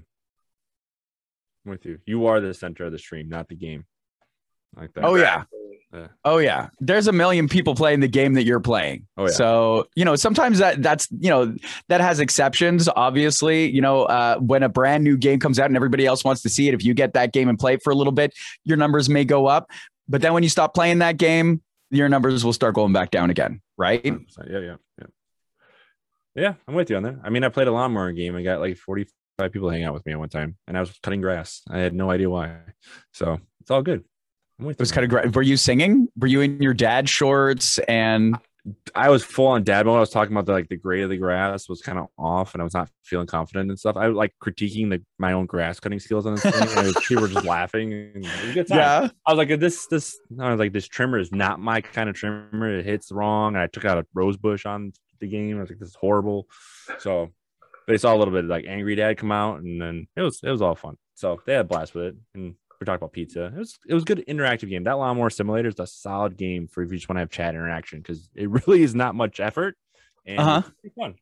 I'm 1.65 1.71
with 1.71 1.85
you. 1.85 1.99
You 2.05 2.25
are 2.27 2.39
the 2.39 2.53
center 2.53 2.85
of 2.85 2.91
the 2.91 2.99
stream, 2.99 3.29
not 3.29 3.47
the 3.47 3.55
game. 3.55 3.85
Like 4.75 4.93
that. 4.93 5.03
Oh 5.03 5.15
yeah. 5.15 5.43
yeah. 5.93 6.07
Oh 6.23 6.37
yeah. 6.37 6.69
There's 6.79 7.07
a 7.07 7.11
million 7.11 7.47
people 7.49 7.75
playing 7.75 7.99
the 7.99 8.07
game 8.07 8.33
that 8.33 8.43
you're 8.43 8.61
playing. 8.61 9.07
Oh 9.17 9.25
yeah. 9.25 9.31
So, 9.31 9.87
you 9.95 10.05
know, 10.05 10.15
sometimes 10.15 10.59
that 10.59 10.81
that's, 10.81 11.07
you 11.11 11.29
know, 11.29 11.53
that 11.89 12.01
has 12.01 12.19
exceptions, 12.19 12.87
obviously. 12.87 13.69
You 13.69 13.81
know, 13.81 14.03
uh, 14.03 14.37
when 14.37 14.63
a 14.63 14.69
brand 14.69 15.03
new 15.03 15.17
game 15.17 15.39
comes 15.39 15.59
out 15.59 15.65
and 15.65 15.75
everybody 15.75 16.05
else 16.05 16.23
wants 16.23 16.41
to 16.43 16.49
see 16.49 16.67
it, 16.67 16.73
if 16.73 16.83
you 16.83 16.93
get 16.93 17.13
that 17.13 17.33
game 17.33 17.49
and 17.49 17.59
play 17.59 17.73
it 17.73 17.83
for 17.83 17.91
a 17.91 17.95
little 17.95 18.13
bit, 18.13 18.33
your 18.63 18.77
numbers 18.77 19.09
may 19.09 19.25
go 19.25 19.45
up. 19.45 19.69
But 20.07 20.21
then 20.21 20.33
when 20.33 20.43
you 20.43 20.49
stop 20.49 20.73
playing 20.73 20.99
that 20.99 21.17
game, 21.17 21.61
your 21.89 22.07
numbers 22.07 22.45
will 22.45 22.53
start 22.53 22.73
going 22.73 22.93
back 22.93 23.11
down 23.11 23.29
again, 23.29 23.61
right? 23.77 24.03
Yeah, 24.03 24.15
yeah, 24.49 24.75
yeah. 24.99 25.05
Yeah, 26.33 26.53
I'm 26.65 26.75
with 26.75 26.89
you 26.89 26.95
on 26.95 27.03
that. 27.03 27.19
I 27.25 27.29
mean, 27.29 27.43
I 27.43 27.49
played 27.49 27.67
a 27.67 27.73
lawnmower 27.73 28.13
game. 28.13 28.37
I 28.37 28.41
got 28.41 28.61
like 28.61 28.77
45 29.37 29.53
people 29.53 29.69
hang 29.69 29.83
out 29.83 29.93
with 29.93 30.05
me 30.05 30.13
at 30.13 30.19
one 30.19 30.29
time, 30.29 30.57
and 30.67 30.77
I 30.77 30.79
was 30.79 30.97
cutting 31.01 31.21
grass. 31.21 31.61
I 31.69 31.79
had 31.79 31.93
no 31.93 32.09
idea 32.09 32.29
why. 32.29 32.57
So 33.13 33.39
it's 33.59 33.71
all 33.71 33.81
good. 33.81 34.03
It 34.59 34.79
was 34.79 34.91
kind 34.91 35.03
of 35.03 35.09
great. 35.09 35.35
Were 35.35 35.41
you 35.41 35.57
singing? 35.57 36.07
Were 36.17 36.27
you 36.27 36.41
in 36.41 36.61
your 36.61 36.75
dad 36.75 37.09
shorts 37.09 37.79
and 37.79 38.37
I 38.93 39.09
was 39.09 39.23
full 39.23 39.47
on 39.47 39.63
dad 39.63 39.85
mode. 39.85 39.97
I 39.97 40.01
was 40.01 40.11
talking 40.11 40.33
about 40.33 40.45
the 40.45 40.51
like 40.51 40.69
the 40.69 40.77
grade 40.77 41.03
of 41.03 41.09
the 41.09 41.17
grass 41.17 41.67
was 41.67 41.81
kind 41.81 41.97
of 41.97 42.07
off, 42.17 42.53
and 42.53 42.61
I 42.61 42.63
was 42.63 42.75
not 42.75 42.89
feeling 43.03 43.25
confident 43.25 43.69
and 43.69 43.79
stuff. 43.79 43.97
I 43.97 44.07
was 44.07 44.15
like 44.15 44.35
critiquing 44.43 44.89
the 44.91 45.03
my 45.17 45.33
own 45.33 45.47
grass 45.47 45.79
cutting 45.79 45.99
skills 45.99 46.27
on 46.27 46.35
this 46.35 46.43
thing. 46.43 46.53
and 46.77 46.95
people 47.07 47.23
were 47.23 47.27
just 47.27 47.45
laughing. 47.45 48.23
Yeah, 48.67 49.09
I 49.25 49.31
was 49.31 49.37
like, 49.37 49.59
this 49.59 49.87
this 49.87 50.19
I 50.39 50.51
was 50.51 50.59
like, 50.59 50.73
this 50.73 50.87
trimmer 50.87 51.17
is 51.17 51.31
not 51.31 51.59
my 51.59 51.81
kind 51.81 52.07
of 52.07 52.15
trimmer. 52.15 52.77
It 52.77 52.85
hits 52.85 53.11
wrong. 53.11 53.55
And 53.55 53.63
I 53.63 53.67
took 53.67 53.85
out 53.85 53.97
a 53.97 54.05
rose 54.13 54.37
bush 54.37 54.67
on 54.67 54.93
the 55.19 55.27
game. 55.27 55.57
I 55.57 55.61
was 55.61 55.69
like, 55.69 55.79
this 55.79 55.89
is 55.89 55.95
horrible. 55.95 56.47
So 56.99 57.31
they 57.91 57.97
saw 57.97 58.15
a 58.15 58.17
little 58.17 58.33
bit 58.33 58.45
like 58.45 58.65
angry 58.67 58.95
dad 58.95 59.17
come 59.17 59.31
out, 59.31 59.61
and 59.61 59.81
then 59.81 60.07
it 60.15 60.21
was 60.21 60.39
it 60.43 60.49
was 60.49 60.61
all 60.61 60.75
fun. 60.75 60.97
So 61.15 61.39
they 61.45 61.53
had 61.53 61.67
blast 61.67 61.93
with 61.93 62.05
it, 62.05 62.15
and 62.33 62.55
we're 62.79 62.85
talking 62.85 62.95
about 62.95 63.13
pizza. 63.13 63.45
It 63.45 63.57
was 63.57 63.77
it 63.87 63.93
was 63.93 64.03
good 64.03 64.23
interactive 64.27 64.69
game. 64.69 64.83
That 64.83 64.93
Lawnmower 64.93 65.29
Simulator 65.29 65.69
is 65.69 65.79
a 65.79 65.87
solid 65.87 66.37
game 66.37 66.67
for 66.67 66.81
if 66.83 66.91
you 66.91 66.97
just 66.97 67.09
want 67.09 67.17
to 67.17 67.21
have 67.21 67.29
chat 67.29 67.53
interaction 67.53 67.99
because 67.99 68.29
it 68.35 68.49
really 68.67 68.81
is 68.81 68.95
not 68.95 69.15
much 69.15 69.39
effort 69.39 69.77
and 70.25 70.39
uh-huh. 70.39 70.61
it's 70.83 70.95
fun. 70.95 71.15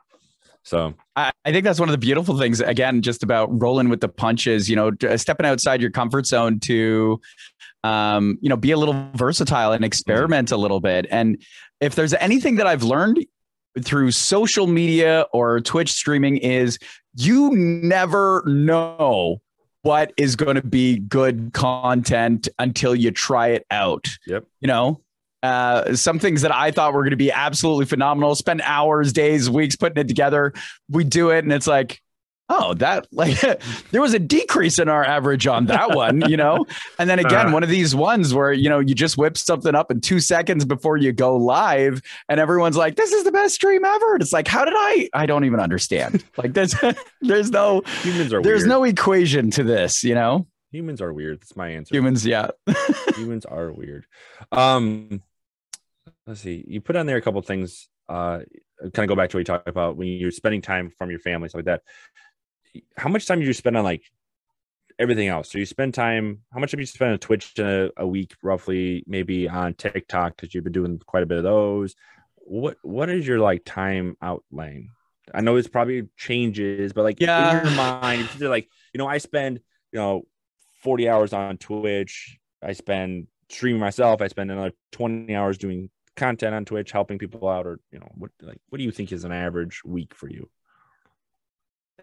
So 0.64 0.94
I, 1.16 1.32
I, 1.46 1.52
think 1.52 1.64
that's 1.64 1.80
one 1.80 1.90
of 1.90 1.94
the 1.94 2.00
beautiful 2.00 2.38
things. 2.38 2.60
Again, 2.60 3.02
just 3.02 3.24
about 3.24 3.50
rolling 3.62 3.90
with 3.90 4.02
the 4.02 4.10
punches. 4.10 4.70
You 4.70 4.76
know, 4.76 4.92
stepping 5.16 5.46
outside 5.46 5.82
your 5.82 5.90
comfort 5.90 6.26
zone 6.26 6.60
to, 6.62 7.20
um, 7.84 8.38
you 8.42 8.50
know, 8.50 8.58
be 8.58 8.72
a 8.72 8.78
little 8.78 9.10
versatile 9.16 9.72
and 9.72 9.86
experiment 9.86 10.52
a 10.52 10.58
little 10.58 10.80
bit. 10.80 11.08
And 11.10 11.42
if 11.80 11.96
there's 11.96 12.14
anything 12.14 12.56
that 12.58 12.68
I've 12.68 12.84
learned 12.84 13.26
through 13.84 14.12
social 14.12 14.68
media 14.68 15.26
or 15.34 15.60
Twitch 15.62 15.92
streaming 15.92 16.38
is 16.38 16.80
you 17.16 17.52
never 17.52 18.44
know 18.46 19.42
what 19.82 20.12
is 20.18 20.36
going 20.36 20.56
to 20.56 20.62
be 20.62 21.00
good 21.00 21.52
content 21.54 22.48
until 22.60 22.94
you 22.94 23.12
try 23.12 23.50
it 23.50 23.66
out. 23.72 24.08
Yep. 24.28 24.46
You 24.60 24.68
know, 24.68 25.02
uh, 25.42 25.96
some 25.96 26.20
things 26.20 26.42
that 26.42 26.54
I 26.54 26.72
thought 26.72 26.94
were 26.94 27.02
going 27.02 27.12
to 27.12 27.18
be 27.18 27.32
absolutely 27.32 27.86
phenomenal, 27.86 28.36
spend 28.36 28.62
hours, 28.64 29.14
days, 29.14 29.50
weeks 29.50 29.76
putting 29.76 29.98
it 29.98 30.08
together. 30.08 30.54
We 30.90 31.04
do 31.04 31.30
it, 31.30 31.46
and 31.46 31.54
it's 31.54 31.68
like, 31.68 32.02
oh, 32.50 32.74
that 32.76 33.08
like 33.12 33.40
there 33.92 34.02
was 34.02 34.14
a 34.14 34.20
decrease 34.20 34.80
in 34.80 34.90
our 34.90 35.04
average 35.04 35.48
on 35.48 35.68
that 35.68 35.96
one, 35.96 36.28
you 36.30 36.38
know? 36.38 36.66
And 36.98 37.10
then 37.10 37.20
again, 37.20 37.48
uh, 37.48 37.52
one 37.52 37.64
of 37.64 37.70
these 37.70 37.96
ones 37.96 38.34
where, 38.34 38.52
you 38.52 38.70
know, 38.70 38.80
you 38.80 38.96
just 38.96 39.18
whip 39.18 39.38
something 39.38 39.76
up 39.76 39.92
in 39.92 40.02
two 40.02 40.20
seconds 40.20 40.66
before 40.66 40.98
you 40.98 41.12
go 41.12 41.38
live 41.38 42.02
and 42.28 42.40
everyone's 42.40 42.76
like, 42.78 42.96
this 42.96 43.12
is 43.12 43.24
the 43.24 43.32
best 43.32 43.56
stream 43.56 43.86
ever. 43.86 44.14
And 44.14 44.22
it's 44.22 44.34
like, 44.34 44.48
how 44.48 44.66
did 44.66 44.74
I, 44.76 45.10
I 45.14 45.26
don't 45.26 45.46
even 45.46 45.60
understand. 45.60 46.24
like 46.38 46.54
there's, 46.54 46.76
there's 47.22 47.52
no, 47.52 47.82
humans 48.02 48.34
are, 48.34 48.42
there's 48.42 48.62
weird. 48.62 48.70
no 48.70 48.84
equation 48.84 49.52
to 49.52 49.64
this, 49.64 50.04
you 50.04 50.16
know? 50.16 50.48
Humans 50.72 51.02
are 51.02 51.14
weird. 51.14 51.42
That's 51.42 51.56
my 51.56 51.70
answer. 51.70 51.96
Humans. 51.96 52.26
Yeah. 52.26 52.50
humans 53.16 53.46
are 53.46 53.72
weird. 53.72 54.06
Um, 54.52 55.24
let's 56.28 56.42
see, 56.42 56.64
you 56.68 56.80
put 56.80 56.96
on 56.96 57.08
there 57.08 57.18
a 57.18 57.22
couple 57.22 57.42
things, 57.42 57.90
uh, 58.08 58.40
kind 58.82 59.00
of 59.00 59.08
go 59.08 59.16
back 59.16 59.32
to 59.32 59.38
what 59.38 59.40
you 59.40 59.46
talked 59.46 59.68
about 59.68 59.98
when 59.98 60.08
you're 60.08 60.32
spending 60.32 60.62
time 60.62 60.92
from 60.98 61.10
your 61.10 61.20
family, 61.20 61.50
stuff 61.50 61.60
like 61.60 61.66
that 61.66 61.82
how 62.98 63.10
much 63.10 63.26
time 63.26 63.40
do 63.40 63.46
you 63.46 63.54
spend 63.54 63.78
on 63.78 63.84
like 63.84 64.04
everything 64.98 65.28
else? 65.28 65.52
So 65.52 65.58
you 65.58 65.66
spend 65.66 65.94
time. 65.94 66.40
How 66.54 66.60
much 66.60 66.72
have 66.72 66.80
you 66.80 66.86
spent 66.86 67.12
on 67.12 67.20
Twitch 67.20 67.58
a, 67.60 67.92
a 67.98 68.08
week, 68.08 68.36
roughly? 68.42 69.04
Maybe 69.08 69.48
on 69.48 69.74
TikTok 69.74 70.36
because 70.36 70.54
you've 70.54 70.64
been 70.64 70.74
doing 70.74 71.00
quite 71.06 71.24
a 71.24 71.28
bit 71.28 71.38
of 71.38 71.44
those. 71.44 71.96
What 72.38 72.78
What 72.82 73.10
is 73.10 73.28
your 73.28 73.40
like 73.40 73.66
time 73.66 74.18
outlaying? 74.24 74.88
I 75.34 75.42
know 75.42 75.56
it's 75.56 75.68
probably 75.68 76.08
changes, 76.18 76.94
but 76.94 77.04
like 77.04 77.20
yeah. 77.20 77.60
in 77.60 77.66
your 77.66 77.76
mind, 77.76 78.22
if 78.22 78.40
you're 78.40 78.50
like, 78.50 78.68
you 78.94 78.98
know, 78.98 79.08
I 79.08 79.20
spend 79.20 79.60
you 79.92 80.00
know 80.00 80.24
40 80.84 81.10
hours 81.10 81.34
on 81.34 81.58
Twitch. 81.58 82.38
I 82.62 82.74
spend 82.74 83.28
streaming 83.50 83.80
myself. 83.80 84.22
I 84.22 84.28
spend 84.28 84.52
another 84.52 84.74
20 84.92 85.34
hours 85.36 85.58
doing 85.58 85.90
content 86.16 86.54
on 86.54 86.66
Twitch, 86.66 86.92
helping 86.92 87.18
people 87.18 87.48
out, 87.48 87.66
or 87.66 87.80
you 87.92 88.00
know, 88.00 88.10
what 88.16 88.32
like 88.42 88.60
what 88.70 88.78
do 88.78 88.84
you 88.84 88.92
think 88.92 89.12
is 89.12 89.24
an 89.24 89.32
average 89.32 89.82
week 89.84 90.14
for 90.14 90.30
you? 90.30 90.50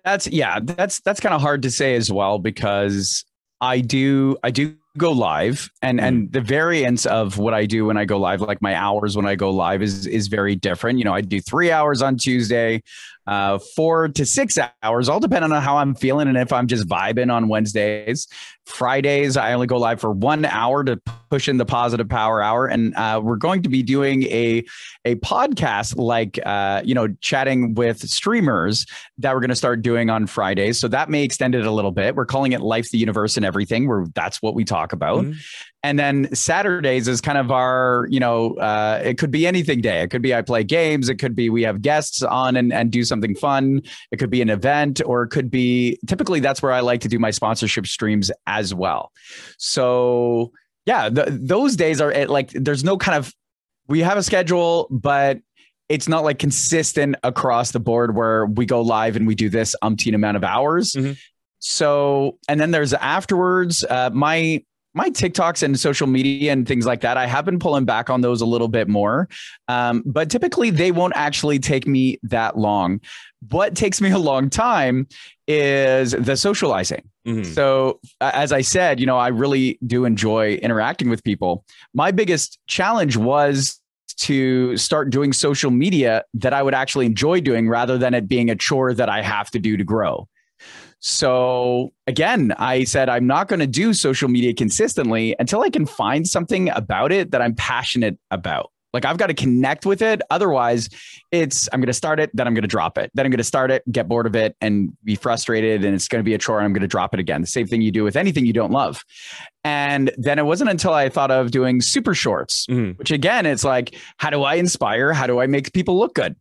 That's 0.05 0.27
yeah, 0.27 0.61
that's 0.63 1.01
that's 1.01 1.21
kind 1.21 1.35
of 1.35 1.41
hard 1.41 1.63
to 1.63 1.71
say 1.71 1.95
as 1.97 2.11
well 2.13 2.39
because 2.39 3.25
I 3.61 3.81
do 3.81 4.37
I 4.43 4.51
do 4.51 4.77
go 4.97 5.13
live 5.13 5.71
and 5.83 5.99
mm. 5.99 6.05
and 6.05 6.33
the 6.33 6.41
variance 6.41 7.07
of 7.07 7.39
what 7.39 7.55
I 7.55 7.67
do 7.67 7.87
when 7.87 7.97
I 7.97 8.05
go 8.05 8.19
live 8.19 8.41
like 8.41 8.63
my 8.63 8.75
hours 8.75 9.17
when 9.17 9.27
I 9.27 9.35
go 9.35 9.51
live 9.51 9.83
is 9.83 10.07
is 10.07 10.29
very 10.29 10.57
different. 10.57 10.99
You 10.99 11.05
know, 11.05 11.15
I 11.15 11.21
do 11.21 11.41
3 11.41 11.71
hours 11.71 12.03
on 12.03 12.17
Tuesday, 12.17 12.83
uh 13.27 13.59
4 13.59 14.09
to 14.09 14.27
6 14.27 14.59
hours 14.83 15.09
all 15.09 15.21
depending 15.21 15.53
on 15.53 15.63
how 15.63 15.79
I'm 15.79 15.95
feeling 15.95 16.29
and 16.29 16.37
if 16.37 16.53
I'm 16.53 16.67
just 16.67 16.89
vibing 16.89 17.33
on 17.33 17.49
Wednesdays. 17.49 18.29
Fridays 18.67 19.37
I 19.37 19.53
only 19.53 19.67
go 19.67 19.79
live 19.79 20.01
for 20.01 20.11
1 20.11 20.45
hour 20.45 20.85
to 20.85 21.01
push 21.31 21.49
in 21.49 21.57
the 21.57 21.67
positive 21.67 22.09
power 22.09 22.43
hour 22.43 22.67
and 22.67 22.95
uh, 22.97 23.21
we're 23.23 23.37
going 23.37 23.63
to 23.63 23.69
be 23.69 23.83
doing 23.83 24.25
a 24.25 24.65
a 25.05 25.15
podcast 25.17 25.97
like 25.97 26.39
uh, 26.45 26.83
you 26.85 26.95
know 26.95 27.09
chatting 27.21 27.75
with 27.75 28.09
streamers 28.09 28.87
that 29.19 29.35
we're 29.35 29.41
going 29.41 29.51
to 29.51 29.57
start 29.57 29.83
doing 29.83 30.11
on 30.11 30.27
Fridays. 30.27 30.79
So 30.79 30.89
that 30.89 31.09
may 31.09 31.23
extend 31.23 31.55
it 31.55 31.65
a 31.65 31.71
little 31.71 31.93
bit. 31.93 32.15
We're 32.15 32.27
calling 32.27 32.53
it 32.53 32.61
Life 32.61 32.91
the 32.91 32.99
Universe 32.99 33.37
and 33.37 33.47
everything 33.47 33.89
where 33.89 34.07
that's 34.15 34.43
what 34.43 34.55
we 34.55 34.65
talk 34.65 34.86
about. 34.93 35.25
Mm-hmm. 35.25 35.39
And 35.83 35.99
then 35.99 36.35
Saturdays 36.35 37.07
is 37.07 37.21
kind 37.21 37.39
of 37.39 37.51
our, 37.51 38.07
you 38.11 38.19
know, 38.19 38.55
uh, 38.55 39.01
it 39.05 39.19
could 39.19 39.31
be 39.31 39.47
anything 39.47 39.81
day. 39.81 40.03
It 40.03 40.11
could 40.11 40.23
be 40.23 40.35
I 40.35 40.43
play 40.43 40.65
games. 40.65 41.09
It 41.09 41.17
could 41.17 41.37
be 41.37 41.49
we 41.49 41.63
have 41.63 41.81
guests 41.81 42.23
on 42.23 42.57
and, 42.57 42.73
and 42.73 42.91
do 42.91 43.05
something 43.05 43.37
fun. 43.37 43.83
It 44.11 44.17
could 44.17 44.31
be 44.31 44.43
an 44.43 44.51
event, 44.51 45.01
or 45.07 45.23
it 45.23 45.29
could 45.29 45.51
be 45.51 45.99
typically 46.07 46.41
that's 46.41 46.61
where 46.61 46.73
I 46.73 46.81
like 46.81 47.01
to 47.03 47.09
do 47.09 47.19
my 47.19 47.31
sponsorship 47.31 47.87
streams 47.87 48.31
as 48.47 48.75
well. 48.75 49.13
So 49.59 50.53
yeah, 50.87 51.09
the, 51.09 51.39
those 51.41 51.77
days 51.77 52.01
are 52.01 52.13
like 52.27 52.51
there's 52.51 52.85
no 52.85 52.97
kind 52.97 53.19
of 53.19 53.33
we 53.89 54.01
have 54.01 54.19
a 54.19 54.23
schedule, 54.23 54.89
but 54.91 55.39
it's 55.89 56.09
not 56.09 56.25
like 56.25 56.39
consistent 56.39 57.17
across 57.23 57.71
the 57.71 57.81
board 57.81 58.17
where 58.17 58.47
we 58.47 58.67
go 58.67 58.81
live 58.81 59.17
and 59.17 59.27
we 59.27 59.35
do 59.35 59.49
this 59.49 59.77
umpteen 59.85 60.15
amount 60.15 60.37
of 60.37 60.45
hours. 60.45 60.95
Mm-hmm. 60.95 61.13
So, 61.59 62.39
and 62.49 62.61
then 62.61 62.71
there's 62.71 62.93
afterwards. 62.93 63.85
Uh, 63.85 64.11
my 64.13 64.65
my 64.97 65.11
TikToks 65.11 65.63
and 65.63 65.79
social 65.79 66.07
media 66.07 66.53
and 66.53 66.67
things 66.67 66.87
like 66.87 67.03
that, 67.03 67.19
I 67.19 67.27
have 67.27 67.45
been 67.45 67.59
pulling 67.59 67.85
back 67.85 68.09
on 68.09 68.23
those 68.23 68.41
a 68.41 68.47
little 68.47 68.67
bit 68.67 68.89
more. 68.89 69.29
Um, 69.69 70.03
but 70.07 70.31
typically, 70.31 70.71
they 70.71 70.91
won't 70.91 71.13
actually 71.15 71.59
take 71.59 71.87
me 71.87 72.19
that 72.23 72.57
long. 72.57 73.01
What 73.51 73.77
takes 73.77 74.01
me 74.01 74.11
a 74.11 74.19
long 74.19 74.49
time 74.49 75.07
is 75.47 76.13
the 76.13 76.35
socializing. 76.35 77.03
Mm-hmm. 77.27 77.53
So, 77.53 78.01
as 78.23 78.53
I 78.53 78.63
said, 78.63 78.99
you 78.99 79.05
know, 79.05 79.19
I 79.19 79.29
really 79.29 79.79
do 79.87 80.07
enjoy 80.07 80.55
interacting 80.55 81.11
with 81.11 81.23
people. 81.23 81.67
My 81.93 82.11
biggest 82.11 82.59
challenge 82.67 83.19
was 83.19 83.79
to 84.21 84.79
start 84.79 85.11
doing 85.11 85.35
social 85.35 85.71
media 85.71 86.25
that 86.33 86.55
I 86.55 86.63
would 86.63 86.75
actually 86.75 87.05
enjoy 87.05 87.43
doing 87.43 87.69
rather 87.69 87.99
than 87.99 88.15
it 88.15 88.27
being 88.27 88.49
a 88.49 88.57
chore 88.57 88.95
that 88.95 89.11
I 89.11 89.21
have 89.21 89.51
to 89.51 89.59
do 89.59 89.77
to 89.77 89.85
grow. 89.85 90.27
So 91.01 91.93
again, 92.07 92.53
I 92.59 92.85
said, 92.85 93.09
I'm 93.09 93.27
not 93.27 93.49
going 93.49 93.61
to 93.61 93.67
do 93.67 93.93
social 93.95 94.29
media 94.29 94.55
consistently 94.55 95.37
until 95.39 95.63
I 95.63 95.71
can 95.71 95.87
find 95.87 96.27
something 96.27 96.71
about 96.71 97.13
it 97.13 97.31
that 97.31 97.43
I'm 97.43 97.55
passionate 97.55 98.19
about. 98.31 98.71
Like 98.93 99.05
I've 99.05 99.19
got 99.19 99.27
to 99.27 99.35
connect 99.35 99.85
with 99.85 100.01
it. 100.01 100.23
Otherwise, 100.31 100.89
it's 101.31 101.69
I'm 101.71 101.81
going 101.81 101.89
to 101.89 101.93
start 101.93 102.19
it, 102.19 102.31
then 102.33 102.47
I'm 102.47 102.55
going 102.55 102.63
to 102.63 102.69
drop 102.69 102.97
it. 102.97 103.11
Then 103.13 103.27
I'm 103.27 103.31
going 103.31 103.39
to 103.39 103.45
start 103.45 103.71
it, 103.71 103.83
get 103.93 104.09
bored 104.09 104.27
of 104.27 104.35
it, 104.35 104.57
and 104.63 104.91
be 105.05 105.17
frustrated, 105.17 105.85
and 105.85 105.95
it's 105.95 106.09
going 106.09 106.21
to 106.21 106.25
be 106.25 106.33
a 106.33 106.39
chore. 106.39 106.59
And 106.59 106.65
I'm 106.65 106.73
going 106.73 106.81
to 106.81 106.87
drop 106.89 107.13
it 107.13 107.21
again. 107.21 107.43
The 107.43 107.47
same 107.47 107.67
thing 107.67 107.83
you 107.83 107.93
do 107.93 108.05
with 108.05 108.17
anything 108.17 108.47
you 108.47 108.55
don't 108.55 108.73
love. 108.73 109.05
And 109.65 110.11
then 110.17 110.39
it 110.39 110.47
wasn't 110.47 110.71
until 110.71 110.95
I 110.95 111.11
thought 111.11 111.31
of 111.31 111.51
doing 111.51 111.83
super 111.83 112.15
shorts, 112.15 112.65
Mhm. 112.71 112.97
which 112.99 113.11
again, 113.11 113.45
it's 113.45 113.65
like, 113.65 113.95
how 114.17 114.31
do 114.31 114.45
I 114.45 114.55
inspire? 114.55 115.13
How 115.13 115.27
do 115.27 115.41
I 115.41 115.47
make 115.47 115.75
people 115.75 115.99
look 115.99 116.15
good? 116.15 116.35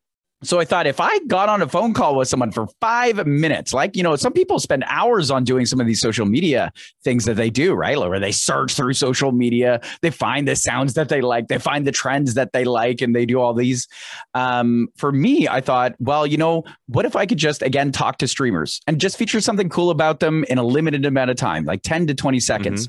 So 0.45 0.59
I 0.59 0.65
thought 0.65 0.85
if 0.85 0.99
I 0.99 1.19
got 1.27 1.49
on 1.49 1.61
a 1.61 1.67
phone 1.67 1.93
call 1.93 2.15
with 2.15 2.27
someone 2.27 2.51
for 2.51 2.67
five 2.79 3.25
minutes, 3.25 3.73
like, 3.73 3.95
you 3.95 4.03
know, 4.03 4.15
some 4.15 4.31
people 4.31 4.59
spend 4.59 4.83
hours 4.87 5.31
on 5.31 5.43
doing 5.43 5.65
some 5.65 5.79
of 5.79 5.87
these 5.87 5.99
social 5.99 6.25
media 6.25 6.71
things 7.03 7.25
that 7.25 7.35
they 7.35 7.49
do, 7.49 7.73
right? 7.73 7.97
Where 7.97 8.19
they 8.19 8.31
search 8.31 8.73
through 8.73 8.93
social 8.93 9.31
media, 9.31 9.81
they 10.01 10.11
find 10.11 10.47
the 10.47 10.55
sounds 10.55 10.93
that 10.93 11.09
they 11.09 11.21
like, 11.21 11.47
they 11.47 11.57
find 11.57 11.87
the 11.87 11.91
trends 11.91 12.35
that 12.35 12.53
they 12.53 12.63
like, 12.63 13.01
and 13.01 13.15
they 13.15 13.25
do 13.25 13.39
all 13.39 13.53
these. 13.53 13.87
Um, 14.33 14.89
for 14.95 15.11
me, 15.11 15.47
I 15.47 15.61
thought, 15.61 15.95
well, 15.99 16.27
you 16.27 16.37
know, 16.37 16.63
what 16.87 17.05
if 17.05 17.15
I 17.15 17.25
could 17.25 17.39
just 17.39 17.61
again 17.61 17.91
talk 17.91 18.19
to 18.19 18.27
streamers 18.27 18.81
and 18.87 19.01
just 19.01 19.17
feature 19.17 19.41
something 19.41 19.69
cool 19.69 19.89
about 19.89 20.19
them 20.19 20.43
in 20.49 20.57
a 20.57 20.63
limited 20.63 21.05
amount 21.05 21.31
of 21.31 21.37
time, 21.37 21.65
like 21.65 21.81
10 21.81 22.07
to 22.07 22.13
20 22.13 22.39
seconds? 22.39 22.87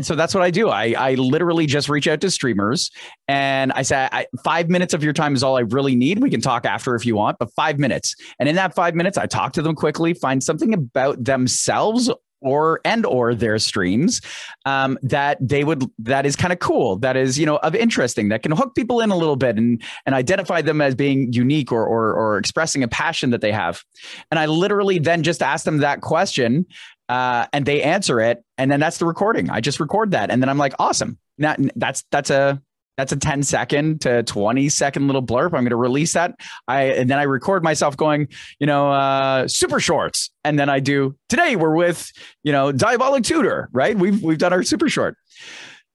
And 0.00 0.06
so 0.06 0.14
that's 0.14 0.34
what 0.34 0.42
I 0.42 0.50
do. 0.50 0.70
I, 0.70 0.94
I 0.96 1.14
literally 1.16 1.66
just 1.66 1.90
reach 1.90 2.08
out 2.08 2.22
to 2.22 2.30
streamers 2.30 2.90
and 3.28 3.70
I 3.72 3.82
say, 3.82 4.08
I, 4.10 4.24
five 4.42 4.70
minutes 4.70 4.94
of 4.94 5.04
your 5.04 5.12
time 5.12 5.34
is 5.34 5.42
all 5.42 5.58
I 5.58 5.60
really 5.60 5.94
need. 5.94 6.22
We 6.22 6.30
can 6.30 6.40
talk 6.40 6.64
after 6.64 6.94
if 6.94 7.04
you 7.04 7.16
want, 7.16 7.38
but 7.38 7.52
five 7.52 7.78
minutes. 7.78 8.14
And 8.38 8.48
in 8.48 8.54
that 8.54 8.74
five 8.74 8.94
minutes, 8.94 9.18
I 9.18 9.26
talk 9.26 9.52
to 9.52 9.62
them 9.62 9.74
quickly, 9.74 10.14
find 10.14 10.42
something 10.42 10.72
about 10.72 11.22
themselves 11.22 12.10
or 12.40 12.80
and 12.86 13.04
or 13.04 13.34
their 13.34 13.58
streams 13.58 14.22
um, 14.64 14.98
that 15.02 15.36
they 15.46 15.64
would 15.64 15.84
that 15.98 16.24
is 16.24 16.36
kind 16.36 16.54
of 16.54 16.58
cool 16.58 16.96
that 16.96 17.14
is 17.14 17.38
you 17.38 17.44
know 17.44 17.58
of 17.58 17.74
interesting 17.74 18.30
that 18.30 18.42
can 18.42 18.50
hook 18.50 18.74
people 18.74 19.00
in 19.00 19.10
a 19.10 19.16
little 19.16 19.36
bit 19.36 19.58
and 19.58 19.82
and 20.06 20.14
identify 20.14 20.62
them 20.62 20.80
as 20.80 20.94
being 20.94 21.30
unique 21.34 21.70
or 21.70 21.84
or, 21.84 22.14
or 22.14 22.38
expressing 22.38 22.82
a 22.82 22.88
passion 22.88 23.28
that 23.28 23.42
they 23.42 23.52
have 23.52 23.84
and 24.30 24.40
i 24.40 24.46
literally 24.46 24.98
then 24.98 25.22
just 25.22 25.42
ask 25.42 25.66
them 25.66 25.78
that 25.78 26.00
question 26.00 26.64
uh, 27.10 27.46
and 27.52 27.66
they 27.66 27.82
answer 27.82 28.20
it 28.20 28.44
and 28.56 28.70
then 28.70 28.78
that's 28.78 28.98
the 28.98 29.04
recording. 29.04 29.50
I 29.50 29.60
just 29.60 29.80
record 29.80 30.12
that 30.12 30.30
and 30.30 30.40
then 30.40 30.48
i'm 30.48 30.58
like 30.58 30.74
awesome. 30.78 31.18
That's 31.38 32.04
that's 32.10 32.30
a 32.30 32.62
that's 32.96 33.12
a 33.12 33.16
10 33.16 33.42
second 33.42 34.02
to 34.02 34.22
20 34.22 34.68
second 34.68 35.06
little 35.06 35.22
blurb. 35.22 35.46
I'm 35.46 35.62
going 35.62 35.70
to 35.70 35.76
release 35.76 36.12
that. 36.12 36.34
I 36.68 36.82
and 36.82 37.10
then 37.10 37.18
i 37.18 37.24
record 37.24 37.64
myself 37.64 37.96
going 37.96 38.28
you 38.60 38.66
know 38.66 38.92
uh 38.92 39.48
super 39.48 39.80
shorts. 39.80 40.30
And 40.44 40.58
then 40.58 40.68
i 40.68 40.78
do 40.78 41.16
today 41.28 41.56
we're 41.56 41.74
with 41.74 42.12
you 42.44 42.52
know 42.52 42.70
diabolic 42.70 43.24
tutor 43.24 43.68
right? 43.72 43.98
We've 43.98 44.22
we've 44.22 44.38
done 44.38 44.52
our 44.52 44.62
super 44.62 44.88
short. 44.88 45.16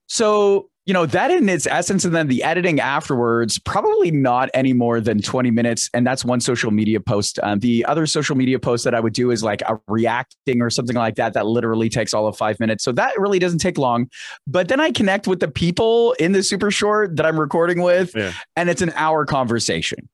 So 0.08 0.68
you 0.86 0.92
know 0.94 1.04
that 1.04 1.30
in 1.32 1.48
its 1.48 1.66
essence 1.66 2.04
and 2.04 2.14
then 2.14 2.28
the 2.28 2.44
editing 2.44 2.78
afterwards 2.78 3.58
probably 3.58 4.10
not 4.12 4.48
any 4.54 4.72
more 4.72 5.00
than 5.00 5.20
20 5.20 5.50
minutes 5.50 5.90
and 5.92 6.06
that's 6.06 6.24
one 6.24 6.40
social 6.40 6.70
media 6.70 7.00
post. 7.00 7.40
Um, 7.42 7.58
the 7.58 7.84
other 7.86 8.06
social 8.06 8.36
media 8.36 8.58
post 8.60 8.84
that 8.84 8.94
i 8.94 9.00
would 9.00 9.12
do 9.12 9.30
is 9.32 9.42
like 9.42 9.62
a 9.62 9.80
reacting 9.88 10.62
or 10.62 10.70
something 10.70 10.94
like 10.94 11.16
that 11.16 11.32
that 11.34 11.44
literally 11.46 11.88
takes 11.88 12.14
all 12.14 12.28
of 12.28 12.36
five 12.36 12.60
minutes. 12.60 12.84
So 12.84 12.92
that 12.92 13.18
really 13.18 13.40
doesn't 13.40 13.58
take 13.58 13.78
long. 13.78 14.08
But 14.46 14.68
then 14.68 14.80
i 14.80 14.92
connect 14.92 15.26
with 15.26 15.40
the 15.40 15.48
people 15.48 16.12
in 16.20 16.30
the 16.32 16.42
super 16.44 16.70
short 16.70 17.16
that 17.16 17.26
i'm 17.26 17.38
recording 17.38 17.82
with 17.82 18.14
Yeah. 18.14 18.32
and 18.54 18.70
it's 18.70 18.80
an 18.82 18.92
hour 18.94 19.24
conversation. 19.26 20.08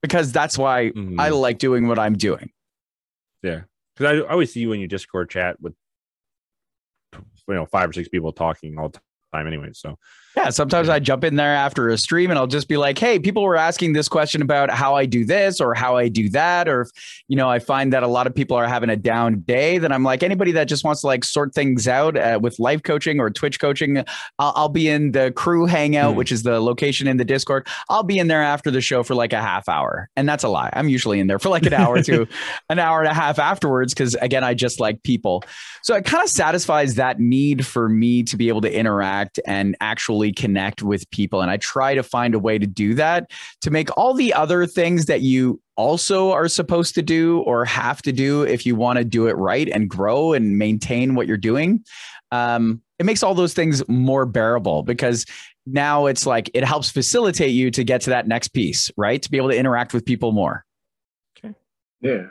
Because 0.00 0.32
that's 0.32 0.56
why 0.56 0.90
Mhm. 0.90 1.20
i 1.20 1.28
like 1.28 1.58
doing 1.58 1.86
what 1.86 1.98
i'm 1.98 2.14
doing. 2.16 2.50
Yeah, 3.42 3.62
because 3.94 4.22
I, 4.22 4.24
I 4.24 4.30
always 4.30 4.52
see 4.52 4.60
you 4.60 4.72
in 4.72 4.80
your 4.80 4.88
Discord 4.88 5.28
chat 5.28 5.60
with 5.60 5.74
you 7.14 7.54
know 7.54 7.66
five 7.66 7.90
or 7.90 7.92
six 7.92 8.08
people 8.08 8.32
talking 8.32 8.78
all 8.78 8.88
the 8.88 9.00
time 9.32 9.46
anyway. 9.46 9.70
So 9.72 9.98
Yeah, 10.36 10.48
sometimes 10.48 10.88
I 10.88 10.98
jump 10.98 11.24
in 11.24 11.36
there 11.36 11.54
after 11.54 11.88
a 11.88 11.98
stream 11.98 12.30
and 12.30 12.38
I'll 12.38 12.46
just 12.46 12.66
be 12.66 12.78
like, 12.78 12.98
"Hey, 12.98 13.18
people 13.18 13.42
were 13.42 13.56
asking 13.56 13.92
this 13.92 14.08
question 14.08 14.40
about 14.40 14.70
how 14.70 14.94
I 14.94 15.04
do 15.04 15.26
this 15.26 15.60
or 15.60 15.74
how 15.74 15.96
I 15.98 16.08
do 16.08 16.30
that 16.30 16.68
or 16.68 16.82
if, 16.82 16.88
you 17.28 17.36
know, 17.36 17.50
I 17.50 17.58
find 17.58 17.92
that 17.92 18.02
a 18.02 18.06
lot 18.06 18.26
of 18.26 18.34
people 18.34 18.56
are 18.56 18.66
having 18.66 18.88
a 18.88 18.96
down 18.96 19.40
day, 19.40 19.76
then 19.76 19.92
I'm 19.92 20.04
like 20.04 20.22
anybody 20.22 20.52
that 20.52 20.68
just 20.68 20.84
wants 20.84 21.02
to 21.02 21.06
like 21.06 21.24
sort 21.24 21.54
things 21.54 21.86
out 21.86 22.16
uh, 22.16 22.38
with 22.40 22.58
life 22.58 22.82
coaching 22.82 23.20
or 23.20 23.28
Twitch 23.28 23.60
coaching, 23.60 23.98
I'll, 24.38 24.52
I'll 24.56 24.68
be 24.70 24.88
in 24.88 25.12
the 25.12 25.32
crew 25.32 25.66
hangout, 25.66 26.12
Hmm. 26.12 26.16
which 26.18 26.32
is 26.32 26.44
the 26.44 26.60
location 26.60 27.06
in 27.08 27.18
the 27.18 27.26
Discord. 27.26 27.66
I'll 27.90 28.02
be 28.02 28.18
in 28.18 28.28
there 28.28 28.42
after 28.42 28.70
the 28.70 28.80
show 28.80 29.02
for 29.02 29.14
like 29.14 29.34
a 29.34 29.40
half 29.42 29.68
hour. 29.68 30.08
And 30.16 30.26
that's 30.26 30.44
a 30.44 30.48
lie. 30.48 30.70
I'm 30.72 30.88
usually 30.88 31.20
in 31.20 31.26
there 31.26 31.38
for 31.38 31.50
like 31.50 31.66
an 31.66 31.74
hour 31.74 32.00
to 32.02 32.26
an 32.70 32.78
hour 32.78 33.00
and 33.00 33.08
a 33.08 33.14
half 33.14 33.38
afterwards 33.38 33.92
cuz 33.92 34.14
again, 34.14 34.44
I 34.44 34.54
just 34.54 34.80
like 34.80 35.02
people. 35.02 35.44
So 35.82 35.94
it 35.94 36.06
kind 36.06 36.22
of 36.22 36.30
satisfies 36.30 36.94
that 36.94 37.20
need 37.20 37.66
for 37.66 37.88
me 37.88 38.22
to 38.22 38.36
be 38.38 38.48
able 38.48 38.62
to 38.62 38.72
interact 38.72 39.38
and 39.46 39.76
actually 39.80 40.21
connect 40.30 40.82
with 40.82 41.10
people. 41.10 41.40
And 41.40 41.50
I 41.50 41.56
try 41.56 41.94
to 41.94 42.02
find 42.02 42.34
a 42.34 42.38
way 42.38 42.58
to 42.58 42.66
do 42.66 42.94
that 42.94 43.30
to 43.62 43.70
make 43.70 43.88
all 43.96 44.14
the 44.14 44.34
other 44.34 44.66
things 44.66 45.06
that 45.06 45.22
you 45.22 45.60
also 45.76 46.30
are 46.30 46.48
supposed 46.48 46.94
to 46.94 47.02
do 47.02 47.40
or 47.40 47.64
have 47.64 48.02
to 48.02 48.12
do 48.12 48.42
if 48.42 48.66
you 48.66 48.76
want 48.76 48.98
to 48.98 49.04
do 49.04 49.26
it 49.26 49.36
right 49.36 49.68
and 49.68 49.88
grow 49.88 50.34
and 50.34 50.58
maintain 50.58 51.14
what 51.14 51.26
you're 51.26 51.36
doing. 51.36 51.82
Um, 52.30 52.82
it 52.98 53.06
makes 53.06 53.22
all 53.22 53.34
those 53.34 53.54
things 53.54 53.82
more 53.88 54.26
bearable 54.26 54.82
because 54.82 55.26
now 55.66 56.06
it's 56.06 56.26
like 56.26 56.50
it 56.54 56.64
helps 56.64 56.90
facilitate 56.90 57.52
you 57.52 57.70
to 57.70 57.84
get 57.84 58.02
to 58.02 58.10
that 58.10 58.28
next 58.28 58.48
piece, 58.48 58.90
right? 58.96 59.20
To 59.22 59.30
be 59.30 59.36
able 59.36 59.50
to 59.50 59.56
interact 59.56 59.94
with 59.94 60.04
people 60.04 60.32
more. 60.32 60.64
Okay. 61.38 61.54
Yeah. 62.00 62.26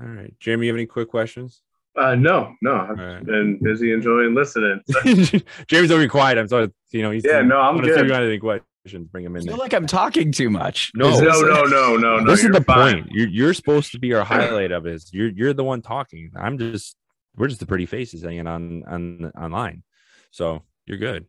all 0.00 0.08
right, 0.08 0.34
Jeremy, 0.40 0.66
you 0.66 0.72
have 0.72 0.76
any 0.78 0.86
quick 0.86 1.08
questions? 1.08 1.62
Uh, 1.96 2.14
no, 2.14 2.54
no. 2.62 2.74
I've 2.74 2.90
All 2.98 3.04
right. 3.04 3.24
been 3.24 3.58
busy 3.62 3.92
enjoying 3.92 4.34
listening. 4.34 4.80
Jeremy's 5.68 5.90
over 5.90 6.08
quiet. 6.08 6.38
I'm 6.38 6.48
sorry, 6.48 6.70
you 6.90 7.02
know 7.02 7.10
he's 7.10 7.24
Yeah, 7.24 7.42
no, 7.42 7.58
I'm 7.60 7.74
gonna 7.76 7.88
good. 7.88 8.00
figure 8.00 8.14
out 8.14 8.22
any 8.22 8.38
questions. 8.38 9.08
Bring 9.12 9.24
him 9.26 9.36
I 9.36 9.38
in 9.40 9.44
feel 9.44 9.52
there. 9.56 9.58
like 9.58 9.74
I'm 9.74 9.86
talking 9.86 10.32
too 10.32 10.48
much. 10.50 10.90
No, 10.94 11.10
no, 11.20 11.40
no, 11.42 11.62
no, 11.64 11.96
no, 11.96 12.18
no. 12.18 12.24
this 12.26 12.42
is 12.44 12.50
the 12.50 12.62
fine. 12.64 13.02
point. 13.04 13.12
You're 13.12 13.28
you're 13.28 13.54
supposed 13.54 13.92
to 13.92 13.98
be 13.98 14.14
our 14.14 14.24
highlight 14.24 14.72
of 14.72 14.86
it. 14.86 15.02
You're 15.12 15.28
you're 15.28 15.52
the 15.52 15.64
one 15.64 15.82
talking. 15.82 16.32
I'm 16.34 16.58
just 16.58 16.96
we're 17.36 17.48
just 17.48 17.60
the 17.60 17.66
pretty 17.66 17.86
faces 17.86 18.22
hanging 18.22 18.46
on 18.46 18.82
on 18.84 19.32
online. 19.38 19.82
So 20.30 20.62
you're 20.86 20.98
good 20.98 21.26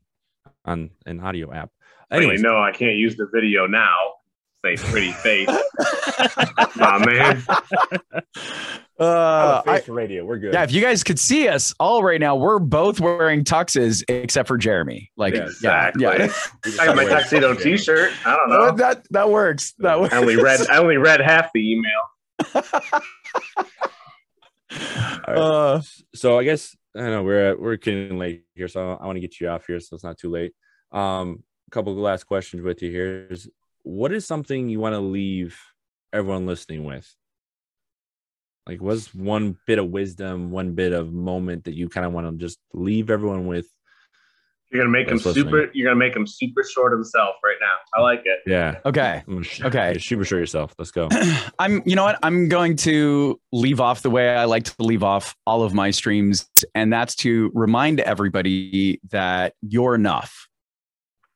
on 0.66 0.92
an 1.06 1.20
audio 1.20 1.54
app. 1.54 1.70
Anyway, 2.10 2.38
no, 2.38 2.58
I 2.62 2.72
can't 2.72 2.96
use 2.96 3.16
the 3.18 3.28
video 3.34 3.68
now. 3.68 3.96
Say 4.66 4.78
pretty 4.78 5.12
face, 5.12 5.50
my 6.78 7.06
man. 7.06 7.44
Uh, 8.98 9.62
I- 9.66 9.76
face 9.78 9.86
for 9.86 9.94
radio. 9.94 10.24
We're 10.24 10.38
good. 10.38 10.54
Yeah, 10.54 10.64
if 10.64 10.72
you 10.72 10.80
guys 10.82 11.04
could 11.04 11.20
see 11.20 11.50
us 11.50 11.74
all 11.82 12.02
right 12.02 12.20
now, 12.20 12.38
we're 12.38 12.60
both 12.60 13.02
wearing 13.02 13.44
tuxes 13.44 14.04
except 14.08 14.48
for 14.48 14.58
Jeremy. 14.58 15.12
Like, 15.18 15.34
Yeah, 15.34 15.44
Exactly. 15.48 16.04
yeah, 16.04 16.12
We 16.18 16.28
just 16.64 16.80
I 16.80 16.86
got 16.86 16.96
my 16.96 17.04
tuxedo 17.06 17.56
T-shirt. 17.56 18.14
I 18.26 18.38
don't 18.38 18.50
know. 18.50 18.62
Uh, 18.68 18.72
that 18.74 19.06
that 19.12 19.30
works. 19.30 19.74
That 19.80 20.00
works. 20.00 20.14
I 20.14 20.18
only 20.20 20.38
read. 20.38 20.62
I 20.70 20.78
only 20.78 20.96
read 20.98 21.20
half 21.20 21.52
the 21.54 21.72
email. 21.74 21.92
All 25.28 25.34
right. 25.34 25.38
Uh, 25.38 25.82
so 26.16 26.40
I 26.40 26.44
guess 26.46 26.76
I 26.96 27.00
don't 27.02 27.10
know 27.12 27.24
we're 27.24 27.52
at, 27.52 27.60
we're 27.60 27.76
getting 27.76 28.18
late 28.18 28.44
here, 28.56 28.68
so 28.68 28.94
I 28.94 29.06
want 29.06 29.18
to 29.18 29.22
get 29.22 29.40
you 29.42 29.50
off 29.50 29.66
here, 29.68 29.80
so 29.80 29.96
it's 29.96 30.04
not 30.04 30.18
too 30.18 30.30
late. 30.30 30.54
Um, 30.92 31.44
a 31.68 31.72
couple 31.72 31.92
of 31.92 31.98
last 32.00 32.24
questions 32.26 32.62
with 32.64 32.82
you 32.82 32.92
here 32.92 33.28
is 33.30 33.50
what 33.84 34.12
is 34.12 34.26
something 34.26 34.70
you 34.70 34.80
want 34.80 34.94
to 34.94 35.00
leave 35.00 35.60
everyone 36.12 36.46
listening 36.46 36.84
with? 36.86 37.14
Like, 38.66 38.82
what's 38.82 39.14
one 39.14 39.58
bit 39.68 39.78
of 39.78 39.90
wisdom, 39.90 40.50
one 40.52 40.74
bit 40.74 40.94
of 40.94 41.12
moment 41.12 41.66
that 41.66 41.74
you 41.76 41.90
kind 41.90 42.06
of 42.06 42.14
want 42.14 42.28
to 42.30 42.38
just 42.38 42.60
leave 42.74 43.10
everyone 43.10 43.46
with? 43.46 43.68
You're 44.72 44.82
gonna 44.84 44.92
make 44.92 45.08
him 45.10 45.18
That's 45.18 45.26
listening. 45.28 45.46
super. 45.46 45.70
You're 45.74 45.90
gonna 45.92 46.00
make 46.00 46.16
him 46.16 46.26
super 46.26 46.64
short 46.64 46.94
himself 46.94 47.36
right 47.44 47.58
now. 47.62 47.74
I 47.94 48.02
like 48.02 48.22
it. 48.26 48.40
Yeah. 48.48 48.80
okay. 48.86 49.22
Sh- 49.44 49.62
Okay. 49.62 49.92
yeah, 49.94 50.00
super 50.00 50.26
sure 50.26 50.40
yourself. 50.40 50.74
Let's 50.80 50.90
go. 50.90 51.10
I'm, 51.60 51.84
you 51.86 51.96
know 51.96 52.04
what? 52.06 52.18
I'm 52.24 52.48
going 52.50 52.76
to 52.78 53.40
leave 53.52 53.80
off 53.80 54.02
the 54.02 54.10
way 54.10 54.30
I 54.36 54.46
like 54.46 54.64
to 54.64 54.74
leave 54.80 55.04
off 55.04 55.36
all 55.46 55.62
of 55.62 55.76
my 55.76 55.92
streams, 55.92 56.50
and 56.74 56.92
that's 56.92 57.14
to 57.18 57.52
remind 57.54 58.00
everybody 58.00 59.00
that 59.12 59.54
you're 59.62 59.94
enough. 59.94 60.48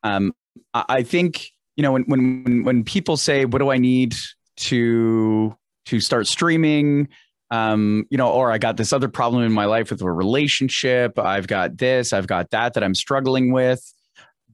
Um, 0.02 0.34
I, 0.74 0.86
I 0.90 1.04
think 1.04 1.52
you 1.78 1.84
know 1.84 1.94
when 1.94 2.04
when 2.04 2.44
when 2.44 2.64
when 2.64 2.84
people 2.84 3.16
say, 3.16 3.46
"What 3.46 3.60
do 3.60 3.70
I 3.72 3.78
need 3.78 4.16
to 4.58 5.56
to 5.86 6.00
start 6.02 6.28
streaming?" 6.28 7.08
Um, 7.50 8.06
you 8.10 8.18
know, 8.18 8.30
or 8.30 8.52
I 8.52 8.58
got 8.58 8.76
this 8.76 8.92
other 8.92 9.08
problem 9.08 9.44
in 9.44 9.54
my 9.54 9.64
life 9.66 9.90
with 9.90 10.02
a 10.02 10.12
relationship. 10.12 11.18
I've 11.18 11.48
got 11.48 11.78
this. 11.78 12.12
I've 12.12 12.28
got 12.28 12.50
that 12.50 12.74
that 12.74 12.84
I'm 12.84 12.96
struggling 12.96 13.54
with. 13.54 13.82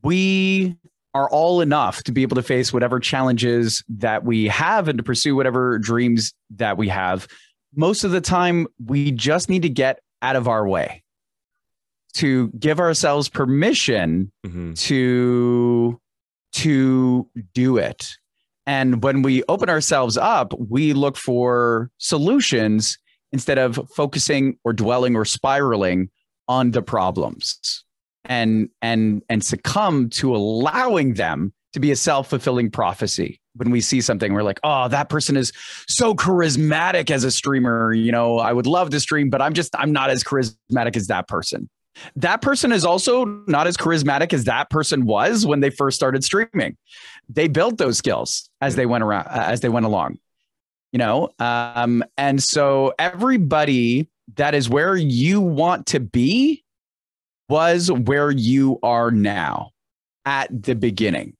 We 0.03 0.77
are 1.15 1.27
all 1.29 1.61
enough 1.61 2.03
to 2.03 2.11
be 2.11 2.21
able 2.21 2.35
to 2.35 2.43
face 2.43 2.71
whatever 2.73 2.99
challenges 2.99 3.83
that 3.87 4.23
we 4.23 4.47
have 4.47 4.87
and 4.87 4.97
to 4.97 5.03
pursue 5.03 5.35
whatever 5.35 5.79
dreams 5.79 6.33
that 6.51 6.77
we 6.77 6.87
have. 6.89 7.27
Most 7.75 8.03
of 8.03 8.11
the 8.11 8.21
time, 8.21 8.67
we 8.85 9.11
just 9.11 9.49
need 9.49 9.61
to 9.63 9.69
get 9.69 9.99
out 10.21 10.35
of 10.35 10.47
our 10.47 10.67
way 10.67 11.03
to 12.15 12.49
give 12.59 12.79
ourselves 12.79 13.27
permission 13.29 14.31
Mhm. 14.45 14.77
to 14.81 15.99
to 16.53 17.29
do 17.53 17.77
it. 17.77 18.09
And 18.65 19.03
when 19.03 19.21
we 19.21 19.43
open 19.49 19.69
ourselves 19.69 20.17
up, 20.17 20.53
we 20.57 20.93
look 20.93 21.17
for 21.17 21.91
solutions 21.97 22.97
instead 23.31 23.57
of 23.57 23.79
focusing 23.95 24.57
or 24.63 24.73
dwelling 24.73 25.15
or 25.15 25.25
spiraling 25.25 26.09
on 26.47 26.71
the 26.71 26.81
problems. 26.81 27.83
and 28.25 28.69
and 28.81 29.21
and 29.29 29.43
succumb 29.43 30.09
to 30.09 30.35
allowing 30.35 31.15
them 31.15 31.53
to 31.73 31.79
be 31.79 31.91
a 31.91 31.95
self-fulfilling 31.95 32.71
prophecy 32.71 33.39
when 33.55 33.69
we 33.69 33.81
see 33.81 34.01
something 34.01 34.33
we're 34.33 34.43
like 34.43 34.59
oh 34.63 34.87
that 34.87 35.09
person 35.09 35.35
is 35.35 35.51
so 35.87 36.13
charismatic 36.15 37.11
as 37.11 37.23
a 37.23 37.31
streamer 37.31 37.93
you 37.93 38.11
know 38.11 38.37
i 38.39 38.53
would 38.53 38.67
love 38.67 38.89
to 38.89 38.99
stream 38.99 39.29
but 39.29 39.41
i'm 39.41 39.53
just 39.53 39.75
i'm 39.77 39.91
not 39.91 40.09
as 40.09 40.23
charismatic 40.23 40.95
as 40.95 41.07
that 41.07 41.27
person 41.27 41.69
that 42.15 42.41
person 42.41 42.71
is 42.71 42.85
also 42.85 43.25
not 43.47 43.67
as 43.67 43.77
charismatic 43.77 44.33
as 44.33 44.45
that 44.45 44.69
person 44.69 45.05
was 45.05 45.45
when 45.45 45.59
they 45.59 45.69
first 45.69 45.95
started 45.95 46.23
streaming. 46.23 46.77
They 47.29 47.47
built 47.47 47.77
those 47.77 47.97
skills 47.97 48.49
as 48.61 48.75
they 48.75 48.85
went 48.85 49.03
around 49.03 49.27
as 49.27 49.61
they 49.61 49.69
went 49.69 49.85
along 49.85 50.17
you 50.93 50.99
know? 50.99 51.29
Um, 51.39 52.05
and 52.17 52.41
so 52.41 52.93
everybody 52.97 54.07
that 54.35 54.55
is 54.55 54.69
where 54.69 54.95
you 54.95 55.41
want 55.41 55.87
to 55.87 55.99
be 55.99 56.63
was 57.49 57.91
where 57.91 58.31
you 58.31 58.79
are 58.83 59.11
now 59.11 59.71
at 60.23 60.63
the 60.63 60.75
beginning. 60.75 61.35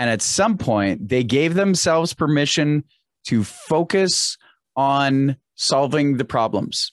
And 0.00 0.10
at 0.10 0.22
some 0.22 0.58
point 0.58 1.08
they 1.08 1.22
gave 1.22 1.54
themselves 1.54 2.12
permission 2.12 2.82
to 3.26 3.44
focus 3.44 4.36
on 4.74 5.36
solving 5.54 6.16
the 6.16 6.24
problems 6.24 6.92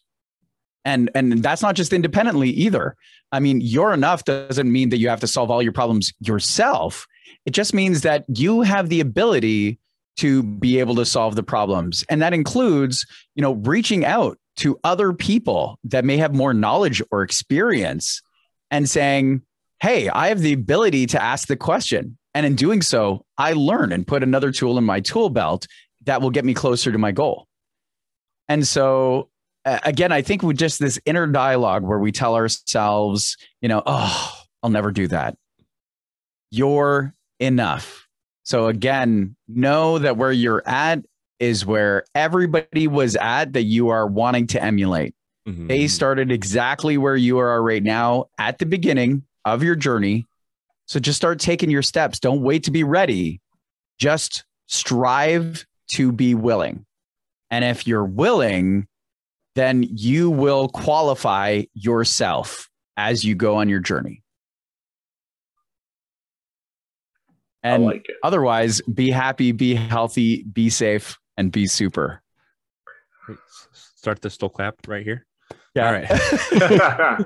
and 0.85 1.09
and 1.15 1.43
that's 1.43 1.61
not 1.61 1.75
just 1.75 1.93
independently 1.93 2.49
either 2.49 2.95
i 3.31 3.39
mean 3.39 3.61
you're 3.61 3.93
enough 3.93 4.23
doesn't 4.23 4.71
mean 4.71 4.89
that 4.89 4.97
you 4.97 5.09
have 5.09 5.19
to 5.19 5.27
solve 5.27 5.51
all 5.51 5.61
your 5.61 5.73
problems 5.73 6.13
yourself 6.19 7.07
it 7.45 7.51
just 7.51 7.73
means 7.73 8.01
that 8.01 8.25
you 8.27 8.61
have 8.61 8.89
the 8.89 8.99
ability 8.99 9.79
to 10.19 10.43
be 10.43 10.79
able 10.79 10.95
to 10.95 11.05
solve 11.05 11.35
the 11.35 11.43
problems. 11.43 12.03
And 12.09 12.21
that 12.21 12.33
includes, 12.33 13.05
you 13.35 13.41
know, 13.41 13.53
reaching 13.53 14.03
out 14.03 14.37
to 14.57 14.77
other 14.83 15.13
people 15.13 15.79
that 15.85 16.03
may 16.03 16.17
have 16.17 16.33
more 16.33 16.53
knowledge 16.53 17.01
or 17.09 17.21
experience 17.21 18.21
and 18.69 18.89
saying, 18.89 19.41
Hey, 19.81 20.09
I 20.09 20.27
have 20.27 20.41
the 20.41 20.51
ability 20.51 21.05
to 21.07 21.23
ask 21.23 21.47
the 21.47 21.55
question. 21.55 22.17
And 22.33 22.45
in 22.45 22.55
doing 22.55 22.81
so, 22.81 23.25
I 23.37 23.53
learn 23.53 23.93
and 23.93 24.05
put 24.05 24.23
another 24.23 24.51
tool 24.51 24.77
in 24.77 24.83
my 24.83 24.99
tool 24.99 25.29
belt 25.29 25.65
that 26.05 26.21
will 26.21 26.31
get 26.31 26.43
me 26.43 26.53
closer 26.53 26.91
to 26.91 26.97
my 26.97 27.13
goal. 27.13 27.47
And 28.49 28.67
so, 28.67 29.28
again, 29.65 30.11
I 30.11 30.21
think 30.21 30.43
with 30.43 30.57
just 30.57 30.79
this 30.79 30.99
inner 31.05 31.27
dialogue 31.27 31.83
where 31.83 31.99
we 31.99 32.11
tell 32.11 32.35
ourselves, 32.35 33.37
you 33.61 33.69
know, 33.69 33.83
oh, 33.85 34.33
I'll 34.63 34.69
never 34.69 34.91
do 34.91 35.07
that. 35.07 35.37
You're 36.51 37.13
enough. 37.39 38.07
So 38.43 38.67
again, 38.67 39.35
know 39.47 39.99
that 39.99 40.17
where 40.17 40.31
you're 40.31 40.63
at 40.67 41.03
is 41.39 41.65
where 41.65 42.03
everybody 42.15 42.87
was 42.87 43.15
at 43.15 43.53
that 43.53 43.63
you 43.63 43.89
are 43.89 44.07
wanting 44.07 44.47
to 44.47 44.61
emulate. 44.61 45.13
Mm-hmm. 45.47 45.67
They 45.67 45.87
started 45.87 46.31
exactly 46.31 46.97
where 46.97 47.15
you 47.15 47.37
are 47.37 47.61
right 47.63 47.83
now 47.83 48.25
at 48.37 48.57
the 48.57 48.65
beginning 48.65 49.23
of 49.45 49.63
your 49.63 49.75
journey. 49.75 50.25
So 50.87 50.99
just 50.99 51.17
start 51.17 51.39
taking 51.39 51.69
your 51.69 51.81
steps. 51.81 52.19
Don't 52.19 52.41
wait 52.41 52.63
to 52.63 52.71
be 52.71 52.83
ready. 52.83 53.39
Just 53.99 54.43
strive 54.67 55.65
to 55.91 56.11
be 56.11 56.35
willing. 56.35 56.85
And 57.51 57.63
if 57.63 57.87
you're 57.87 58.05
willing, 58.05 58.87
then 59.59 59.83
you 59.83 60.29
will 60.29 60.69
qualify 60.69 61.63
yourself 61.73 62.69
as 62.95 63.25
you 63.25 63.35
go 63.35 63.57
on 63.57 63.67
your 63.67 63.81
journey. 63.81 64.23
And 67.61 67.83
like 67.83 68.05
otherwise, 68.23 68.81
be 68.81 69.09
happy, 69.09 69.51
be 69.51 69.75
healthy, 69.75 70.43
be 70.43 70.69
safe, 70.69 71.17
and 71.35 71.51
be 71.51 71.67
super. 71.67 72.21
Start 73.73 74.21
the 74.21 74.29
still 74.29 74.47
clap 74.47 74.75
right 74.87 75.03
here. 75.03 75.25
Yeah. 75.75 75.87
All 75.87 75.93
right. 75.93 76.07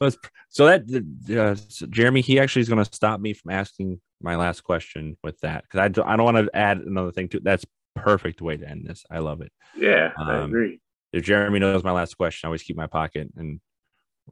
so 0.48 0.66
that 0.66 1.38
uh, 1.38 1.54
so 1.68 1.86
Jeremy, 1.86 2.22
he 2.22 2.40
actually 2.40 2.62
is 2.62 2.68
going 2.70 2.82
to 2.82 2.94
stop 2.94 3.20
me 3.20 3.34
from 3.34 3.52
asking 3.52 4.00
my 4.22 4.36
last 4.36 4.62
question 4.62 5.18
with 5.22 5.38
that 5.40 5.64
because 5.64 5.80
I, 5.80 5.88
do, 5.88 6.02
I 6.02 6.16
don't 6.16 6.24
want 6.24 6.46
to 6.46 6.56
add 6.56 6.78
another 6.78 7.12
thing 7.12 7.28
to 7.28 7.40
that's 7.40 7.66
perfect 7.94 8.40
way 8.40 8.56
to 8.56 8.66
end 8.66 8.86
this. 8.86 9.04
I 9.10 9.18
love 9.18 9.42
it. 9.42 9.52
Yeah, 9.76 10.12
um, 10.18 10.28
I 10.28 10.44
agree. 10.44 10.80
If 11.14 11.24
Jeremy 11.24 11.60
knows 11.60 11.84
my 11.84 11.92
last 11.92 12.16
question, 12.16 12.46
I 12.46 12.48
always 12.48 12.64
keep 12.64 12.76
my 12.76 12.88
pocket 12.88 13.30
and 13.36 13.60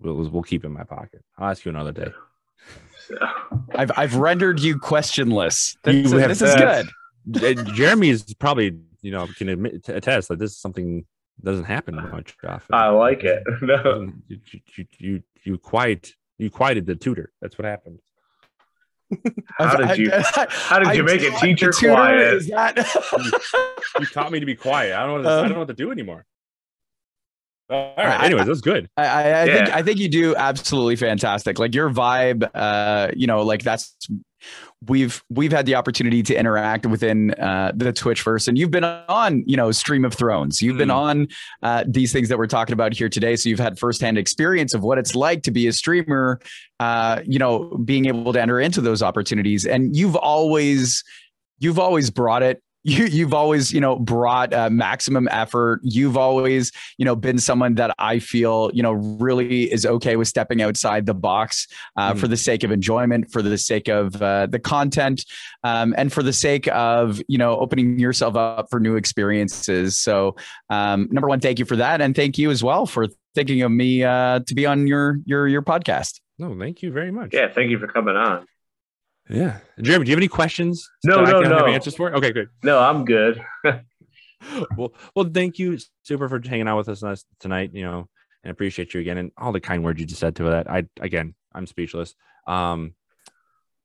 we'll, 0.01 0.29
we'll 0.29 0.43
keep 0.43 0.65
in 0.65 0.73
my 0.73 0.83
pocket. 0.83 1.25
I'll 1.39 1.49
ask 1.49 1.65
you 1.65 1.71
another 1.71 1.93
day. 1.93 2.13
I've 3.77 3.93
I've 3.97 4.17
rendered 4.17 4.61
you 4.61 4.79
questionless. 4.79 5.77
This, 5.85 6.11
you 6.11 6.19
this 6.19 6.43
is 6.43 6.55
good. 6.57 7.67
Jeremy 7.75 8.11
is 8.11 8.35
probably 8.35 8.79
you 9.01 9.13
know 9.13 9.29
can 9.39 9.49
admit 9.49 9.89
attest 9.89 10.29
that 10.29 10.41
this 10.41 10.53
is 10.53 10.59
something 10.59 11.05
doesn't 11.43 11.65
happen 11.65 11.95
much 11.95 12.37
often. 12.45 12.75
I 12.75 12.89
like 12.89 13.23
it. 13.23 13.45
No, 13.63 14.13
you 14.27 14.41
you 14.77 14.87
you, 14.99 15.23
you 15.45 15.59
quiet 15.59 16.15
you 16.39 16.51
quieted 16.51 16.87
the 16.87 16.97
tutor. 16.97 17.33
That's 17.41 17.57
what 17.59 17.65
happened. 17.65 18.01
How 19.59 19.77
did 19.77 19.99
you? 19.99 20.11
how 20.11 20.79
did 20.79 20.97
you 20.97 21.05
make 21.05 21.23
a 21.23 21.31
teacher 21.39 21.71
quiet? 21.71 22.35
Is 22.35 22.49
that... 22.49 22.77
you, 22.77 24.01
you, 24.01 24.07
taught 24.07 24.33
me 24.33 24.41
to 24.41 24.47
be 24.47 24.57
quiet. 24.57 24.97
I 24.97 25.07
don't. 25.07 25.23
Know, 25.23 25.29
um, 25.29 25.39
I 25.39 25.43
don't 25.43 25.53
know 25.53 25.59
what 25.59 25.69
to 25.69 25.75
do 25.75 25.93
anymore. 25.93 26.25
All 27.71 27.95
right. 27.97 28.23
Anyways, 28.25 28.47
that's 28.47 28.61
good. 28.61 28.89
I, 28.97 29.05
I, 29.05 29.23
I 29.23 29.45
yeah. 29.45 29.45
think 29.45 29.77
I 29.77 29.83
think 29.83 29.99
you 29.99 30.09
do 30.09 30.37
absolutely 30.37 30.97
fantastic. 30.97 31.59
Like 31.59 31.75
your 31.75 31.91
vibe, 31.91 32.49
uh, 32.55 33.11
you 33.17 33.27
know, 33.27 33.43
like 33.43 33.63
that's 33.63 33.97
we've 34.89 35.23
we've 35.31 35.53
had 35.53 35.67
the 35.67 35.75
opportunity 35.75 36.23
to 36.25 36.35
interact 36.35 36.87
within 36.87 37.33
uh, 37.35 37.73
the 37.75 37.93
Twitchverse, 37.93 38.49
and 38.49 38.59
you've 38.59 38.71
been 38.71 38.85
on, 38.85 39.45
you 39.47 39.57
know, 39.57 39.71
Stream 39.71 40.05
of 40.05 40.15
Thrones. 40.15 40.61
You've 40.61 40.77
mm. 40.77 40.79
been 40.79 40.91
on 40.91 41.29
uh, 41.63 41.85
these 41.87 42.13
things 42.13 42.29
that 42.29 42.39
we're 42.39 42.47
talking 42.47 42.73
about 42.73 42.93
here 42.93 43.09
today, 43.09 43.37
so 43.37 43.49
you've 43.49 43.59
had 43.59 43.79
firsthand 43.79 44.19
experience 44.19 44.75
of 44.75 44.83
what 44.83 44.99
it's 44.99 45.15
like 45.15 45.43
to 45.45 45.51
be 45.51 45.67
a 45.67 45.73
streamer. 45.73 46.41
Uh, 46.81 47.23
you 47.25 47.39
know, 47.39 47.71
being 47.85 48.07
able 48.07 48.33
to 48.33 48.41
enter 48.41 48.61
into 48.61 48.81
those 48.81 49.03
opportunities, 49.03 49.65
and 49.65 49.97
you've 49.97 50.17
always 50.17 51.05
you've 51.59 51.79
always 51.79 52.11
brought 52.11 52.43
it 52.43 52.63
you 52.85 53.05
you've 53.05 53.35
always 53.35 53.73
you 53.73 53.81
know 53.81 53.99
brought 53.99 54.53
uh, 54.53 54.71
maximum 54.71 55.29
effort. 55.31 55.81
You've 55.83 56.17
always 56.17 56.73
you 56.99 57.05
know 57.05 57.17
been 57.17 57.39
someone 57.39 57.75
that 57.75 57.95
i 57.99 58.19
feel 58.19 58.71
you 58.73 58.83
know 58.83 58.93
really 58.93 59.73
is 59.73 59.87
okay 59.87 60.17
with 60.17 60.29
stepping 60.29 60.63
outside 60.63 61.07
the 61.07 61.15
box 61.15 61.67
uh, 61.97 62.13
mm. 62.13 62.19
for 62.19 62.29
the 62.29 62.37
sake 62.37 62.65
of 62.65 62.71
enjoyment 62.71 63.31
for 63.31 63.43
the 63.43 63.59
sake 63.59 63.89
of 63.89 64.21
uh, 64.23 64.47
the 64.47 64.59
content 64.59 65.25
um, 65.65 65.95
and 65.97 66.13
for 66.13 66.23
the 66.23 66.33
sake 66.33 66.69
of 66.69 67.21
you 67.29 67.39
know 67.39 67.59
opening 67.59 67.99
yourself 67.99 68.37
up 68.37 68.69
for 68.71 68.81
new 68.81 68.97
experiences. 68.97 69.99
So 69.99 70.37
um, 70.71 71.09
number 71.11 71.29
one 71.29 71.41
thank 71.41 71.59
you 71.59 71.65
for 71.65 71.77
that 71.77 72.01
and 72.01 72.15
thank 72.15 72.39
you 72.39 72.51
as 72.51 72.63
well 72.63 72.87
for 72.87 73.09
thinking 73.35 73.63
of 73.63 73.71
me 73.71 74.05
uh, 74.05 74.41
to 74.47 74.55
be 74.55 74.67
on 74.67 74.87
your 74.87 75.19
your 75.25 75.49
your 75.49 75.63
podcast. 75.63 76.21
No 76.39 76.57
thank 76.59 76.83
you 76.83 76.93
very 76.93 77.13
much. 77.13 77.31
Yeah 77.33 77.53
thank 77.53 77.71
you 77.71 77.79
for 77.79 77.87
coming 77.87 78.17
on 78.17 78.47
yeah, 79.29 79.59
Jeremy, 79.81 80.05
do 80.05 80.11
you 80.11 80.15
have 80.15 80.21
any 80.21 80.29
questions? 80.29 80.89
No, 81.05 81.25
no, 81.25 81.41
no. 81.41 81.67
answers 81.67 81.95
for? 81.95 82.15
Okay, 82.15 82.33
good. 82.33 82.49
No, 82.63 82.79
I'm 82.79 83.05
good. 83.05 83.43
well, 84.77 84.93
well, 85.15 85.31
thank 85.33 85.59
you, 85.59 85.79
super, 86.03 86.29
for 86.29 86.41
hanging 86.41 86.69
out 86.69 86.79
with 86.79 86.89
us 86.89 87.25
tonight. 87.39 87.71
You 87.73 87.83
know, 87.83 88.09
and 88.43 88.51
appreciate 88.51 88.95
you 88.95 89.01
again, 89.01 89.19
and 89.19 89.31
all 89.39 89.53
the 89.53 89.61
kind 89.61 89.85
words 89.85 90.01
you 90.01 90.07
just 90.07 90.21
said 90.21 90.37
to 90.37 90.45
that. 90.45 90.71
I 90.71 90.85
again, 91.01 91.35
I'm 91.53 91.67
speechless. 91.67 92.15
Um, 92.47 92.95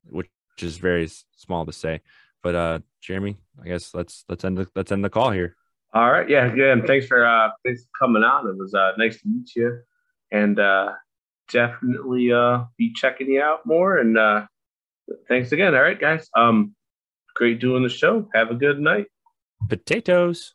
which 0.10 0.30
is 0.62 0.78
very 0.78 1.10
small 1.36 1.66
to 1.66 1.72
say, 1.72 2.02
but 2.42 2.56
uh, 2.56 2.80
Jeremy, 3.02 3.38
I 3.62 3.68
guess 3.68 3.94
let's 3.94 4.26
let's 4.30 4.44
end 4.44 4.58
the 4.58 4.68
let's 4.76 4.92
end 4.92 5.06
the 5.06 5.10
call 5.10 5.32
here. 5.32 5.56
All 5.94 6.12
right, 6.12 6.28
yeah, 6.28 6.54
yeah, 6.56 6.74
and 6.74 6.86
thanks 6.86 7.06
for 7.06 7.26
uh, 7.26 7.50
thanks 7.64 7.84
for 7.84 8.06
coming 8.06 8.24
on. 8.24 8.48
It 8.48 8.58
was 8.58 8.74
uh, 8.74 8.94
nice 8.98 9.22
to 9.22 9.28
meet 9.28 9.56
you, 9.56 9.80
and 10.32 10.60
uh, 10.60 10.94
definitely 11.52 12.32
uh, 12.32 12.64
be 12.78 12.92
checking 12.94 13.30
you 13.30 13.42
out 13.42 13.66
more 13.66 13.98
and 13.98 14.18
uh 14.18 14.46
thanks 15.28 15.52
again. 15.52 15.76
All 15.76 15.82
right, 15.82 16.00
guys. 16.00 16.30
Um, 16.36 16.76
great 17.36 17.60
doing 17.60 17.84
the 17.84 17.90
show. 17.90 18.28
Have 18.34 18.52
a 18.52 18.56
good 18.56 18.80
night. 18.80 19.08
Potatoes. 19.70 20.54